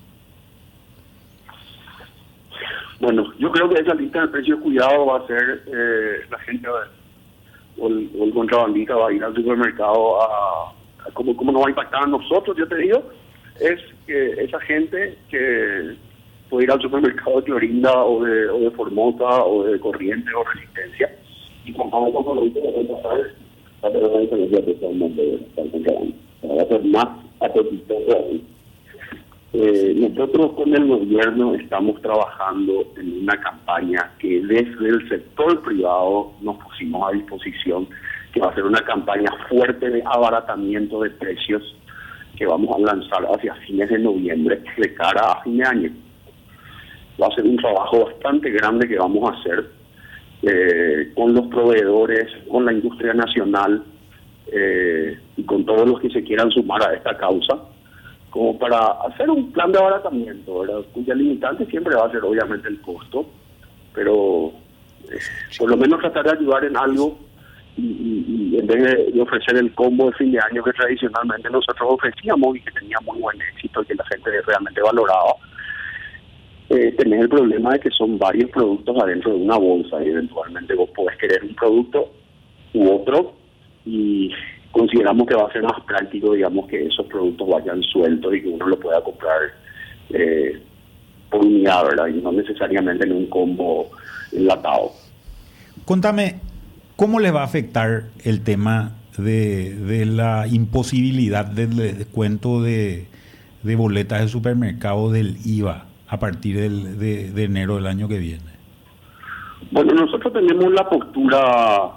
Bueno, 3.00 3.34
yo 3.38 3.52
creo 3.52 3.70
que 3.70 3.82
esa 3.82 3.94
lista 3.94 4.22
de 4.22 4.28
precios 4.30 4.60
cuidado 4.62 5.06
va 5.06 5.18
a 5.18 5.28
ser 5.28 5.64
eh, 5.68 6.26
la 6.32 6.40
gente 6.40 6.68
o 7.78 7.90
el, 7.90 8.10
o 8.18 8.24
el, 8.24 8.34
contrabandista 8.34 8.96
va 8.96 9.10
a 9.10 9.14
ir 9.14 9.24
al 9.24 9.36
supermercado 9.36 10.22
a, 10.22 10.70
a 11.06 11.12
como, 11.14 11.36
como 11.36 11.52
nos 11.52 11.64
va 11.64 11.68
a 11.68 11.72
impactar 11.72 12.04
a 12.04 12.08
nosotros, 12.08 12.56
yo 12.58 12.68
te 12.68 12.78
digo, 12.78 13.04
es 13.60 13.82
que 14.06 14.32
esa 14.44 14.60
gente 14.62 15.18
que 15.30 15.98
puede 16.50 16.66
ir 16.66 16.72
al 16.72 16.82
supermercado 16.82 17.38
de 17.38 17.44
Clorinda 17.44 18.04
o 18.04 18.24
de, 18.24 18.50
o 18.50 18.60
de 18.60 18.72
Formosa 18.72 19.44
o 19.44 19.64
de 19.66 19.80
Corriente 19.80 20.32
o 20.34 20.44
Resistencia 20.44 21.14
y 21.66 21.74
compramos 21.74 22.14
con 22.14 22.24
productos 22.24 22.64
de 22.64 22.94
pasar 22.94 23.32
va 23.84 23.90
a 23.90 23.92
tener 23.92 24.10
una 24.10 24.20
diferencia 24.20 24.62
del 24.62 24.76
contrabando. 25.72 26.14
Va 26.44 26.62
a 26.62 26.68
ser 26.68 26.84
más 26.86 27.08
apetitoso 27.40 28.28
Eh, 29.58 29.94
nosotros 29.96 30.52
con 30.52 30.76
el 30.76 30.86
gobierno 30.86 31.56
estamos 31.56 32.02
trabajando 32.02 32.92
en 32.98 33.22
una 33.22 33.40
campaña 33.40 34.12
que 34.20 34.42
desde 34.42 34.90
el 34.90 35.08
sector 35.08 35.62
privado 35.62 36.34
nos 36.42 36.58
pusimos 36.58 37.08
a 37.08 37.14
disposición, 37.14 37.88
que 38.34 38.42
va 38.42 38.50
a 38.50 38.54
ser 38.54 38.66
una 38.66 38.82
campaña 38.82 39.32
fuerte 39.48 39.90
de 39.90 40.04
abaratamiento 40.06 41.00
de 41.00 41.10
precios 41.12 41.64
que 42.36 42.46
vamos 42.46 42.76
a 42.76 42.80
lanzar 42.82 43.26
hacia 43.34 43.56
fines 43.66 43.90
de 43.90 44.00
noviembre 44.00 44.62
de 44.76 44.94
cara 44.94 45.22
a 45.22 45.44
fin 45.44 45.58
de 45.58 45.66
año. 45.66 45.92
Va 47.22 47.28
a 47.28 47.36
ser 47.36 47.46
un 47.46 47.56
trabajo 47.56 48.08
bastante 48.08 48.50
grande 48.50 48.90
que 48.90 48.98
vamos 48.98 49.24
a 49.30 49.40
hacer 49.40 49.70
eh, 50.42 51.14
con 51.16 51.34
los 51.34 51.48
proveedores, 51.48 52.26
con 52.52 52.66
la 52.66 52.74
industria 52.74 53.14
nacional 53.14 53.86
eh, 54.52 55.18
y 55.38 55.44
con 55.44 55.66
todos 55.66 55.88
los 55.88 56.02
que 56.02 56.10
se 56.10 56.24
quieran 56.26 56.52
sumar 56.52 56.84
a 56.84 56.94
esta 56.94 57.16
causa, 57.16 57.58
como 58.36 58.60
para 58.60 58.88
hacer 59.08 59.30
un 59.30 59.50
plan 59.54 59.72
de 59.72 59.80
abaratamiento, 59.80 60.60
¿verdad? 60.60 60.82
cuya 60.92 61.16
limitante 61.16 61.66
siempre 61.68 61.96
va 61.96 62.08
a 62.08 62.12
ser 62.12 62.22
obviamente 62.22 62.68
el 62.68 62.82
costo, 62.82 63.26
pero 63.94 64.52
eh, 65.10 65.18
por 65.58 65.70
lo 65.70 65.78
menos 65.78 66.02
tratar 66.02 66.26
de 66.26 66.32
ayudar 66.32 66.66
en 66.66 66.76
algo 66.76 67.18
y, 67.78 68.58
en 68.60 68.68
vez 68.68 69.14
de, 69.14 69.22
ofrecer 69.22 69.56
el 69.56 69.74
combo 69.74 70.08
de 70.08 70.18
fin 70.18 70.34
de 70.34 70.40
año 70.40 70.66
que 70.66 70.74
tradicionalmente 70.74 71.50
nosotros 71.50 71.88
ofrecíamos 71.94 72.58
y 72.58 72.60
que 72.60 72.72
tenía 72.72 72.98
muy 73.06 73.22
buen 73.22 73.42
éxito 73.42 73.82
y 73.82 73.86
que 73.86 73.96
la 73.96 74.06
gente 74.08 74.30
realmente 74.46 74.82
valoraba, 74.82 75.36
eh, 76.72 76.94
tenés 76.98 77.22
el 77.22 77.30
problema 77.30 77.72
de 77.72 77.80
que 77.80 77.92
son 77.92 78.20
varios 78.20 78.50
productos 78.50 79.02
adentro 79.02 79.32
de 79.32 79.38
una 79.38 79.56
bolsa 79.56 80.04
y 80.04 80.10
eventualmente 80.10 80.76
vos 80.76 80.90
podés 80.90 81.18
querer 81.20 81.42
un 81.42 81.56
producto 81.56 82.12
u 82.74 82.96
otro 82.96 83.34
y 83.86 84.30
consideramos 84.76 85.26
que 85.28 85.36
va 85.36 85.48
a 85.48 85.54
ser 85.54 85.64
más 85.64 85.80
práctico, 85.86 86.34
digamos, 86.34 86.68
que 86.68 86.86
esos 86.86 87.06
productos 87.08 87.48
vayan 87.48 87.82
sueltos 87.84 88.36
y 88.36 88.42
que 88.42 88.50
uno 88.50 88.68
lo 88.68 88.80
pueda 88.80 89.02
comprar 89.02 89.40
eh, 90.10 90.62
por 91.30 91.46
unidad, 91.46 91.86
¿verdad? 91.86 92.08
Y 92.08 92.22
no 92.22 92.32
necesariamente 92.32 93.06
en 93.06 93.14
un 93.14 93.26
combo 93.28 93.90
enlatado. 94.34 94.92
Contame, 95.86 96.40
¿Cómo 96.96 97.20
le 97.20 97.32
va 97.32 97.42
a 97.42 97.44
afectar 97.44 98.04
el 98.24 98.42
tema 98.42 98.94
de, 99.18 100.06
la 100.06 100.48
imposibilidad 100.48 101.46
del 101.46 101.76
descuento 101.76 102.62
de, 102.62 103.08
boletas 103.64 104.22
de 104.22 104.28
supermercado 104.30 105.12
del 105.12 105.36
IVA 105.46 105.88
a 106.08 106.20
partir 106.20 106.56
de, 106.56 107.44
enero 107.44 107.76
del 107.76 107.88
año 107.88 108.08
que 108.08 108.18
viene? 108.18 108.56
Bueno, 109.72 109.94
nosotros 109.94 110.32
tenemos 110.32 110.72
la 110.72 110.88
postura, 110.88 111.92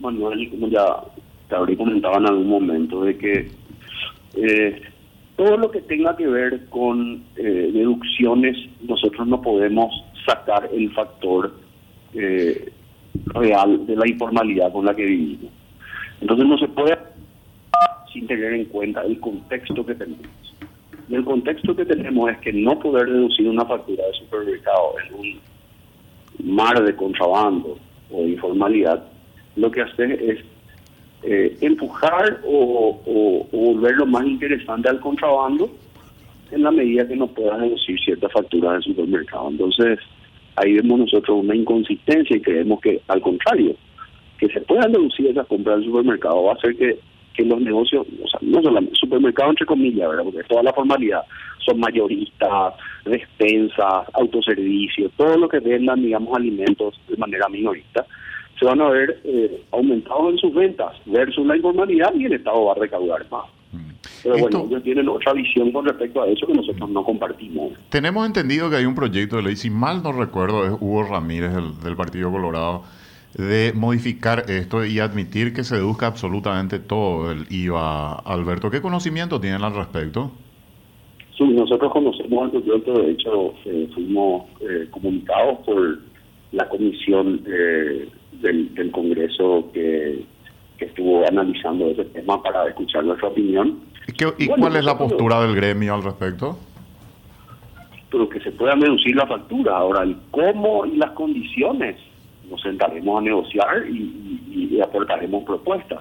Manuel, 0.00 0.50
como 0.50 0.68
ya 0.68 0.96
te 1.52 1.56
habría 1.56 1.76
comentado 1.76 2.16
en 2.16 2.26
algún 2.26 2.48
momento, 2.48 3.04
de 3.04 3.18
que 3.18 3.50
eh, 4.36 4.82
todo 5.36 5.58
lo 5.58 5.70
que 5.70 5.82
tenga 5.82 6.16
que 6.16 6.26
ver 6.26 6.64
con 6.70 7.24
eh, 7.36 7.70
deducciones, 7.74 8.56
nosotros 8.80 9.26
no 9.26 9.42
podemos 9.42 9.92
sacar 10.26 10.70
el 10.72 10.90
factor 10.94 11.52
eh, 12.14 12.72
real 13.26 13.86
de 13.86 13.96
la 13.96 14.08
informalidad 14.08 14.72
con 14.72 14.86
la 14.86 14.94
que 14.94 15.04
vivimos. 15.04 15.52
Entonces 16.22 16.46
no 16.46 16.56
se 16.56 16.68
puede 16.68 16.96
sin 18.10 18.26
tener 18.26 18.54
en 18.54 18.64
cuenta 18.66 19.02
el 19.02 19.20
contexto 19.20 19.84
que 19.84 19.94
tenemos. 19.94 20.54
Y 21.10 21.14
el 21.14 21.24
contexto 21.24 21.76
que 21.76 21.84
tenemos 21.84 22.30
es 22.30 22.38
que 22.38 22.54
no 22.54 22.78
poder 22.78 23.10
deducir 23.10 23.46
una 23.46 23.66
factura 23.66 24.06
de 24.06 24.14
supermercado 24.14 24.94
en 25.06 25.14
un 25.14 26.56
mar 26.56 26.82
de 26.82 26.96
contrabando 26.96 27.76
o 28.10 28.22
de 28.22 28.30
informalidad, 28.30 29.04
lo 29.56 29.70
que 29.70 29.82
hace 29.82 30.32
es 30.32 30.51
eh, 31.22 31.56
empujar 31.60 32.40
o, 32.44 33.00
o, 33.06 33.48
o, 33.52 33.74
volver 33.74 33.96
lo 33.96 34.06
más 34.06 34.26
interesante 34.26 34.88
al 34.88 35.00
contrabando 35.00 35.70
en 36.50 36.62
la 36.62 36.70
medida 36.70 37.06
que 37.06 37.16
no 37.16 37.26
pueda 37.28 37.58
deducir 37.58 37.98
ciertas 38.00 38.32
facturas 38.32 38.76
de 38.76 38.92
supermercado. 38.92 39.48
Entonces, 39.48 39.98
ahí 40.56 40.74
vemos 40.74 41.00
nosotros 41.00 41.44
una 41.44 41.54
inconsistencia 41.54 42.36
y 42.36 42.40
creemos 42.40 42.80
que 42.80 43.00
al 43.08 43.20
contrario, 43.20 43.74
que 44.38 44.48
se 44.48 44.60
puedan 44.62 44.92
deducir 44.92 45.28
esas 45.28 45.46
compras 45.46 45.76
del 45.76 45.86
supermercado 45.86 46.44
va 46.44 46.52
a 46.52 46.54
hacer 46.54 46.76
que, 46.76 46.98
que 47.34 47.44
los 47.44 47.60
negocios, 47.60 48.06
o 48.22 48.28
sea, 48.28 48.40
no 48.42 48.60
solamente 48.60 48.96
supermercado 48.96 49.50
entre 49.50 49.66
comillas, 49.66 50.08
¿verdad? 50.08 50.24
porque 50.24 50.42
toda 50.48 50.64
la 50.64 50.72
formalidad 50.72 51.22
son 51.64 51.78
mayoristas, 51.78 52.74
despensas, 53.04 54.06
autoservicios, 54.14 55.12
todo 55.16 55.36
lo 55.36 55.48
que 55.48 55.60
vendan, 55.60 56.02
digamos, 56.02 56.36
alimentos 56.36 57.00
de 57.08 57.16
manera 57.16 57.48
minorista, 57.48 58.04
se 58.58 58.64
van 58.64 58.80
a 58.80 58.88
ver 58.88 59.20
eh, 59.24 59.62
aumentados 59.72 60.32
en 60.32 60.38
sus 60.38 60.54
ventas 60.54 60.94
versus 61.06 61.46
la 61.46 61.56
informalidad 61.56 62.14
y 62.14 62.26
el 62.26 62.34
Estado 62.34 62.64
va 62.64 62.72
a 62.72 62.76
recaudar 62.76 63.26
más. 63.30 63.46
Pero 64.22 64.38
bueno, 64.38 64.66
ellos 64.68 64.82
tienen 64.82 65.08
otra 65.08 65.32
visión 65.32 65.72
con 65.72 65.84
respecto 65.84 66.22
a 66.22 66.28
eso 66.28 66.46
que 66.46 66.54
nosotros 66.54 66.88
no 66.90 67.04
compartimos. 67.04 67.72
Tenemos 67.88 68.26
entendido 68.26 68.70
que 68.70 68.76
hay 68.76 68.84
un 68.84 68.94
proyecto 68.94 69.36
de 69.36 69.42
ley, 69.42 69.56
si 69.56 69.70
mal 69.70 70.02
no 70.02 70.12
recuerdo, 70.12 70.64
es 70.64 70.72
Hugo 70.80 71.04
Ramírez 71.04 71.52
del, 71.82 71.96
Partido 71.96 72.30
Colorado, 72.30 72.82
de 73.34 73.72
modificar 73.74 74.44
esto 74.48 74.84
y 74.84 74.98
admitir 74.98 75.52
que 75.52 75.64
se 75.64 75.76
deduzca 75.76 76.06
absolutamente 76.06 76.78
todo 76.78 77.32
el 77.32 77.46
IVA. 77.50 78.16
Alberto, 78.20 78.70
¿qué 78.70 78.80
conocimiento 78.80 79.40
tienen 79.40 79.62
al 79.62 79.74
respecto? 79.74 80.30
Sí, 81.36 81.44
nosotros 81.44 81.92
conocemos 81.92 82.52
el 82.52 82.62
proyecto, 82.62 82.92
de 82.92 83.10
hecho 83.12 83.54
eh, 83.64 83.88
fuimos 83.94 84.44
eh, 84.60 84.86
comunicados 84.90 85.58
por 85.64 85.98
la 86.52 86.68
comisión 86.68 87.40
eh, 87.46 88.08
del, 88.42 88.74
del 88.74 88.90
Congreso 88.90 89.70
que 89.72 90.24
estuvo 90.84 91.26
analizando 91.26 91.90
ese 91.90 92.04
tema 92.06 92.42
para 92.42 92.68
escuchar 92.68 93.04
nuestra 93.04 93.28
opinión. 93.28 93.80
¿Y, 94.38 94.46
cuál 94.46 94.76
es 94.76 94.84
la 94.84 94.98
postura 94.98 95.40
del 95.42 95.54
gremio 95.54 95.94
al 95.94 96.02
respecto? 96.02 96.58
Pero 98.10 98.28
que 98.28 98.40
se 98.40 98.52
pueda 98.52 98.74
deducir 98.74 99.16
la 99.16 99.26
factura. 99.26 99.76
Ahora, 99.76 100.02
el 100.02 100.16
cómo 100.30 100.84
y 100.86 100.96
las 100.96 101.12
condiciones 101.12 101.96
nos 102.50 102.60
sentaremos 102.60 103.20
a 103.20 103.22
negociar 103.22 103.86
y, 103.88 104.80
aportaremos 104.80 105.44
propuestas. 105.44 106.00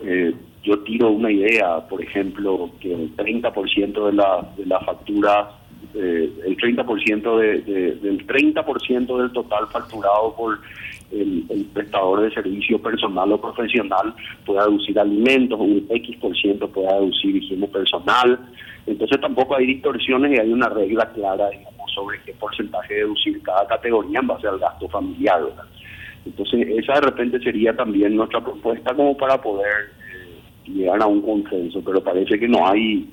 Eh, 0.00 0.32
yo 0.62 0.78
tiro 0.80 1.10
una 1.10 1.30
idea, 1.30 1.80
por 1.86 2.02
ejemplo, 2.02 2.70
que 2.80 2.92
el 2.92 3.14
30% 3.14 4.06
de 4.06 4.12
la, 4.12 4.48
de 4.56 4.64
la 4.64 4.80
factura, 4.80 5.50
eh, 5.94 6.32
el 6.46 6.56
30% 6.56 7.38
de, 7.38 7.94
del 7.96 8.26
30% 8.26 9.18
del 9.18 9.32
total 9.32 9.66
facturado 9.68 10.34
por 10.34 10.58
el, 11.10 11.66
prestador 11.72 12.22
de 12.22 12.30
servicio 12.32 12.80
personal 12.80 13.32
o 13.32 13.40
profesional 13.40 14.14
pueda 14.44 14.64
deducir 14.64 14.98
alimentos, 14.98 15.58
un 15.60 15.86
X 15.90 16.16
por 16.18 16.36
ciento 16.36 16.68
pueda 16.68 16.94
deducir 16.94 17.36
higiene 17.36 17.68
personal. 17.68 18.38
Entonces 18.86 19.20
tampoco 19.20 19.56
hay 19.56 19.66
distorsiones 19.66 20.36
y 20.36 20.40
hay 20.40 20.52
una 20.52 20.68
regla 20.68 21.10
clara, 21.12 21.50
digamos, 21.50 21.92
sobre 21.92 22.20
qué 22.24 22.32
porcentaje 22.34 22.94
deducir 22.94 23.42
cada 23.42 23.66
categoría 23.66 24.20
en 24.20 24.26
base 24.26 24.48
al 24.48 24.58
gasto 24.58 24.88
familiar. 24.88 25.40
Entonces 26.24 26.66
esa 26.68 26.94
de 26.94 27.00
repente 27.02 27.38
sería 27.40 27.74
también 27.74 28.16
nuestra 28.16 28.42
propuesta 28.42 28.94
como 28.94 29.16
para 29.16 29.40
poder 29.40 29.92
eh, 30.12 30.70
llegar 30.70 31.02
a 31.02 31.06
un 31.06 31.22
consenso, 31.22 31.82
pero 31.84 32.02
parece 32.02 32.38
que 32.38 32.48
no 32.48 32.66
hay, 32.66 33.08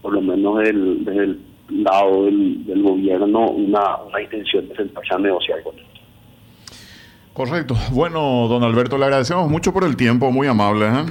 por 0.00 0.12
lo 0.12 0.20
menos 0.20 0.58
desde 0.58 1.24
el 1.24 1.40
lado 1.70 2.26
del, 2.26 2.82
gobierno, 2.82 3.50
una, 3.50 3.96
una 4.02 4.20
intención 4.20 4.68
de 4.68 4.76
sentarse 4.76 5.14
a 5.14 5.18
negociar 5.18 5.62
con 5.62 5.78
él. 5.78 5.91
Correcto. 7.32 7.74
Bueno, 7.90 8.46
don 8.48 8.62
Alberto, 8.62 8.98
le 8.98 9.04
agradecemos 9.06 9.48
mucho 9.48 9.72
por 9.72 9.84
el 9.84 9.96
tiempo, 9.96 10.30
muy 10.30 10.46
amable. 10.46 10.86
¿eh? 10.86 11.04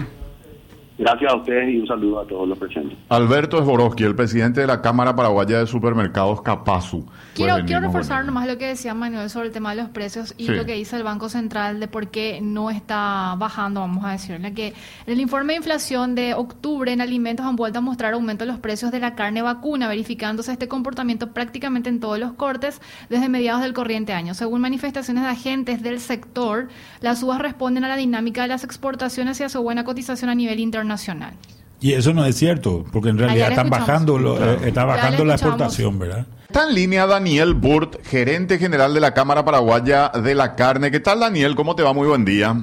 Gracias 1.01 1.33
a 1.33 1.35
ustedes 1.35 1.67
y 1.73 1.79
un 1.79 1.87
saludo 1.87 2.19
a 2.19 2.27
todos 2.27 2.47
los 2.47 2.59
presentes. 2.59 2.95
Alberto 3.09 3.57
Esborowski, 3.57 4.03
el 4.03 4.13
presidente 4.13 4.61
de 4.61 4.67
la 4.67 4.83
Cámara 4.83 5.15
Paraguaya 5.15 5.57
de 5.57 5.65
Supermercados 5.65 6.43
Capazu. 6.43 7.07
Quiero, 7.33 7.55
quiero 7.65 7.81
reforzar 7.81 8.23
nomás 8.23 8.45
lo 8.47 8.59
que 8.59 8.67
decía 8.67 8.93
Manuel 8.93 9.27
sobre 9.31 9.47
el 9.47 9.51
tema 9.51 9.71
de 9.71 9.81
los 9.81 9.89
precios 9.89 10.35
y 10.37 10.47
lo 10.49 10.63
que 10.63 10.73
dice 10.73 10.97
el 10.97 11.03
Banco 11.03 11.27
Central 11.27 11.79
de 11.79 11.87
por 11.87 12.09
qué 12.09 12.39
no 12.43 12.69
está 12.69 13.33
bajando, 13.39 13.79
vamos 13.79 14.05
a 14.05 14.11
decirle, 14.11 14.53
que 14.53 14.67
en 14.67 15.13
el 15.13 15.19
informe 15.19 15.53
de 15.53 15.57
inflación 15.57 16.13
de 16.13 16.35
octubre 16.35 16.93
en 16.93 17.01
alimentos 17.01 17.47
han 17.47 17.55
vuelto 17.55 17.79
a 17.79 17.81
mostrar 17.81 18.13
aumento 18.13 18.45
de 18.45 18.51
los 18.51 18.59
precios 18.59 18.91
de 18.91 18.99
la 18.99 19.15
carne 19.15 19.41
vacuna, 19.41 19.87
verificándose 19.87 20.51
este 20.51 20.67
comportamiento 20.67 21.31
prácticamente 21.31 21.89
en 21.89 21.99
todos 21.99 22.19
los 22.19 22.33
cortes 22.33 22.79
desde 23.09 23.27
mediados 23.27 23.63
del 23.63 23.73
corriente 23.73 24.13
año. 24.13 24.35
Según 24.35 24.61
manifestaciones 24.61 25.23
de 25.23 25.29
agentes 25.31 25.81
del 25.81 25.99
sector, 25.99 26.67
las 26.99 27.21
subas 27.21 27.39
responden 27.39 27.85
a 27.85 27.87
la 27.87 27.95
dinámica 27.95 28.43
de 28.43 28.49
las 28.49 28.63
exportaciones 28.63 29.39
y 29.39 29.43
a 29.45 29.49
su 29.49 29.63
buena 29.63 29.83
cotización 29.83 30.29
a 30.29 30.35
nivel 30.35 30.59
internacional 30.59 30.90
nacional. 30.91 31.33
Y 31.79 31.93
eso 31.93 32.13
no 32.13 32.23
es 32.25 32.35
cierto, 32.35 32.85
porque 32.91 33.09
en 33.09 33.17
realidad 33.17 33.49
están 33.49 33.69
bajando, 33.69 34.19
eh, 34.19 34.59
está 34.65 34.85
bajando 34.85 35.25
la 35.25 35.33
exportación, 35.33 35.97
¿verdad? 35.97 36.27
Está 36.47 36.67
en 36.67 36.75
línea 36.75 37.07
Daniel 37.07 37.53
Burt, 37.55 38.05
gerente 38.05 38.59
general 38.59 38.93
de 38.93 38.99
la 38.99 39.13
Cámara 39.13 39.43
Paraguaya 39.43 40.09
de 40.09 40.35
la 40.35 40.55
Carne. 40.55 40.91
¿Qué 40.91 40.99
tal, 40.99 41.21
Daniel? 41.21 41.55
¿Cómo 41.55 41.75
te 41.75 41.81
va? 41.81 41.93
Muy 41.93 42.07
buen 42.07 42.23
día. 42.23 42.55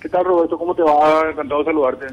¿Qué 0.00 0.08
tal, 0.08 0.24
Roberto? 0.24 0.56
¿Cómo 0.56 0.74
te 0.74 0.82
va? 0.82 1.30
Encantado 1.30 1.60
de 1.60 1.66
saludarte. 1.66 2.06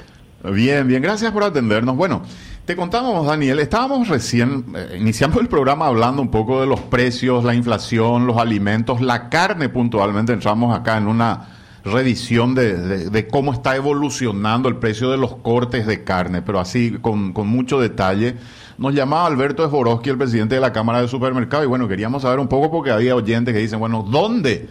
Bien, 0.44 0.88
bien, 0.88 1.02
gracias 1.02 1.32
por 1.32 1.44
atendernos. 1.44 1.96
Bueno, 1.96 2.24
te 2.66 2.76
contábamos, 2.76 3.26
Daniel, 3.26 3.60
estábamos 3.60 4.08
recién 4.08 4.66
eh, 4.76 4.98
iniciando 5.00 5.40
el 5.40 5.48
programa 5.48 5.88
hablando 5.88 6.22
un 6.22 6.32
poco 6.32 6.60
de 6.60 6.68
los 6.68 6.82
precios, 6.82 7.44
la 7.44 7.54
inflación, 7.54 8.28
los 8.28 8.38
alimentos, 8.38 9.00
la 9.00 9.30
carne 9.30 9.70
puntualmente. 9.70 10.34
Entramos 10.34 10.78
acá 10.78 10.98
en 10.98 11.08
una 11.08 11.59
revisión 11.90 12.56
de, 12.56 12.74
de- 12.76 13.10
de 13.10 13.28
cómo 13.28 13.52
está 13.54 13.76
evolucionando 13.76 14.70
el 14.70 14.78
precio 14.78 15.10
de 15.12 15.18
los 15.18 15.36
cortes 15.36 15.86
de 15.88 16.04
carne, 16.04 16.42
pero 16.42 16.60
así 16.60 16.98
con, 17.02 17.34
mucho 17.48 17.80
detalle. 17.80 18.36
Nos 18.78 18.94
llamaba 18.94 19.26
Alberto 19.26 19.66
Esborowski, 19.66 20.10
el 20.10 20.18
presidente 20.18 20.56
de 20.56 20.62
la 20.62 20.72
Cámara 20.72 21.02
de 21.02 21.08
Supermercados, 21.10 21.66
y 21.66 21.68
bueno, 21.68 21.88
queríamos 21.88 22.22
saber 22.22 22.40
un 22.40 22.48
poco 22.48 22.72
porque 22.72 22.92
había 22.92 23.16
oyentes 23.16 23.54
que 23.54 23.60
dicen, 23.60 23.80
bueno, 23.80 24.06
¿dónde, 24.10 24.70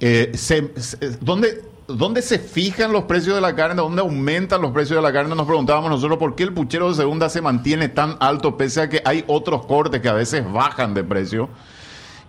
eh, 0.00 0.30
se- 0.34 0.70
dónde, 1.20 1.62
dónde 1.86 2.22
se 2.22 2.38
fijan 2.38 2.90
los 2.92 3.04
precios 3.04 3.34
de 3.34 3.40
la 3.42 3.54
carne? 3.54 3.74
¿Dónde 3.82 4.00
aumentan 4.00 4.62
los 4.62 4.70
precios 4.72 4.96
de 4.96 5.02
la 5.02 5.12
carne? 5.12 5.34
Nos 5.34 5.46
preguntábamos 5.46 5.90
nosotros 5.90 6.18
por 6.18 6.34
qué 6.36 6.44
el 6.44 6.54
puchero 6.54 6.88
de 6.88 6.94
segunda 6.94 7.28
se 7.28 7.42
mantiene 7.42 7.88
tan 7.88 8.16
alto, 8.20 8.56
pese 8.56 8.80
a 8.80 8.88
que 8.88 9.02
hay 9.04 9.24
otros 9.26 9.66
cortes 9.66 10.00
que 10.00 10.08
a 10.08 10.14
veces 10.14 10.50
bajan 10.50 10.94
de 10.94 11.04
precio. 11.04 11.50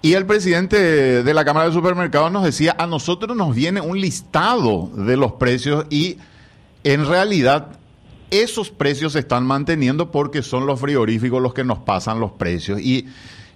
Y 0.01 0.13
el 0.13 0.25
presidente 0.25 1.23
de 1.23 1.33
la 1.33 1.45
Cámara 1.45 1.67
de 1.67 1.73
Supermercados 1.73 2.31
nos 2.31 2.43
decía, 2.43 2.75
a 2.79 2.87
nosotros 2.87 3.37
nos 3.37 3.55
viene 3.55 3.81
un 3.81 4.01
listado 4.01 4.89
de 4.95 5.15
los 5.15 5.33
precios 5.33 5.85
y 5.91 6.17
en 6.83 7.05
realidad 7.05 7.79
esos 8.31 8.71
precios 8.71 9.13
se 9.13 9.19
están 9.19 9.45
manteniendo 9.45 10.09
porque 10.09 10.41
son 10.41 10.65
los 10.65 10.79
frigoríficos 10.79 11.41
los 11.41 11.53
que 11.53 11.63
nos 11.63 11.79
pasan 11.79 12.19
los 12.19 12.31
precios. 12.31 12.81
Y 12.81 13.09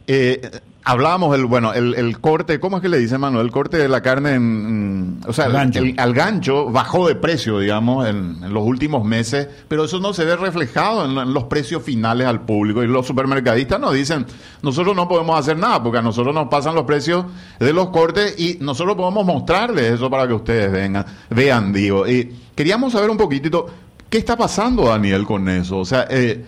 eh, 0.06 0.62
hablábamos 0.86 1.32
del, 1.32 1.46
bueno, 1.46 1.74
el, 1.74 1.96
el 1.96 2.20
corte, 2.20 2.60
¿cómo 2.60 2.78
es 2.78 2.82
que 2.84 2.90
le 2.90 3.00
dice 3.00 3.18
Manuel? 3.18 3.48
El 3.48 3.52
corte 3.52 3.78
de 3.78 3.90
la 3.90 4.02
carne 4.02 4.36
en, 4.36 5.20
o 5.28 5.34
sea, 5.34 5.46
Al 5.46 5.52
gancho. 5.54 5.80
el- 5.80 5.96
al 6.00 6.14
gancho 6.14 6.70
bajó 6.72 7.08
de 7.08 7.16
precio, 7.16 7.60
digamos, 7.60 8.08
en, 8.08 8.38
en 8.44 8.54
los 8.54 8.64
últimos 8.64 9.04
meses, 9.04 9.48
pero 9.68 9.86
eso 9.86 10.00
no 10.00 10.14
se 10.14 10.24
ve 10.26 10.36
reflejado 10.36 11.06
en, 11.06 11.18
en 11.18 11.34
los 11.34 11.46
precios 11.46 11.82
finales 11.84 12.28
al 12.28 12.42
público. 12.46 12.84
Y 12.84 12.88
los 12.88 13.06
supermercadistas 13.08 13.80
nos 13.80 13.94
dicen, 13.94 14.26
nosotros 14.62 14.96
no 14.96 15.08
podemos 15.08 15.40
hacer 15.40 15.58
nada 15.58 15.82
porque 15.82 15.98
a 15.98 16.02
nosotros 16.04 16.34
nos 16.36 16.48
pasan 16.50 16.76
los 16.76 16.86
precios 16.86 17.26
de 17.60 17.74
los 17.74 17.90
cortes 17.90 18.40
y 18.40 18.58
nosotros 18.62 18.96
podemos 18.96 19.26
mostrarles 19.26 19.94
eso 19.94 20.10
para 20.10 20.28
que 20.28 20.34
ustedes 20.34 20.72
vengan, 20.72 21.06
vean, 21.32 21.74
digo. 21.74 22.08
Y 22.08 22.32
queríamos 22.56 22.94
saber 22.94 23.10
un 23.10 23.18
poquitito, 23.18 23.66
¿qué 24.10 24.20
está 24.20 24.38
pasando, 24.38 24.86
Daniel, 24.86 25.26
con 25.26 25.50
eso? 25.50 25.80
O 25.80 25.86
sea, 25.86 26.06
eh, 26.10 26.46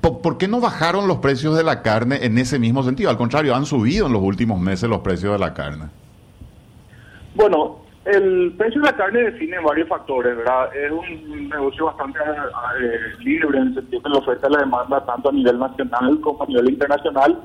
¿Por, 0.00 0.38
qué 0.38 0.48
no 0.48 0.60
bajaron 0.60 1.08
los 1.08 1.18
precios 1.18 1.56
de 1.56 1.64
la 1.64 1.82
carne 1.82 2.24
en 2.24 2.38
ese 2.38 2.58
mismo 2.58 2.82
sentido? 2.82 3.10
Al 3.10 3.16
contrario, 3.16 3.54
han 3.54 3.66
subido 3.66 4.06
en 4.06 4.12
los 4.12 4.22
últimos 4.22 4.60
meses 4.60 4.88
los 4.88 5.00
precios 5.00 5.32
de 5.32 5.38
la 5.38 5.52
carne. 5.52 5.86
Bueno, 7.34 7.78
el 8.04 8.54
precio 8.56 8.80
de 8.80 8.90
la 8.90 8.96
carne 8.96 9.22
define 9.22 9.58
varios 9.60 9.88
factores, 9.88 10.36
¿verdad? 10.36 10.74
Es 10.74 10.90
un 10.90 11.48
negocio 11.48 11.86
bastante 11.86 12.18
eh, 12.20 12.98
libre 13.20 13.58
en 13.58 13.68
el 13.68 13.74
sentido 13.74 14.02
que 14.02 14.08
la 14.08 14.18
oferta 14.18 14.48
y 14.48 14.52
la 14.52 14.58
demanda, 14.60 15.04
tanto 15.04 15.28
a 15.28 15.32
nivel 15.32 15.58
nacional 15.58 16.20
como 16.20 16.42
a 16.42 16.46
nivel 16.46 16.70
internacional, 16.70 17.40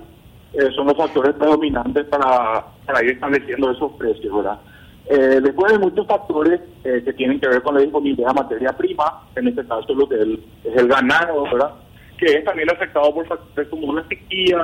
eh, 0.54 0.70
son 0.76 0.88
los 0.88 0.98
factores 0.98 1.36
predominantes 1.36 2.06
para, 2.06 2.66
para 2.86 3.04
ir 3.04 3.12
estableciendo 3.12 3.72
esos 3.72 3.92
precios, 3.94 4.36
¿verdad? 4.36 4.60
Eh, 5.10 5.40
después 5.42 5.72
hay 5.72 5.80
muchos 5.80 6.06
factores 6.06 6.60
eh, 6.84 7.02
que 7.04 7.14
tienen 7.14 7.40
que 7.40 7.48
ver 7.48 7.62
con 7.62 7.76
la 7.76 7.82
disponibilidad 7.82 8.30
de 8.30 8.42
materia 8.42 8.74
prima, 8.74 9.24
en 9.36 9.48
este 9.48 9.66
caso 9.66 9.94
lo 9.94 10.08
que 10.08 10.16
es 10.16 10.76
el 10.76 10.88
ganado, 10.88 11.44
¿verdad? 11.44 11.72
Que 12.18 12.26
es 12.26 12.44
también 12.44 12.70
afectado 12.70 13.14
por 13.14 13.28
factores 13.28 13.70
como 13.70 13.94
la 13.94 14.08
sequía, 14.08 14.58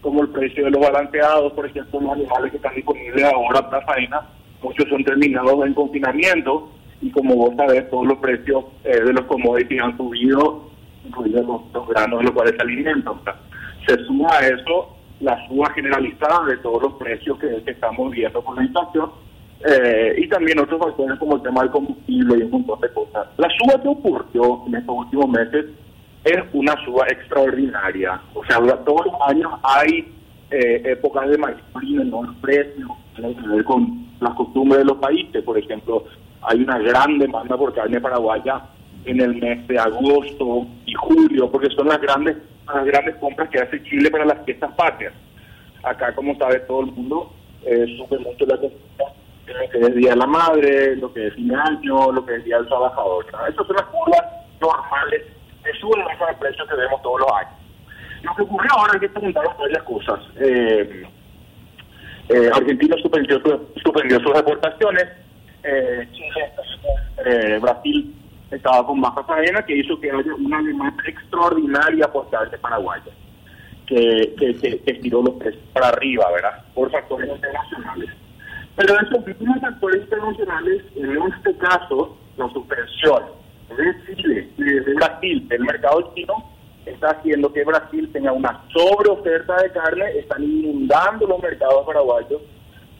como 0.00 0.22
el 0.22 0.28
precio 0.28 0.64
de 0.64 0.70
los 0.70 0.80
balanceados, 0.80 1.52
por 1.52 1.66
ejemplo, 1.66 2.00
los 2.00 2.12
animales 2.12 2.50
que 2.50 2.56
están 2.58 2.74
disponibles 2.74 3.24
ahora 3.24 3.68
para 3.68 3.84
faena, 3.86 4.22
muchos 4.62 4.88
son 4.88 5.04
terminados 5.04 5.66
en 5.66 5.74
confinamiento 5.74 6.70
y 7.00 7.10
como 7.10 7.34
vos 7.36 7.56
sabés, 7.56 7.88
todos 7.90 8.06
los 8.06 8.18
precios 8.18 8.64
eh, 8.84 9.00
de 9.00 9.12
los 9.12 9.24
commodities 9.26 9.82
han 9.82 9.96
subido, 9.96 10.70
incluidos 11.04 11.46
los, 11.46 11.60
los 11.72 11.88
granos 11.88 12.18
de 12.20 12.24
los 12.24 12.32
cuales 12.32 12.54
se 12.56 12.62
alimentan. 12.62 13.14
Se 13.86 13.96
suma 14.04 14.28
a 14.32 14.46
eso 14.46 14.96
la 15.20 15.46
suba 15.48 15.70
generalizada 15.70 16.46
de 16.46 16.56
todos 16.58 16.82
los 16.82 16.92
precios 16.94 17.38
que, 17.38 17.62
que 17.64 17.70
estamos 17.70 18.10
viendo 18.10 18.42
por 18.42 18.56
la 18.56 18.64
inflación 18.64 19.10
eh, 19.66 20.14
y 20.18 20.28
también 20.28 20.58
otros 20.60 20.78
factores 20.78 21.18
como 21.18 21.36
el 21.36 21.42
tema 21.42 21.62
del 21.62 21.70
combustible 21.70 22.38
y 22.38 22.42
un 22.42 22.50
montón 22.50 22.80
de 22.80 22.92
cosas. 22.92 23.26
La 23.38 23.48
suba 23.58 23.80
que 23.80 23.88
ocurrió 23.88 24.62
en 24.66 24.74
estos 24.74 24.94
últimos 24.94 25.28
meses 25.28 25.66
es 26.24 26.42
una 26.52 26.74
suba 26.84 27.06
extraordinaria. 27.08 28.20
O 28.34 28.44
sea, 28.44 28.58
todos 28.58 29.06
los 29.06 29.14
años 29.26 29.52
hay 29.62 30.12
eh, 30.50 30.82
épocas 30.84 31.28
de 31.28 31.38
mayor 31.38 31.60
menor 31.82 32.34
precio, 32.40 32.88
que 33.14 33.64
con 33.64 34.06
las 34.20 34.34
costumbres 34.34 34.78
de 34.78 34.84
los 34.86 34.98
países. 34.98 35.42
Por 35.44 35.58
ejemplo, 35.58 36.04
hay 36.42 36.62
una 36.62 36.78
gran 36.78 37.18
demanda 37.18 37.56
por 37.56 37.74
carne 37.74 38.00
paraguaya 38.00 38.62
en 39.04 39.20
el 39.20 39.34
mes 39.36 39.66
de 39.68 39.78
agosto 39.78 40.66
y 40.86 40.94
julio, 40.94 41.50
porque 41.50 41.68
son 41.70 41.88
las 41.88 42.00
grandes 42.00 42.36
las 42.66 42.86
grandes 42.86 43.16
compras 43.16 43.50
que 43.50 43.58
hace 43.58 43.82
Chile 43.82 44.10
para 44.10 44.24
las 44.24 44.42
fiestas 44.46 44.72
patrias. 44.72 45.12
Acá, 45.82 46.14
como 46.14 46.34
sabe 46.38 46.60
todo 46.60 46.80
el 46.80 46.92
mundo, 46.92 47.30
eh, 47.62 47.84
sube 47.98 48.18
mucho 48.20 48.46
la 48.46 48.56
costumbre 48.56 49.04
lo 49.46 49.68
que 49.68 49.78
es 49.78 49.94
Día 49.94 50.10
de 50.10 50.16
la 50.16 50.26
Madre, 50.26 50.96
lo 50.96 51.12
que 51.12 51.26
es 51.26 51.34
fin 51.34 51.48
de 51.48 51.56
año, 51.56 52.12
lo 52.12 52.24
que 52.24 52.36
es 52.36 52.44
Día 52.44 52.56
del 52.56 52.66
Trabajador. 52.66 53.26
¿no? 53.30 53.46
Esas 53.46 53.66
son 53.66 53.76
las 53.76 53.84
curvas 53.86 54.22
normales 54.58 55.22
de 55.64 55.72
sube 55.80 55.98
de 55.98 56.34
precios 56.38 56.68
que 56.68 56.76
vemos 56.76 57.02
todos 57.02 57.20
los 57.20 57.32
años. 57.32 57.52
Lo 58.22 58.34
que 58.34 58.42
ocurrió 58.42 58.70
ahora 58.76 58.92
es 58.94 59.00
que 59.00 59.08
preguntaron 59.08 59.52
varias 59.58 59.82
cosas. 59.82 60.20
Eh, 60.36 61.02
eh, 62.30 62.50
Argentina 62.54 62.96
suspendió, 63.02 63.38
su- 63.40 63.68
suspendió 63.82 64.18
sus 64.20 64.30
exportaciones, 64.32 65.04
eh, 65.62 66.08
Chile, 66.12 66.52
eh, 67.26 67.58
Brasil 67.60 68.14
estaba 68.50 68.86
con 68.86 69.00
baja 69.00 69.22
faena, 69.24 69.62
que 69.64 69.76
hizo 69.76 69.98
que 70.00 70.10
haya 70.10 70.34
una 70.38 70.62
demanda 70.62 71.02
extraordinaria 71.06 72.06
por 72.10 72.28
carne 72.30 72.56
paraguaya, 72.58 73.12
que, 73.86 74.34
que, 74.38 74.54
que, 74.58 74.78
que 74.80 74.90
estiró 74.92 75.22
los 75.22 75.34
precios 75.34 75.62
para 75.72 75.88
arriba, 75.88 76.30
¿verdad? 76.32 76.62
Por 76.74 76.90
factores 76.90 77.28
internacionales. 77.28 78.10
Pero 78.76 78.94
esos 79.00 79.26
mismos 79.26 79.60
factores 79.60 80.02
internacionales, 80.02 80.82
en 80.96 81.18
este 81.32 81.56
caso, 81.58 82.16
la 82.36 82.48
suspensión 82.50 83.22
de 83.68 84.16
Chile 84.16 84.48
y 84.56 84.62
de 84.62 84.94
Brasil 84.94 85.48
del 85.48 85.60
mercado 85.60 86.12
chino, 86.14 86.34
está 86.86 87.10
haciendo 87.10 87.52
que 87.52 87.64
Brasil 87.64 88.10
tenga 88.12 88.32
una 88.32 88.62
sobreoferta 88.72 89.56
de 89.62 89.70
carne, 89.70 90.18
están 90.18 90.42
inundando 90.42 91.26
los 91.26 91.40
mercados 91.42 91.86
paraguayos, 91.86 92.42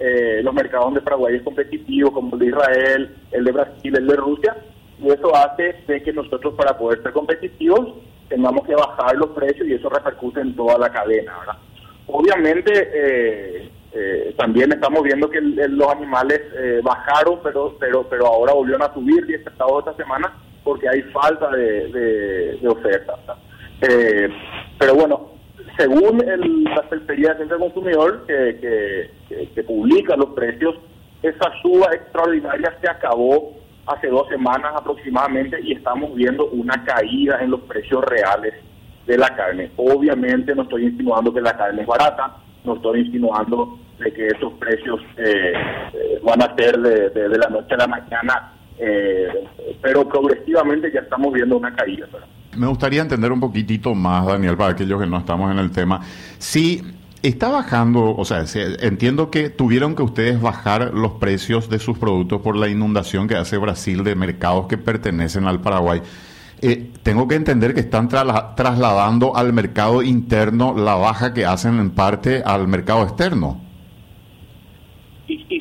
eh, 0.00 0.40
los 0.42 0.54
mercados 0.54 0.94
de 0.94 1.00
Paraguay 1.02 1.36
es 1.36 1.42
competitivo, 1.42 2.12
como 2.12 2.34
el 2.34 2.40
de 2.40 2.46
Israel, 2.46 3.16
el 3.30 3.44
de 3.44 3.52
Brasil, 3.52 3.96
el 3.96 4.06
de 4.06 4.16
Rusia, 4.16 4.56
y 4.98 5.08
eso 5.08 5.34
hace 5.36 5.74
de 5.86 6.02
que 6.02 6.12
nosotros 6.12 6.54
para 6.54 6.76
poder 6.78 7.02
ser 7.02 7.12
competitivos 7.12 7.94
tengamos 8.28 8.66
que 8.66 8.74
bajar 8.74 9.14
los 9.16 9.30
precios 9.30 9.68
y 9.68 9.74
eso 9.74 9.88
repercute 9.90 10.40
en 10.40 10.56
toda 10.56 10.78
la 10.78 10.90
cadena, 10.90 11.38
¿verdad? 11.40 11.58
Obviamente 12.06 12.72
eh, 12.94 13.70
eh, 13.92 14.34
también 14.36 14.72
estamos 14.72 15.02
viendo 15.02 15.28
que 15.30 15.38
el- 15.38 15.76
los 15.76 15.88
animales 15.90 16.40
eh, 16.56 16.80
bajaron, 16.82 17.38
pero 17.42 17.76
pero 17.78 18.02
pero 18.08 18.26
ahora 18.26 18.52
volvieron 18.54 18.82
a 18.82 18.92
subir 18.92 19.24
y 19.28 19.34
estado 19.34 19.78
esta 19.80 19.94
semana 19.94 20.32
porque 20.64 20.88
hay 20.88 21.02
falta 21.12 21.50
de, 21.50 21.88
de, 21.88 22.58
de 22.60 22.68
oferta. 22.68 23.14
Eh, 23.82 24.28
pero 24.78 24.94
bueno, 24.94 25.30
según 25.76 26.22
el, 26.28 26.64
la 26.64 26.82
Secretaría 26.82 27.34
de 27.34 27.46
del 27.46 27.58
Consumidor 27.58 28.24
que, 28.26 29.10
que, 29.54 29.62
publica 29.64 30.16
los 30.16 30.30
precios, 30.30 30.76
esa 31.22 31.50
suba 31.62 31.88
extraordinaria 31.92 32.76
se 32.80 32.88
acabó 32.90 33.52
hace 33.86 34.08
dos 34.08 34.28
semanas 34.28 34.72
aproximadamente 34.76 35.58
y 35.62 35.72
estamos 35.72 36.14
viendo 36.14 36.46
una 36.46 36.82
caída 36.84 37.38
en 37.42 37.50
los 37.50 37.60
precios 37.62 38.02
reales 38.04 38.54
de 39.06 39.18
la 39.18 39.28
carne. 39.36 39.70
Obviamente 39.76 40.54
no 40.54 40.62
estoy 40.62 40.84
insinuando 40.86 41.32
que 41.34 41.40
la 41.40 41.56
carne 41.56 41.82
es 41.82 41.86
barata, 41.86 42.36
no 42.64 42.76
estoy 42.76 43.00
insinuando 43.00 43.78
de 43.98 44.12
que 44.12 44.26
esos 44.28 44.52
precios 44.54 45.00
eh, 45.18 45.52
eh, 45.92 46.20
van 46.22 46.42
a 46.42 46.54
ser 46.56 46.78
de- 46.78 47.10
de 47.10 47.38
la 47.38 47.48
noche 47.48 47.74
a 47.74 47.78
la 47.78 47.86
mañana, 47.86 48.52
eh, 48.78 49.28
pero 49.82 50.08
progresivamente 50.08 50.90
ya 50.92 51.00
estamos 51.00 51.32
viendo 51.32 51.56
una 51.56 51.74
caída. 51.74 52.06
Me 52.56 52.66
gustaría 52.66 53.02
entender 53.02 53.32
un 53.32 53.40
poquitito 53.40 53.94
más, 53.94 54.26
Daniel, 54.26 54.56
para 54.56 54.72
aquellos 54.72 55.00
que 55.00 55.06
no 55.06 55.18
estamos 55.18 55.50
en 55.50 55.58
el 55.58 55.70
tema. 55.70 56.00
Si 56.38 56.82
está 57.22 57.48
bajando, 57.48 58.14
o 58.14 58.24
sea, 58.24 58.44
entiendo 58.80 59.30
que 59.30 59.50
tuvieron 59.50 59.94
que 59.96 60.02
ustedes 60.02 60.40
bajar 60.40 60.92
los 60.94 61.12
precios 61.12 61.68
de 61.68 61.78
sus 61.78 61.98
productos 61.98 62.42
por 62.42 62.54
la 62.56 62.68
inundación 62.68 63.26
que 63.26 63.34
hace 63.34 63.56
Brasil 63.58 64.04
de 64.04 64.14
mercados 64.14 64.66
que 64.66 64.78
pertenecen 64.78 65.46
al 65.46 65.60
Paraguay. 65.60 66.00
Eh, 66.60 66.90
tengo 67.02 67.26
que 67.26 67.34
entender 67.34 67.74
que 67.74 67.80
están 67.80 68.08
trasla- 68.08 68.54
trasladando 68.54 69.36
al 69.36 69.52
mercado 69.52 70.02
interno 70.02 70.74
la 70.76 70.94
baja 70.94 71.34
que 71.34 71.44
hacen 71.44 71.78
en 71.80 71.90
parte 71.90 72.42
al 72.44 72.68
mercado 72.68 73.02
externo. 73.02 73.60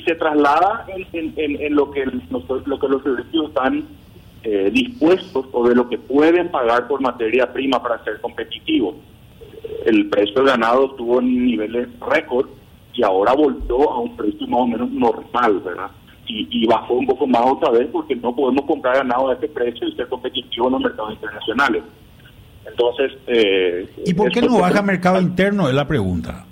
Se 0.05 0.15
traslada 0.15 0.85
en, 0.87 1.05
en- 1.13 1.33
en- 1.37 1.61
en 1.61 1.75
lo 1.75 1.91
que 1.91 2.05
los, 2.05 2.67
lo 2.67 2.79
que 2.79 2.87
los 2.87 3.03
servicios 3.03 3.47
están 3.49 3.83
eh, 4.43 4.69
dispuestos 4.73 5.45
o 5.51 5.67
de 5.67 5.75
lo 5.75 5.87
que 5.89 5.97
pueden 5.97 6.49
pagar 6.49 6.87
por 6.87 6.99
materia 7.01 7.51
prima 7.53 7.81
para 7.81 8.03
ser 8.03 8.19
competitivos. 8.21 8.95
El 9.85 10.09
precio 10.09 10.35
del 10.35 10.45
ganado 10.47 10.87
estuvo 10.87 11.19
en 11.19 11.45
niveles 11.45 11.87
récord 12.11 12.47
y 12.93 13.03
ahora 13.03 13.33
volvió 13.33 13.89
a 13.91 13.99
un 13.99 14.15
precio 14.17 14.45
más 14.47 14.61
o 14.61 14.67
menos 14.67 14.91
normal, 14.91 15.59
¿verdad? 15.63 15.89
Y, 16.27 16.47
y 16.51 16.65
bajó 16.67 16.93
un 16.95 17.05
poco 17.07 17.25
más 17.27 17.41
otra 17.45 17.71
vez 17.71 17.87
porque 17.91 18.15
no 18.15 18.35
podemos 18.35 18.65
comprar 18.65 18.97
ganado 18.97 19.29
a 19.29 19.33
ese 19.33 19.47
precio 19.47 19.87
y 19.87 19.95
ser 19.95 20.07
competitivos 20.09 20.67
en 20.67 20.73
los 20.73 20.81
mercados 20.81 21.13
internacionales. 21.13 21.83
Entonces, 22.65 23.11
eh, 23.27 23.89
¿Y 24.05 24.13
por 24.13 24.31
qué 24.31 24.41
no 24.41 24.59
baja 24.59 24.81
mercado 24.81 25.19
interno? 25.19 25.67
Es 25.67 25.73
la 25.75 25.87
pregunta. 25.87 26.45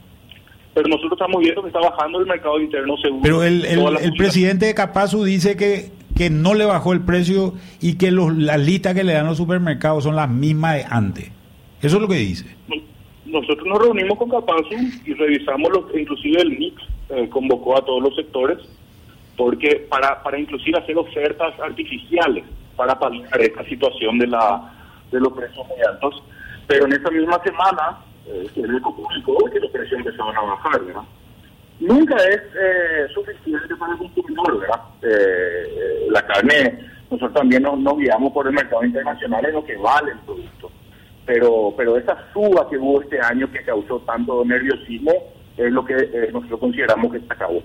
Pero 0.74 0.88
nosotros 0.88 1.14
estamos 1.14 1.42
viendo 1.42 1.62
que 1.62 1.68
está 1.68 1.80
bajando 1.80 2.20
el 2.20 2.26
mercado 2.28 2.60
interno 2.60 2.96
según 2.98 3.22
Pero 3.22 3.44
el, 3.44 3.66
el- 3.66 4.14
presidente 4.18 4.66
de 4.68 4.74
Capazu 4.74 5.24
dice 5.24 5.58
que, 5.58 5.92
que 6.16 6.30
no 6.30 6.54
le 6.54 6.66
bajó 6.66 6.94
el 6.94 7.02
precio 7.02 7.54
y 7.82 7.98
que 7.98 8.12
los, 8.12 8.34
las 8.36 8.60
listas 8.60 8.94
que 8.94 9.04
le 9.04 9.14
dan 9.14 9.26
los 9.26 9.38
supermercados 9.38 10.04
son 10.06 10.16
las 10.16 10.30
mismas 10.30 10.76
de 10.76 10.86
antes. 10.90 11.32
Eso 11.82 11.96
es 11.98 12.02
lo 12.02 12.08
que 12.08 12.16
dice. 12.16 12.46
Nosotros 13.26 13.66
nos 13.68 13.80
reunimos 13.80 14.18
con 14.18 14.30
Capazu 14.30 14.76
y 15.06 15.14
revisamos, 15.14 15.70
lo, 15.72 15.98
inclusive 15.98 16.42
el 16.42 16.58
MIX 16.58 16.76
eh, 17.10 17.30
convocó 17.30 17.78
a 17.78 17.86
todos 17.86 18.02
los 18.04 18.16
sectores, 18.16 18.58
porque 19.38 19.86
para, 19.90 20.22
para 20.24 20.40
inclusive 20.40 20.78
hacer 20.78 20.98
ofertas 20.98 21.54
artificiales 21.60 22.44
para 22.76 22.98
paliar 22.98 23.40
esta 23.42 23.64
situación 23.66 24.18
de 24.20 24.28
la 24.28 24.74
de 25.12 25.20
los 25.20 25.34
precios 25.34 25.66
muy 25.68 25.78
altos. 25.88 26.24
Pero 26.68 26.86
en 26.86 26.94
esa 26.94 27.10
misma 27.12 27.42
semana, 27.44 27.98
eh, 28.32 28.50
el 28.56 28.82
publicó 28.82 29.38
que 29.52 29.60
los 29.60 29.72
precios 29.72 30.00
empezaron 30.00 30.36
a 30.36 30.42
bajar, 30.42 30.84
¿verdad? 30.84 31.04
Nunca 31.80 32.16
es 32.18 32.42
eh, 32.56 33.08
suficiente 33.14 33.76
para 33.76 33.94
el 33.94 34.00
consumidor, 34.00 34.60
¿verdad? 34.60 34.82
Eh, 35.02 36.08
la 36.10 36.26
carne, 36.26 36.80
nosotros 37.10 37.34
también 37.34 37.64
nos, 37.64 37.98
guiamos 37.98 38.32
por 38.34 38.48
el 38.48 38.54
mercado 38.54 38.84
internacional 38.84 39.46
en 39.46 39.54
lo 39.54 39.66
que 39.66 39.76
vale 39.78 40.12
el 40.12 40.20
producto 40.20 40.72
pero 41.26 41.74
pero 41.78 41.98
esa 41.98 42.18
suba 42.34 42.68
que 42.70 42.78
hubo 42.78 43.02
este 43.02 43.22
año 43.22 43.50
que 43.52 43.64
causó 43.64 44.00
tanto 44.00 44.44
nerviosismo 44.44 45.12
es 45.56 45.72
lo 45.72 45.86
que 45.86 45.94
eh, 45.94 46.30
nosotros 46.34 46.60
consideramos 46.60 47.12
que 47.12 47.20
se 47.20 47.26
acabó. 47.30 47.62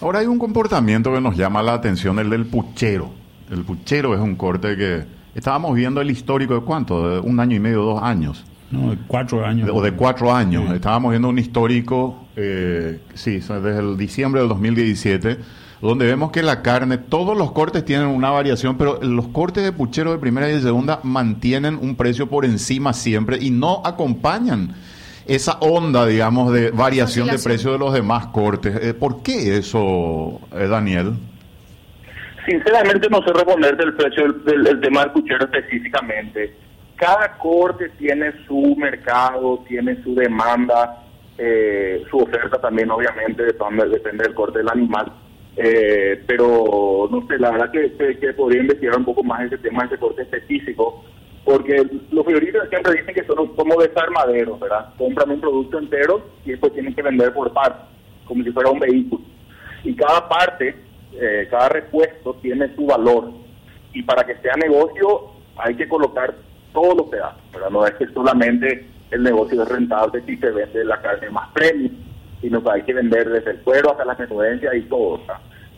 Ahora 0.00 0.20
hay 0.20 0.26
un 0.26 0.38
comportamiento 0.38 1.12
que 1.12 1.20
nos 1.20 1.36
llama 1.36 1.62
la 1.62 1.74
atención, 1.74 2.18
el 2.18 2.30
del 2.30 2.46
puchero. 2.46 3.10
El 3.50 3.64
puchero 3.64 4.14
es 4.14 4.20
un 4.20 4.36
corte 4.36 4.76
que 4.76 5.04
estábamos 5.34 5.74
viendo 5.74 6.00
el 6.00 6.10
histórico 6.10 6.54
de 6.54 6.60
cuánto, 6.60 7.08
de 7.08 7.20
un 7.20 7.38
año 7.40 7.56
y 7.56 7.60
medio, 7.60 7.82
dos 7.82 8.02
años. 8.02 8.44
No, 8.70 8.90
de 8.90 8.98
cuatro 9.06 9.44
años. 9.44 9.68
O 9.72 9.82
de 9.82 9.92
cuatro 9.92 10.32
años. 10.32 10.64
Sí. 10.68 10.74
Estábamos 10.76 11.10
viendo 11.10 11.28
un 11.28 11.38
histórico, 11.38 12.26
eh, 12.36 13.00
sí, 13.14 13.38
desde 13.40 13.78
el 13.80 13.96
diciembre 13.96 14.40
del 14.40 14.48
2017, 14.48 15.38
donde 15.82 16.06
vemos 16.06 16.30
que 16.30 16.42
la 16.42 16.62
carne, 16.62 16.98
todos 16.98 17.36
los 17.36 17.52
cortes 17.52 17.84
tienen 17.84 18.06
una 18.06 18.30
variación, 18.30 18.76
pero 18.78 19.00
los 19.02 19.28
cortes 19.28 19.64
de 19.64 19.72
puchero 19.72 20.12
de 20.12 20.18
primera 20.18 20.48
y 20.48 20.52
de 20.54 20.60
segunda 20.60 21.00
mantienen 21.02 21.76
un 21.80 21.96
precio 21.96 22.28
por 22.28 22.44
encima 22.44 22.92
siempre 22.92 23.38
y 23.40 23.50
no 23.50 23.82
acompañan 23.84 24.74
esa 25.26 25.52
onda, 25.60 26.06
digamos, 26.06 26.52
de 26.52 26.70
variación 26.70 27.26
de 27.28 27.38
precio 27.38 27.72
de 27.72 27.78
los 27.78 27.92
demás 27.92 28.26
cortes. 28.26 28.76
Eh, 28.82 28.94
¿Por 28.94 29.22
qué 29.22 29.56
eso, 29.58 30.40
eh, 30.52 30.66
Daniel? 30.68 31.14
Sinceramente 32.46 33.08
no 33.10 33.18
sé 33.22 33.32
responderte 33.32 33.84
el 33.84 33.94
precio 33.94 34.22
del, 34.24 34.44
del- 34.44 34.64
del 34.64 34.80
tema 34.80 35.00
del 35.02 35.12
puchero 35.12 35.44
específicamente. 35.44 36.54
Cada 37.00 37.38
corte 37.38 37.88
tiene 37.96 38.30
su 38.46 38.76
mercado, 38.76 39.64
tiene 39.66 40.02
su 40.02 40.14
demanda, 40.14 41.02
eh, 41.38 42.04
su 42.10 42.18
oferta 42.18 42.60
también 42.60 42.90
obviamente 42.90 43.42
depende, 43.42 43.88
depende 43.88 44.24
del 44.24 44.34
corte 44.34 44.58
del 44.58 44.68
animal. 44.68 45.10
Eh, 45.56 46.22
pero 46.26 47.08
no 47.10 47.26
sé, 47.26 47.38
la 47.38 47.52
verdad 47.52 47.70
que, 47.70 47.96
que, 48.18 48.34
podría 48.34 48.60
investigar 48.60 48.98
un 48.98 49.06
poco 49.06 49.24
más 49.24 49.46
ese 49.46 49.56
tema, 49.56 49.84
ese 49.86 49.96
corte 49.96 50.20
específico, 50.20 51.02
porque 51.42 51.82
los 52.10 52.22
frigoríficos 52.22 52.68
siempre 52.68 52.92
dicen 52.92 53.14
que 53.14 53.24
son 53.24 53.46
como 53.56 53.80
desarmaderos, 53.80 54.60
¿verdad? 54.60 54.92
Compran 54.98 55.30
un 55.30 55.40
producto 55.40 55.78
entero 55.78 56.22
y 56.44 56.50
después 56.50 56.74
tienen 56.74 56.94
que 56.94 57.00
vender 57.00 57.32
por 57.32 57.50
partes, 57.54 57.86
como 58.26 58.44
si 58.44 58.52
fuera 58.52 58.68
un 58.68 58.78
vehículo. 58.78 59.22
Y 59.84 59.94
cada 59.94 60.28
parte, 60.28 60.76
eh, 61.14 61.48
cada 61.50 61.70
repuesto 61.70 62.34
tiene 62.42 62.74
su 62.76 62.84
valor. 62.84 63.30
Y 63.94 64.02
para 64.02 64.26
que 64.26 64.36
sea 64.42 64.52
negocio 64.56 65.30
hay 65.56 65.74
que 65.74 65.88
colocar 65.88 66.34
todos 66.72 66.96
los 66.96 67.06
pedazos, 67.08 67.40
¿verdad? 67.52 67.70
No 67.70 67.86
es 67.86 67.94
que 67.94 68.06
solamente 68.08 68.86
el 69.10 69.22
negocio 69.22 69.62
es 69.62 69.68
rentable 69.68 70.22
si 70.26 70.36
se 70.36 70.50
vende 70.50 70.84
la 70.84 71.00
carne 71.00 71.30
más 71.30 71.48
premium, 71.52 71.92
sino 72.40 72.62
que 72.62 72.70
hay 72.70 72.82
que 72.82 72.94
vender 72.94 73.28
desde 73.28 73.50
el 73.52 73.58
cuero 73.60 73.90
hasta 73.92 74.04
las 74.04 74.18
menudencias 74.18 74.74
y 74.74 74.82
todo. 74.82 75.20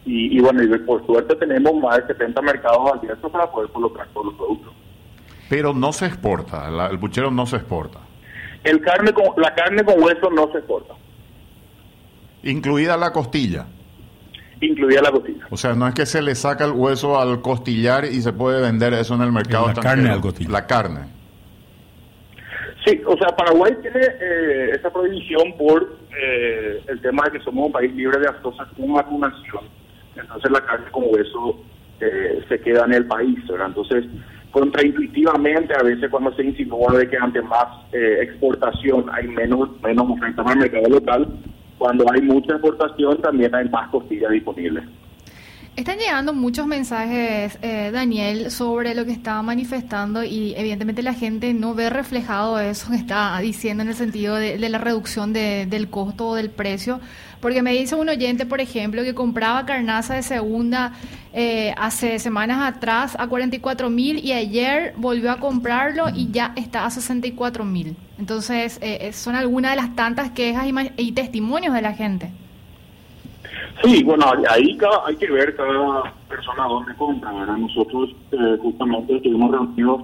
Y, 0.04 0.36
y 0.36 0.40
bueno, 0.40 0.62
y 0.62 0.78
por 0.80 1.04
suerte 1.06 1.36
tenemos 1.36 1.74
más 1.74 1.96
de 1.98 2.06
70 2.08 2.42
mercados 2.42 2.92
abiertos 2.92 3.30
para 3.30 3.50
poder 3.50 3.70
colocar 3.70 4.06
todos 4.12 4.26
los 4.26 4.34
productos. 4.34 4.72
Pero 5.48 5.72
no 5.74 5.92
se 5.92 6.06
exporta, 6.06 6.70
la- 6.70 6.86
el 6.86 6.98
puchero 6.98 7.30
no 7.30 7.46
se 7.46 7.56
exporta. 7.56 7.98
El 8.64 8.80
carne 8.80 9.12
con, 9.12 9.24
la 9.36 9.54
carne 9.54 9.84
con 9.84 10.02
hueso 10.02 10.30
no 10.30 10.50
se 10.52 10.58
exporta, 10.58 10.94
Incluida 12.44 12.96
la 12.96 13.12
costilla. 13.12 13.66
Incluida 14.66 15.02
la 15.02 15.10
cocina. 15.10 15.46
O 15.50 15.56
sea, 15.56 15.74
no 15.74 15.86
es 15.86 15.94
que 15.94 16.06
se 16.06 16.22
le 16.22 16.34
saca 16.34 16.64
el 16.64 16.72
hueso 16.72 17.18
al 17.18 17.40
costillar 17.40 18.04
y 18.04 18.20
se 18.22 18.32
puede 18.32 18.60
vender 18.60 18.94
eso 18.94 19.14
en 19.14 19.22
el 19.22 19.32
mercado. 19.32 19.68
La 19.68 19.74
carne 19.74 20.10
al 20.10 20.20
costillar. 20.20 20.52
La 20.52 20.66
carne. 20.66 21.00
Sí, 22.84 23.00
o 23.06 23.16
sea, 23.16 23.28
Paraguay 23.28 23.72
tiene 23.80 24.00
eh, 24.00 24.70
esa 24.74 24.90
prohibición 24.90 25.56
por 25.56 25.96
eh, 26.20 26.82
el 26.88 27.00
tema 27.00 27.24
de 27.24 27.38
que 27.38 27.44
somos 27.44 27.66
un 27.66 27.72
país 27.72 27.94
libre 27.94 28.18
de 28.18 28.26
actosa 28.26 28.68
con 28.76 28.92
vacunación. 28.92 29.64
Entonces 30.16 30.50
la 30.50 30.60
carne 30.60 30.90
con 30.90 31.04
hueso 31.06 31.60
eh, 32.00 32.44
se 32.48 32.60
queda 32.60 32.84
en 32.84 32.94
el 32.94 33.06
país, 33.06 33.38
¿verdad? 33.46 33.68
Entonces, 33.68 34.04
contraintuitivamente, 34.50 35.74
a 35.74 35.82
veces 35.82 36.10
cuando 36.10 36.34
se 36.34 36.44
insinúa 36.44 36.92
de 36.98 37.08
que 37.08 37.16
ante 37.16 37.40
más 37.42 37.66
eh, 37.92 38.18
exportación 38.22 39.06
hay 39.12 39.28
menos, 39.28 39.80
menos 39.80 40.10
oferta 40.10 40.42
para 40.42 40.54
el 40.54 40.58
mercado 40.60 40.88
local, 40.88 41.28
cuando 41.82 42.04
hay 42.12 42.22
mucha 42.22 42.52
exportación 42.52 43.20
también 43.20 43.52
hay 43.52 43.68
más 43.68 43.90
costillas 43.90 44.30
disponibles. 44.30 44.84
Están 45.74 45.98
llegando 45.98 46.32
muchos 46.32 46.66
mensajes, 46.66 47.58
eh, 47.62 47.90
Daniel, 47.92 48.50
sobre 48.52 48.94
lo 48.94 49.04
que 49.04 49.10
estaba 49.10 49.42
manifestando 49.42 50.22
y 50.22 50.54
evidentemente 50.56 51.02
la 51.02 51.14
gente 51.14 51.54
no 51.54 51.74
ve 51.74 51.90
reflejado 51.90 52.60
eso 52.60 52.90
que 52.90 52.96
está 52.96 53.36
diciendo 53.40 53.82
en 53.82 53.88
el 53.88 53.94
sentido 53.96 54.36
de, 54.36 54.58
de 54.58 54.68
la 54.68 54.78
reducción 54.78 55.32
de- 55.32 55.66
del 55.66 55.88
costo 55.88 56.28
o 56.28 56.34
del 56.36 56.50
precio. 56.50 57.00
Porque 57.40 57.62
me 57.62 57.72
dice 57.72 57.96
un 57.96 58.08
oyente, 58.08 58.46
por 58.46 58.60
ejemplo, 58.60 59.02
que 59.02 59.14
compraba 59.14 59.66
carnaza 59.66 60.14
de 60.14 60.22
segunda 60.22 60.92
eh, 61.32 61.74
hace 61.76 62.20
semanas 62.20 62.58
atrás 62.76 63.16
a 63.18 63.26
44 63.26 63.90
mil 63.90 64.24
y 64.24 64.32
ayer 64.34 64.92
volvió 64.98 65.32
a 65.32 65.40
comprarlo 65.40 66.04
y 66.14 66.30
ya 66.30 66.52
está 66.54 66.84
a 66.84 66.90
64 66.90 67.64
mil. 67.64 67.96
Entonces, 68.22 68.78
eh, 68.82 68.98
eh, 69.08 69.12
son 69.12 69.34
algunas 69.34 69.72
de 69.72 69.78
las 69.82 69.96
tantas 69.96 70.30
quejas 70.30 70.64
y, 70.68 70.72
y 71.08 71.10
testimonios 71.10 71.74
de 71.74 71.82
la 71.82 71.92
gente. 71.92 72.30
Sí, 73.82 74.04
bueno, 74.04 74.24
ahí 74.48 74.76
cada- 74.76 75.04
hay 75.06 75.16
que 75.16 75.28
ver 75.28 75.56
cada 75.56 76.04
persona 76.28 76.68
dónde 76.68 76.94
compra, 76.94 77.32
¿verdad? 77.32 77.56
Nosotros 77.56 78.10
eh, 78.30 78.58
justamente 78.62 79.16
estuvimos 79.16 79.50
reunidos 79.50 80.02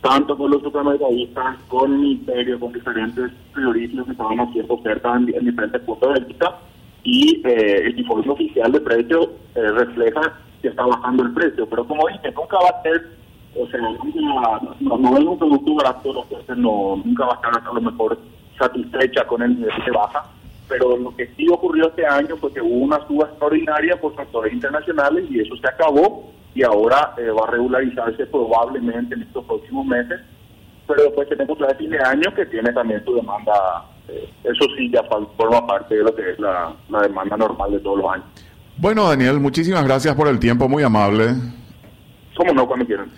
tanto 0.00 0.36
con 0.36 0.50
los 0.50 0.60
supermercadistas, 0.64 1.58
con 1.68 1.92
el 1.92 1.98
ministerio, 2.00 2.58
con 2.58 2.72
diferentes 2.72 3.30
frigoríficos 3.52 4.06
que 4.06 4.12
estaban 4.12 4.40
haciendo 4.40 4.74
ofertas 4.74 5.16
en, 5.22 5.32
en 5.32 5.44
diferentes 5.44 5.80
puntos 5.82 6.14
de 6.14 6.20
vista 6.24 6.58
y 7.04 7.40
eh, 7.46 7.82
el 7.86 8.00
informe 8.00 8.32
oficial 8.32 8.72
de 8.72 8.80
precio 8.80 9.30
eh, 9.54 9.60
refleja 9.76 10.22
que 10.60 10.68
está 10.68 10.84
bajando 10.86 11.22
el 11.22 11.32
precio, 11.34 11.68
pero 11.70 11.86
como 11.86 12.08
dije, 12.08 12.32
nunca 12.34 12.56
va 12.56 12.80
a 12.80 12.82
ser, 12.82 13.10
o 13.56 13.66
sea, 13.68 13.80
no 13.80 15.18
es 15.18 15.24
un 15.24 15.38
producto 15.38 15.74
barato, 15.74 16.26
no, 16.56 17.02
nunca 17.04 17.26
va 17.26 17.32
a 17.32 17.36
estar 17.36 17.68
a 17.68 17.72
lo 17.72 17.80
mejor 17.80 18.18
satisfecha 18.58 19.26
con 19.26 19.42
el 19.42 19.56
nivel 19.56 19.84
que 19.84 19.90
baja, 19.90 20.24
pero 20.68 20.96
lo 20.96 21.14
que 21.16 21.26
sí 21.36 21.46
ocurrió 21.50 21.88
este 21.88 22.06
año 22.06 22.36
fue 22.36 22.52
que 22.52 22.60
hubo 22.60 22.84
una 22.84 23.04
suba 23.08 23.26
extraordinaria 23.26 24.00
por 24.00 24.14
factores 24.14 24.52
internacionales 24.52 25.24
y 25.30 25.40
eso 25.40 25.56
se 25.56 25.66
acabó 25.66 26.30
y 26.54 26.62
ahora 26.62 27.14
eh, 27.16 27.30
va 27.30 27.46
a 27.46 27.50
regularizarse 27.50 28.26
probablemente 28.26 29.14
en 29.14 29.22
estos 29.22 29.44
próximos 29.44 29.86
meses, 29.86 30.20
pero 30.86 31.04
después 31.04 31.28
tenemos 31.28 31.58
la 31.58 31.68
de 31.68 31.74
fin 31.74 31.90
de 31.90 31.98
año 31.98 32.34
que 32.34 32.46
tiene 32.46 32.72
también 32.72 33.04
su 33.04 33.14
demanda, 33.14 33.84
eh, 34.08 34.28
eso 34.44 34.66
sí 34.76 34.90
ya 34.90 35.02
forma 35.02 35.66
parte 35.66 35.96
de 35.96 36.04
lo 36.04 36.14
que 36.14 36.30
es 36.30 36.38
la, 36.38 36.72
la 36.88 37.02
demanda 37.02 37.36
normal 37.36 37.72
de 37.72 37.80
todos 37.80 37.98
los 37.98 38.12
años. 38.12 38.26
Bueno, 38.76 39.08
Daniel, 39.08 39.40
muchísimas 39.40 39.84
gracias 39.84 40.14
por 40.14 40.28
el 40.28 40.38
tiempo, 40.38 40.68
muy 40.68 40.82
amable. 40.82 41.34
¿Cómo 42.36 42.52
no 42.54 42.66
cuando 42.66 42.86
quieran? 42.86 43.10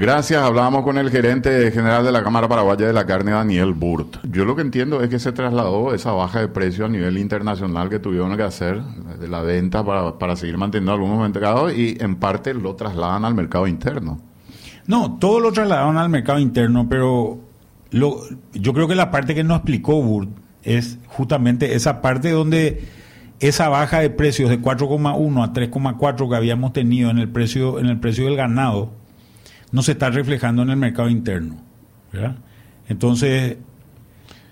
Gracias, 0.00 0.42
hablábamos 0.42 0.82
con 0.82 0.98
el 0.98 1.08
gerente 1.08 1.70
general 1.70 2.04
de 2.04 2.10
la 2.10 2.24
Cámara 2.24 2.48
Paraguaya 2.48 2.84
de 2.84 2.92
la 2.92 3.06
Carne, 3.06 3.30
Daniel 3.30 3.74
Burt. 3.74 4.16
Yo 4.24 4.44
lo 4.44 4.56
que 4.56 4.62
entiendo 4.62 5.00
es 5.00 5.08
que 5.08 5.20
se 5.20 5.30
trasladó 5.30 5.94
esa 5.94 6.10
baja 6.10 6.40
de 6.40 6.48
precio 6.48 6.86
a 6.86 6.88
nivel 6.88 7.16
internacional 7.16 7.88
que 7.88 8.00
tuvieron 8.00 8.36
que 8.36 8.42
hacer 8.42 8.82
de 8.82 9.28
la 9.28 9.42
venta 9.42 9.84
para, 9.84 10.18
para 10.18 10.34
seguir 10.34 10.58
manteniendo 10.58 10.92
algunos 10.92 11.20
mercados 11.20 11.72
y 11.72 11.96
en 12.00 12.16
parte 12.16 12.54
lo 12.54 12.74
trasladan 12.74 13.24
al 13.24 13.36
mercado 13.36 13.68
interno. 13.68 14.18
No, 14.88 15.16
todo 15.20 15.38
lo 15.38 15.52
trasladaron 15.52 15.96
al 15.96 16.08
mercado 16.08 16.40
interno, 16.40 16.88
pero 16.88 17.38
lo, 17.92 18.20
yo 18.52 18.72
creo 18.72 18.88
que 18.88 18.96
la 18.96 19.12
parte 19.12 19.32
que 19.36 19.44
nos 19.44 19.58
explicó 19.58 20.02
Burt 20.02 20.28
es 20.64 20.98
justamente 21.06 21.76
esa 21.76 22.02
parte 22.02 22.30
donde 22.30 22.84
esa 23.38 23.68
baja 23.68 24.00
de 24.00 24.10
precios 24.10 24.50
de 24.50 24.60
4,1 24.60 25.44
a 25.44 25.52
3,4 25.52 26.28
que 26.28 26.36
habíamos 26.36 26.72
tenido 26.72 27.10
en 27.10 27.18
el 27.18 27.28
precio 27.28 27.78
en 27.78 27.86
el 27.86 28.00
precio 28.00 28.24
del 28.24 28.36
ganado 28.36 29.03
no 29.74 29.82
se 29.82 29.90
está 29.92 30.08
reflejando 30.08 30.62
en 30.62 30.70
el 30.70 30.76
mercado 30.76 31.08
interno, 31.08 31.56
¿verdad? 32.12 32.36
Entonces 32.88 33.56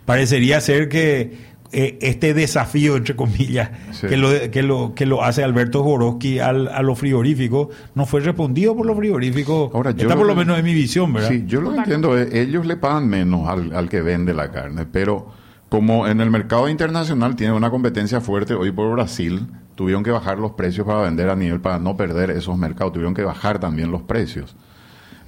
parecería 0.04 0.60
ser 0.60 0.88
que 0.88 1.52
eh, 1.70 1.96
este 2.02 2.34
desafío 2.34 2.96
entre 2.96 3.14
comillas 3.14 3.70
Sí. 3.92 4.08
que 4.08 4.16
lo 4.16 4.28
que 4.50 4.62
lo 4.64 4.94
que 4.96 5.06
lo 5.06 5.22
hace 5.22 5.44
Alberto 5.44 5.84
Joroski 5.84 6.40
al, 6.40 6.66
a 6.66 6.82
los 6.82 6.98
frigoríficos 6.98 7.68
no 7.94 8.04
fue 8.04 8.20
respondido 8.20 8.76
por 8.76 8.84
los 8.84 8.96
frigoríficos. 8.96 9.72
Ahora, 9.72 9.92
yo 9.92 10.02
Está 10.02 10.16
por 10.16 10.26
lo 10.26 10.34
menos 10.34 10.58
en 10.58 10.64
mi 10.64 10.74
visión, 10.74 11.12
¿verdad? 11.12 11.28
Sí, 11.28 11.44
yo 11.46 11.60
lo 11.60 11.70
que 11.70 11.78
entiendo 11.78 12.18
es, 12.18 12.34
ellos 12.34 12.66
le 12.66 12.76
pagan 12.76 13.06
menos 13.08 13.48
al, 13.48 13.72
al 13.76 13.88
que 13.88 14.02
vende 14.02 14.34
la 14.34 14.50
carne, 14.50 14.86
pero 14.90 15.28
como 15.68 16.08
en 16.08 16.20
el 16.20 16.30
mercado 16.30 16.68
internacional 16.68 17.36
tiene 17.36 17.52
una 17.52 17.70
competencia 17.70 18.20
fuerte 18.20 18.54
hoy 18.54 18.72
por 18.72 18.92
Brasil, 18.92 19.46
tuvieron 19.76 20.02
que 20.02 20.10
bajar 20.10 20.38
los 20.38 20.50
precios 20.52 20.84
para 20.84 21.02
vender 21.02 21.30
a 21.30 21.36
nivel, 21.36 21.60
para 21.60 21.78
no 21.78 21.96
perder 21.96 22.32
esos 22.32 22.58
mercados, 22.58 22.92
tuvieron 22.92 23.14
que 23.14 23.22
bajar 23.22 23.60
también 23.60 23.92
los 23.92 24.02
precios. 24.02 24.56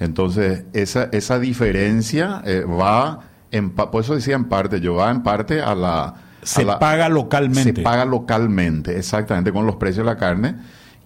Entonces, 0.00 0.64
esa, 0.72 1.08
esa 1.12 1.38
diferencia 1.38 2.42
eh, 2.44 2.64
va, 2.64 3.20
en, 3.50 3.70
por 3.70 4.02
eso 4.02 4.14
decía 4.14 4.34
en 4.34 4.44
parte, 4.44 4.80
yo 4.80 4.94
va 4.94 5.10
en 5.10 5.22
parte 5.22 5.60
a 5.60 5.74
la... 5.74 6.14
Se 6.42 6.66
paga 6.66 7.08
localmente. 7.08 7.74
Se 7.76 7.82
paga 7.82 8.04
localmente, 8.04 8.98
exactamente, 8.98 9.50
con 9.50 9.64
los 9.64 9.76
precios 9.76 10.04
de 10.04 10.12
la 10.12 10.18
carne. 10.18 10.56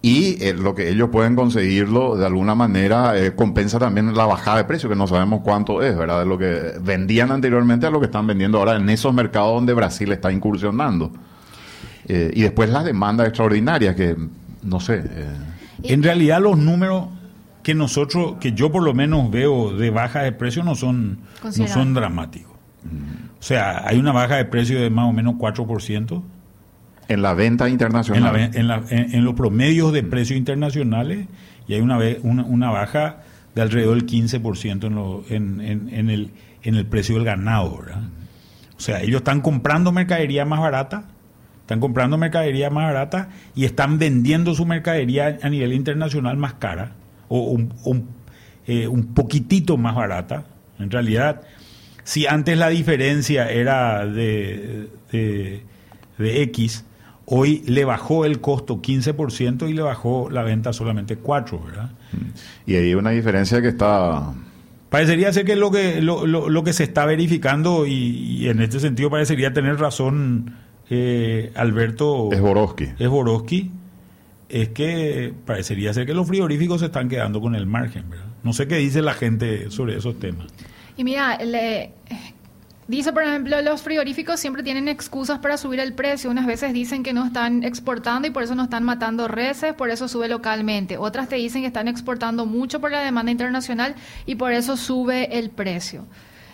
Y 0.01 0.41
eh, 0.43 0.53
lo 0.53 0.75
que 0.75 0.89
ellos 0.89 1.09
pueden 1.09 1.35
conseguirlo 1.35 2.17
de 2.17 2.25
alguna 2.25 2.55
manera 2.55 3.17
eh, 3.17 3.35
compensa 3.35 3.79
también 3.79 4.13
la 4.15 4.25
bajada 4.25 4.57
de 4.57 4.63
precio, 4.65 4.89
que 4.89 4.95
no 4.95 5.07
sabemos 5.07 5.41
cuánto 5.43 5.81
es, 5.81 5.97
¿verdad? 5.97 6.19
De 6.19 6.25
lo 6.25 6.37
que 6.37 6.73
vendían 6.81 7.31
anteriormente 7.31 7.85
a 7.85 7.89
lo 7.89 7.99
que 7.99 8.07
están 8.07 8.27
vendiendo 8.27 8.57
ahora 8.57 8.75
en 8.75 8.89
esos 8.89 9.13
mercados 9.13 9.53
donde 9.53 9.73
Brasil 9.73 10.11
está 10.11 10.31
incursionando. 10.31 11.11
y 12.07 12.41
después 12.41 12.69
las 12.69 12.85
demandas 12.85 13.27
extraordinarias, 13.27 13.95
que 13.95 14.15
no 14.63 14.79
sé. 14.79 15.03
En 15.83 16.01
realidad 16.01 16.41
los 16.41 16.57
números 16.57 17.07
que 17.63 17.75
nosotros, 17.75 18.35
que 18.39 18.53
yo 18.53 18.71
por 18.71 18.83
lo 18.83 18.93
menos 18.93 19.29
veo 19.29 19.75
de 19.75 19.89
baja 19.89 20.23
de 20.23 20.31
precio 20.31 20.63
no 20.63 20.75
son, 20.75 21.19
no 21.43 21.67
son 21.67 21.93
dramáticos. 21.93 22.53
O 23.39 23.43
sea, 23.43 23.87
hay 23.87 23.97
una 23.97 24.11
baja 24.11 24.37
de 24.37 24.45
precio 24.45 24.79
de 24.79 24.89
más 24.89 25.09
o 25.09 25.13
menos 25.13 25.35
4%. 25.35 26.21
En 27.07 27.21
la 27.21 27.33
venta 27.33 27.67
internacional. 27.69 28.35
En, 28.53 28.67
la, 28.67 28.83
en, 28.89 29.25
los 29.25 29.33
promedios 29.33 29.91
de 29.93 30.03
precios 30.03 30.37
internacionales 30.37 31.27
y 31.67 31.73
hay 31.73 31.81
una, 31.81 31.97
una, 32.21 32.43
una 32.43 32.71
baja 32.71 33.23
de 33.55 33.61
alrededor 33.61 33.95
del 33.95 34.05
15% 34.05 34.85
en, 34.85 34.95
lo, 34.95 35.23
en, 35.29 35.61
en, 35.61 36.09
el, 36.09 36.31
en 36.63 36.75
el 36.75 36.85
precio 36.85 37.15
del 37.15 37.25
ganado. 37.25 37.79
¿verdad? 37.79 38.03
O 38.77 38.79
sea, 38.79 39.01
ellos 39.01 39.17
están 39.17 39.41
comprando 39.41 39.91
mercadería 39.91 40.45
más 40.45 40.59
barata, 40.59 41.05
están 41.61 41.79
comprando 41.79 42.17
mercadería 42.17 42.69
más 42.69 42.85
barata 42.85 43.29
y 43.55 43.65
están 43.65 43.97
vendiendo 43.97 44.53
su 44.53 44.65
mercadería 44.65 45.39
a 45.41 45.49
nivel 45.49 45.73
internacional 45.73 46.37
más 46.37 46.53
cara 46.53 46.93
o 47.29 47.39
un, 47.41 48.09
eh, 48.67 48.87
un, 48.87 49.13
poquitito 49.13 49.77
más 49.77 49.95
barata. 49.95 50.45
En 50.77 50.91
realidad, 50.91 51.41
si 52.03 52.27
antes 52.27 52.57
la 52.57 52.69
diferencia 52.69 53.49
era 53.49 54.05
de, 54.05 54.89
de, 55.11 56.41
X, 56.43 56.83
hoy 57.25 57.63
le 57.67 57.85
bajó 57.85 58.25
el 58.25 58.41
costo 58.41 58.81
15% 58.81 59.69
y 59.69 59.73
le 59.73 59.81
bajó 59.81 60.29
la 60.29 60.43
venta 60.43 60.73
solamente 60.73 61.21
4%, 61.21 61.65
¿verdad? 61.65 61.91
Y 62.65 62.75
hay 62.75 62.93
una 62.95 63.11
diferencia 63.11 63.61
que 63.61 63.69
está... 63.69 64.33
Parecería 64.89 65.31
ser 65.31 65.45
que 65.45 65.53
es 65.53 65.57
lo 65.59 65.69
que, 65.69 66.01
lo, 66.01 66.25
lo, 66.25 66.63
que 66.63 66.73
se 66.73 66.83
está 66.83 67.05
verificando 67.05 67.85
y, 67.85 68.49
en 68.49 68.59
este 68.59 68.79
sentido 68.79 69.11
parecería 69.11 69.53
tener 69.53 69.77
razón 69.77 70.55
eh, 70.89 71.51
Alberto... 71.55 72.29
Es 72.97 73.07
Borowski 73.07 73.71
es 74.49 74.69
que 74.69 75.33
parecería 75.45 75.93
ser 75.93 76.05
que 76.05 76.13
los 76.13 76.27
frigoríficos 76.27 76.79
se 76.79 76.87
están 76.87 77.07
quedando 77.07 77.39
con 77.39 77.55
el 77.55 77.67
margen, 77.67 78.09
¿verdad? 78.09 78.25
No 78.43 78.53
sé 78.53 78.67
qué 78.67 78.77
dice 78.77 79.01
la 79.01 79.13
gente 79.13 79.69
sobre 79.69 79.97
esos 79.97 80.19
temas. 80.19 80.47
Y 80.97 81.03
mira, 81.03 81.37
le, 81.37 81.91
dice 82.87 83.13
por 83.13 83.23
ejemplo, 83.23 83.61
los 83.61 83.81
frigoríficos 83.83 84.39
siempre 84.39 84.63
tienen 84.63 84.87
excusas 84.87 85.39
para 85.39 85.57
subir 85.57 85.79
el 85.79 85.93
precio. 85.93 86.31
Unas 86.31 86.47
veces 86.47 86.73
dicen 86.73 87.03
que 87.03 87.13
no 87.13 87.25
están 87.25 87.63
exportando 87.63 88.27
y 88.27 88.31
por 88.31 88.43
eso 88.43 88.55
no 88.55 88.63
están 88.63 88.83
matando 88.83 89.27
reses, 89.27 89.73
por 89.73 89.91
eso 89.91 90.07
sube 90.07 90.27
localmente. 90.27 90.97
Otras 90.97 91.29
te 91.29 91.35
dicen 91.35 91.61
que 91.61 91.67
están 91.67 91.87
exportando 91.87 92.45
mucho 92.45 92.81
por 92.81 92.91
la 92.91 93.01
demanda 93.01 93.31
internacional 93.31 93.95
y 94.25 94.35
por 94.35 94.51
eso 94.51 94.77
sube 94.77 95.37
el 95.37 95.51
precio. 95.51 96.05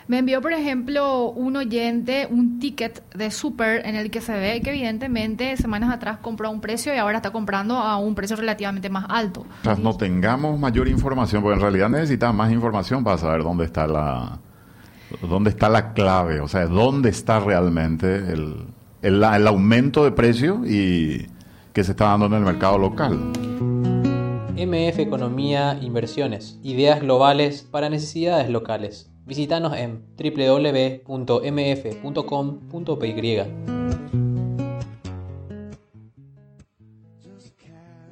Me 0.07 0.19
envió, 0.19 0.39
por 0.39 0.53
ejemplo, 0.53 1.31
un 1.31 1.55
oyente 1.55 2.27
un 2.29 2.59
ticket 2.59 3.03
de 3.15 3.31
super 3.31 3.83
en 3.87 3.95
el 3.95 4.11
que 4.11 4.21
se 4.21 4.33
ve 4.33 4.61
que 4.61 4.69
evidentemente 4.69 5.57
semanas 5.57 5.91
atrás 5.91 6.19
compró 6.21 6.49
a 6.49 6.51
un 6.51 6.61
precio 6.61 6.93
y 6.93 6.97
ahora 6.97 7.17
está 7.17 7.31
comprando 7.31 7.77
a 7.77 7.97
un 7.97 8.13
precio 8.13 8.35
relativamente 8.35 8.89
más 8.89 9.05
alto. 9.09 9.45
Tras 9.63 9.79
no 9.79 9.97
tengamos 9.97 10.59
mayor 10.59 10.87
información, 10.87 11.41
porque 11.41 11.55
en 11.55 11.61
realidad 11.61 11.89
necesitamos 11.89 12.35
más 12.35 12.51
información 12.51 13.03
para 13.03 13.17
saber 13.17 13.41
dónde 13.41 13.65
está 13.65 13.87
la 13.87 14.39
dónde 15.21 15.49
está 15.49 15.69
la 15.69 15.93
clave, 15.93 16.39
o 16.39 16.47
sea, 16.47 16.67
dónde 16.67 17.09
está 17.09 17.39
realmente 17.39 18.15
el, 18.15 18.65
el, 19.01 19.23
el 19.23 19.47
aumento 19.47 20.03
de 20.03 20.11
precio 20.11 20.61
y 20.65 21.27
que 21.73 21.83
se 21.83 21.91
está 21.91 22.05
dando 22.05 22.27
en 22.27 22.33
el 22.33 22.41
mercado 22.41 22.77
local. 22.77 23.31
MF 24.55 24.99
Economía 24.99 25.77
Inversiones, 25.81 26.59
ideas 26.63 27.01
globales 27.01 27.63
para 27.63 27.89
necesidades 27.89 28.49
locales. 28.49 29.11
Visítanos 29.25 29.73
en 29.75 30.03
www.mf.com.py. 30.17 31.05